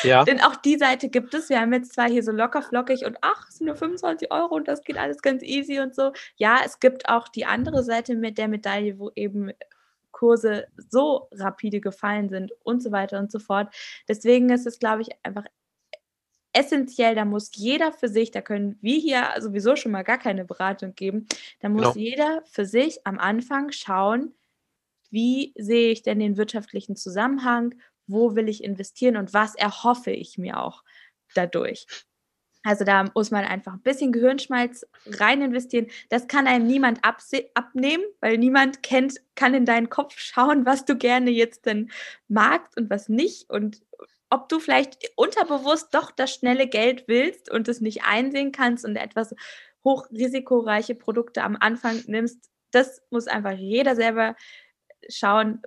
Ja. 0.03 0.23
Denn 0.25 0.41
auch 0.41 0.55
die 0.55 0.77
Seite 0.77 1.09
gibt 1.09 1.33
es. 1.33 1.49
Wir 1.49 1.59
haben 1.59 1.73
jetzt 1.73 1.93
zwar 1.93 2.07
hier 2.07 2.23
so 2.23 2.31
locker 2.31 2.61
flockig 2.61 3.05
und 3.05 3.17
ach, 3.21 3.49
es 3.49 3.57
sind 3.57 3.65
nur 3.65 3.75
25 3.75 4.31
Euro 4.31 4.55
und 4.55 4.67
das 4.67 4.83
geht 4.83 4.97
alles 4.97 5.21
ganz 5.21 5.41
easy 5.41 5.79
und 5.79 5.95
so. 5.95 6.11
Ja, 6.35 6.59
es 6.63 6.79
gibt 6.79 7.09
auch 7.09 7.27
die 7.27 7.45
andere 7.45 7.83
Seite 7.83 8.15
mit 8.15 8.37
der 8.37 8.47
Medaille, 8.47 8.99
wo 8.99 9.11
eben 9.15 9.51
Kurse 10.15 10.67
so 10.89 11.27
rapide 11.33 11.81
gefallen 11.81 12.29
sind 12.29 12.53
und 12.63 12.81
so 12.81 12.91
weiter 12.91 13.19
und 13.19 13.31
so 13.31 13.39
fort. 13.39 13.73
Deswegen 14.07 14.49
ist 14.49 14.65
es, 14.65 14.79
glaube 14.79 15.01
ich, 15.01 15.09
einfach 15.23 15.45
essentiell, 16.53 17.15
da 17.15 17.25
muss 17.25 17.51
jeder 17.53 17.91
für 17.91 18.07
sich, 18.07 18.31
da 18.31 18.41
können 18.41 18.77
wir 18.81 18.97
hier 18.97 19.27
sowieso 19.39 19.75
schon 19.75 19.91
mal 19.91 20.03
gar 20.03 20.17
keine 20.17 20.45
Beratung 20.45 20.95
geben, 20.95 21.27
da 21.59 21.67
muss 21.67 21.93
genau. 21.93 21.95
jeder 21.97 22.43
für 22.45 22.65
sich 22.65 23.05
am 23.05 23.19
Anfang 23.19 23.73
schauen, 23.73 24.33
wie 25.09 25.53
sehe 25.57 25.91
ich 25.91 26.01
denn 26.01 26.19
den 26.19 26.37
wirtschaftlichen 26.37 26.95
Zusammenhang, 26.95 27.75
wo 28.07 28.35
will 28.35 28.47
ich 28.47 28.63
investieren 28.63 29.17
und 29.17 29.33
was 29.33 29.53
erhoffe 29.55 30.11
ich 30.11 30.37
mir 30.37 30.61
auch 30.61 30.83
dadurch. 31.33 31.87
Also 32.65 32.83
da 32.83 33.05
muss 33.13 33.29
man 33.29 33.45
einfach 33.45 33.73
ein 33.73 33.81
bisschen 33.81 34.11
Gehirnschmalz 34.11 34.87
rein 35.05 35.43
investieren. 35.43 35.85
Das 36.09 36.27
kann 36.27 36.47
einem 36.47 36.65
niemand 36.65 36.99
abnehmen, 37.03 38.03
weil 38.21 38.39
niemand 38.39 38.81
kennt, 38.81 39.21
kann 39.35 39.53
in 39.53 39.65
deinen 39.65 39.89
Kopf 39.89 40.17
schauen, 40.17 40.65
was 40.65 40.83
du 40.83 40.97
gerne 40.97 41.29
jetzt 41.29 41.67
denn 41.67 41.91
magst 42.27 42.75
und 42.75 42.89
was 42.89 43.07
nicht. 43.07 43.51
Und 43.51 43.83
ob 44.31 44.49
du 44.49 44.59
vielleicht 44.59 44.97
unterbewusst 45.15 45.93
doch 45.93 46.09
das 46.09 46.33
schnelle 46.33 46.67
Geld 46.67 47.03
willst 47.07 47.51
und 47.51 47.67
es 47.67 47.81
nicht 47.81 48.03
einsehen 48.03 48.51
kannst 48.51 48.83
und 48.83 48.95
etwas 48.95 49.35
hochrisikoreiche 49.83 50.95
Produkte 50.95 51.43
am 51.43 51.57
Anfang 51.59 52.01
nimmst, 52.07 52.49
das 52.71 53.03
muss 53.11 53.27
einfach 53.27 53.51
jeder 53.51 53.95
selber 53.95 54.35
schauen. 55.07 55.61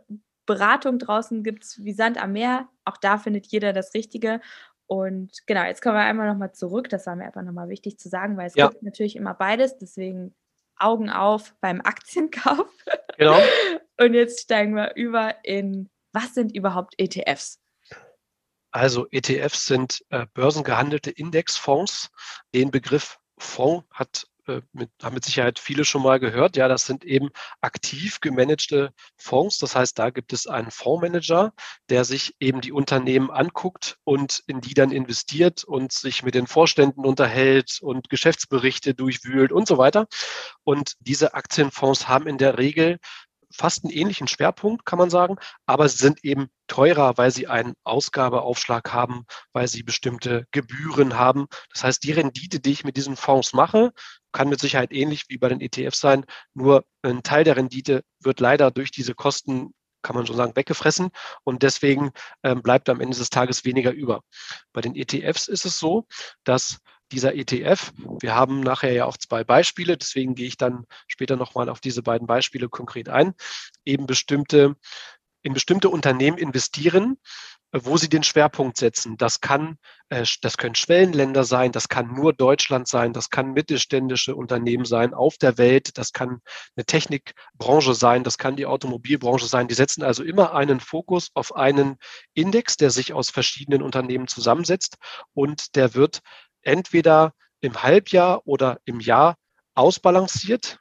Beratung 0.46 0.98
draußen 0.98 1.44
gibt 1.44 1.62
es 1.62 1.84
wie 1.84 1.92
Sand 1.92 2.20
am 2.20 2.32
Meer. 2.32 2.68
Auch 2.84 2.96
da 2.96 3.18
findet 3.18 3.46
jeder 3.46 3.72
das 3.72 3.94
Richtige. 3.94 4.40
Und 4.88 5.46
genau, 5.46 5.64
jetzt 5.64 5.83
kommen 5.83 5.96
wir 5.96 6.01
einmal 6.01 6.29
nochmal 6.29 6.53
zurück. 6.53 6.88
Das 6.88 7.07
war 7.07 7.14
mir 7.14 7.27
einfach 7.27 7.42
nochmal 7.42 7.68
wichtig 7.68 7.98
zu 7.98 8.09
sagen, 8.09 8.38
weil 8.38 8.46
es 8.46 8.55
ja. 8.55 8.68
gibt 8.68 8.83
natürlich 8.83 9.16
immer 9.16 9.35
beides. 9.35 9.77
Deswegen 9.77 10.35
Augen 10.79 11.11
auf 11.11 11.55
beim 11.61 11.83
Aktienkauf. 11.83 12.66
Genau. 13.18 13.38
Und 14.01 14.14
jetzt 14.14 14.40
steigen 14.40 14.74
wir 14.74 14.94
über 14.94 15.44
in, 15.44 15.90
was 16.12 16.33
sind 16.33 16.57
überhaupt 16.57 16.94
ETFs? 16.96 17.61
Also 18.70 19.07
ETFs 19.11 19.66
sind 19.66 20.05
äh, 20.09 20.27
börsengehandelte 20.33 21.11
Indexfonds. 21.11 22.11
Den 22.55 22.70
Begriff 22.70 23.18
Fonds 23.38 23.87
hat 23.92 24.27
mit, 24.72 24.90
haben 25.02 25.14
mit 25.14 25.24
Sicherheit 25.24 25.58
viele 25.58 25.84
schon 25.84 26.02
mal 26.02 26.18
gehört. 26.18 26.56
Ja, 26.56 26.68
das 26.68 26.87
sind 26.87 27.04
eben 27.04 27.30
aktiv 27.61 28.20
gemanagte 28.20 28.92
Fonds. 29.16 29.58
Das 29.58 29.76
heißt, 29.76 29.98
da 29.98 30.11
gibt 30.11 30.32
es 30.32 30.46
einen 30.46 30.70
Fondsmanager, 30.70 31.52
der 31.88 32.04
sich 32.04 32.34
eben 32.40 32.61
die 32.61 32.72
Unternehmen 32.72 33.30
anguckt 33.30 33.98
und 34.04 34.42
in 34.46 34.61
die 34.61 34.74
dann 34.74 34.90
investiert 34.90 35.64
und 35.64 35.92
sich 35.92 36.22
mit 36.22 36.34
den 36.34 36.46
Vorständen 36.46 37.04
unterhält 37.04 37.78
und 37.80 38.08
Geschäftsberichte 38.11 38.94
durchwühlt 38.94 39.52
und 39.52 39.68
so 39.68 39.78
weiter. 39.78 40.06
Und 40.64 40.94
diese 41.00 41.34
Aktienfonds 41.34 42.08
haben 42.08 42.26
in 42.26 42.38
der 42.38 42.58
Regel 42.58 42.98
fast 43.52 43.85
einen 43.85 43.92
ähnlichen 43.92 44.29
Schwerpunkt, 44.29 44.85
kann 44.85 44.98
man 44.98 45.10
sagen, 45.10 45.37
aber 45.66 45.88
sie 45.88 45.98
sind 45.98 46.25
eben 46.25 46.48
teurer, 46.66 47.16
weil 47.16 47.31
sie 47.31 47.46
einen 47.46 47.75
Ausgabeaufschlag 47.85 48.92
haben, 48.92 49.25
weil 49.52 49.68
sie 49.68 49.83
bestimmte 49.83 50.46
Gebühren 50.50 51.18
haben. 51.18 51.46
Das 51.73 51.85
heißt, 51.85 52.02
die 52.04 52.12
Rendite, 52.12 52.60
die 52.60 52.73
ich 52.73 52.85
mit 52.85 52.96
diesen 52.96 53.16
Fonds 53.16 53.52
mache, 53.52 53.92
kann 54.33 54.48
mit 54.48 54.60
Sicherheit 54.60 54.92
ähnlich 54.92 55.25
wie 55.29 55.38
bei 55.38 55.48
den 55.48 55.60
ETFs 55.60 56.00
sein, 56.00 56.25
nur 56.54 56.85
ein 57.02 57.23
Teil 57.23 57.44
der 57.44 57.56
Rendite 57.56 58.02
wird 58.20 58.40
leider 58.40 58.70
durch 58.70 58.90
diese 58.90 59.14
Kosten 59.14 59.73
kann 60.02 60.14
man 60.14 60.27
schon 60.27 60.37
sagen, 60.37 60.54
weggefressen 60.54 61.10
und 61.44 61.62
deswegen 61.62 62.12
ähm, 62.42 62.62
bleibt 62.62 62.88
am 62.88 63.00
Ende 63.00 63.16
des 63.16 63.31
Tages 63.31 63.64
weniger 63.64 63.90
über. 63.90 64.23
Bei 64.73 64.81
den 64.81 64.94
ETFs 64.94 65.48
ist 65.48 65.64
es 65.64 65.79
so, 65.79 66.06
dass 66.44 66.79
dieser 67.13 67.35
ETF. 67.35 67.92
Wir 68.21 68.35
haben 68.35 68.61
nachher 68.61 68.92
ja 68.92 69.04
auch 69.04 69.17
zwei 69.17 69.44
Beispiele, 69.44 69.96
deswegen 69.96 70.35
gehe 70.35 70.46
ich 70.46 70.56
dann 70.56 70.85
später 71.06 71.37
nochmal 71.37 71.69
auf 71.69 71.81
diese 71.81 72.02
beiden 72.02 72.27
Beispiele 72.27 72.69
konkret 72.69 73.09
ein. 73.09 73.35
Eben 73.85 74.06
bestimmte, 74.06 74.77
in 75.42 75.54
bestimmte 75.54 75.88
Unternehmen 75.88 76.38
investieren, 76.38 77.17
wo 77.73 77.96
sie 77.96 78.09
den 78.09 78.23
Schwerpunkt 78.23 78.79
setzen. 78.79 79.17
Das 79.19 79.40
kann, 79.40 79.77
äh, 80.09 80.25
das 80.40 80.56
können 80.56 80.75
Schwellenländer 80.75 81.44
sein, 81.44 81.73
das 81.73 81.88
kann 81.88 82.15
nur 82.15 82.33
Deutschland 82.33 82.88
sein, 82.88 83.13
das 83.13 83.31
kann 83.31 83.52
mittelständische 83.52 84.35
Unternehmen 84.35 84.85
sein 84.85 85.13
auf 85.13 85.37
der 85.37 85.59
Welt, 85.59 85.98
das 85.98 86.13
kann 86.13 86.40
eine 86.77 86.87
Technikbranche 86.87 87.94
sein, 87.94 88.25
das 88.25 88.38
kann 88.38 88.56
die 88.56 88.67
Automobilbranche 88.67 89.46
sein. 89.46 89.69
Die 89.69 89.75
setzen 89.75 90.02
also 90.02 90.23
immer 90.23 90.54
einen 90.54 90.81
Fokus 90.81 91.31
auf 91.35 91.54
einen 91.54 91.96
Index, 92.35 92.77
der 92.77 92.90
sich 92.90 93.13
aus 93.13 93.31
verschiedenen 93.31 93.83
Unternehmen 93.83 94.29
zusammensetzt 94.29 94.96
und 95.35 95.77
der 95.77 95.94
wird 95.94 96.21
entweder 96.69 97.33
im 97.60 97.83
Halbjahr 97.83 98.46
oder 98.46 98.79
im 98.85 99.00
Jahr 99.00 99.37
ausbalanciert 99.75 100.79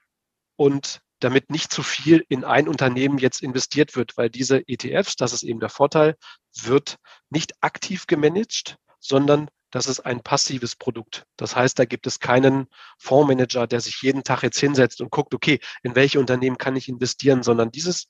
und 0.55 0.99
damit 1.19 1.49
nicht 1.49 1.71
zu 1.71 1.81
viel 1.81 2.23
in 2.29 2.43
ein 2.43 2.67
Unternehmen 2.67 3.17
jetzt 3.17 3.41
investiert 3.41 3.95
wird, 3.95 4.17
weil 4.17 4.29
diese 4.29 4.67
ETFs, 4.67 5.15
das 5.15 5.33
ist 5.33 5.43
eben 5.43 5.59
der 5.59 5.69
Vorteil, 5.69 6.15
wird 6.61 6.97
nicht 7.29 7.53
aktiv 7.61 8.05
gemanagt, 8.05 8.77
sondern 8.99 9.49
das 9.71 9.87
ist 9.87 10.01
ein 10.01 10.21
passives 10.21 10.75
Produkt. 10.75 11.25
Das 11.35 11.55
heißt, 11.55 11.77
da 11.77 11.85
gibt 11.85 12.07
es 12.07 12.19
keinen 12.19 12.67
Fondsmanager, 12.99 13.67
der 13.67 13.81
sich 13.81 14.01
jeden 14.01 14.23
Tag 14.23 14.43
jetzt 14.43 14.59
hinsetzt 14.59 15.01
und 15.01 15.11
guckt, 15.11 15.33
okay, 15.33 15.59
in 15.83 15.95
welche 15.95 16.19
Unternehmen 16.19 16.57
kann 16.57 16.75
ich 16.75 16.87
investieren, 16.87 17.43
sondern 17.43 17.71
dieses 17.71 18.07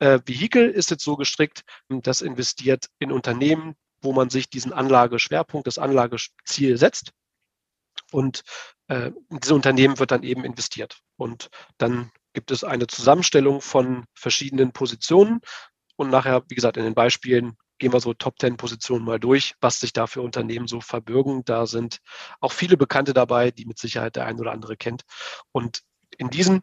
äh, 0.00 0.18
Vehikel 0.26 0.68
ist 0.68 0.90
jetzt 0.90 1.04
so 1.04 1.16
gestrickt, 1.16 1.62
das 1.88 2.20
investiert 2.20 2.88
in 2.98 3.12
Unternehmen, 3.12 3.74
wo 4.02 4.12
man 4.12 4.30
sich 4.30 4.50
diesen 4.50 4.72
Anlageschwerpunkt, 4.72 5.66
das 5.66 5.78
Anlageziel 5.78 6.76
setzt. 6.76 7.12
Und 8.12 8.42
äh, 8.88 9.10
in 9.30 9.40
diese 9.40 9.54
Unternehmen 9.54 9.98
wird 9.98 10.10
dann 10.10 10.22
eben 10.22 10.44
investiert. 10.44 11.00
Und 11.16 11.50
dann 11.76 12.10
gibt 12.32 12.50
es 12.50 12.64
eine 12.64 12.86
Zusammenstellung 12.86 13.60
von 13.60 14.04
verschiedenen 14.14 14.72
Positionen. 14.72 15.40
Und 15.96 16.10
nachher, 16.10 16.42
wie 16.48 16.54
gesagt, 16.54 16.76
in 16.76 16.84
den 16.84 16.94
Beispielen 16.94 17.56
gehen 17.78 17.92
wir 17.92 18.00
so 18.00 18.14
Top 18.14 18.38
10 18.38 18.56
Positionen 18.56 19.04
mal 19.04 19.20
durch, 19.20 19.54
was 19.60 19.80
sich 19.80 19.92
da 19.92 20.06
für 20.06 20.22
Unternehmen 20.22 20.66
so 20.66 20.80
verbürgen. 20.80 21.44
Da 21.44 21.66
sind 21.66 21.98
auch 22.40 22.52
viele 22.52 22.76
Bekannte 22.76 23.14
dabei, 23.14 23.50
die 23.50 23.66
mit 23.66 23.78
Sicherheit 23.78 24.16
der 24.16 24.26
ein 24.26 24.38
oder 24.38 24.52
andere 24.52 24.76
kennt. 24.76 25.02
Und 25.52 25.80
in 26.16 26.30
diesen 26.30 26.62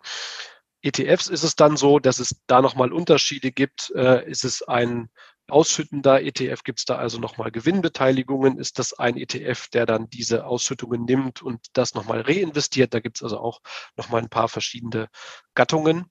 ETFs 0.81 1.27
ist 1.27 1.43
es 1.43 1.55
dann 1.55 1.77
so, 1.77 1.99
dass 1.99 2.19
es 2.19 2.35
da 2.47 2.61
nochmal 2.61 2.93
Unterschiede 2.93 3.51
gibt. 3.51 3.91
Äh, 3.95 4.29
ist 4.29 4.45
es 4.45 4.61
ein 4.61 5.09
ausschüttender 5.47 6.21
ETF, 6.21 6.63
gibt 6.63 6.79
es 6.79 6.85
da 6.85 6.95
also 6.95 7.19
nochmal 7.19 7.51
Gewinnbeteiligungen? 7.51 8.57
Ist 8.57 8.79
das 8.79 8.93
ein 8.93 9.17
ETF, 9.17 9.67
der 9.69 9.85
dann 9.85 10.09
diese 10.09 10.45
Ausschüttungen 10.45 11.05
nimmt 11.05 11.41
und 11.41 11.67
das 11.73 11.93
nochmal 11.93 12.21
reinvestiert? 12.21 12.93
Da 12.93 12.99
gibt 12.99 13.17
es 13.17 13.23
also 13.23 13.39
auch 13.39 13.61
nochmal 13.95 14.21
ein 14.21 14.29
paar 14.29 14.49
verschiedene 14.49 15.07
Gattungen. 15.53 16.05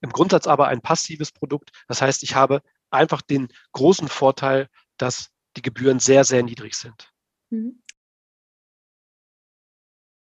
Im 0.00 0.10
Grundsatz 0.10 0.46
aber 0.46 0.68
ein 0.68 0.80
passives 0.80 1.32
Produkt. 1.32 1.70
Das 1.88 2.02
heißt, 2.02 2.22
ich 2.22 2.34
habe 2.34 2.62
einfach 2.90 3.22
den 3.22 3.48
großen 3.72 4.08
Vorteil, 4.08 4.68
dass 4.96 5.30
die 5.56 5.62
Gebühren 5.62 5.98
sehr, 5.98 6.24
sehr 6.24 6.42
niedrig 6.42 6.74
sind. 6.74 7.12
Mhm. 7.50 7.82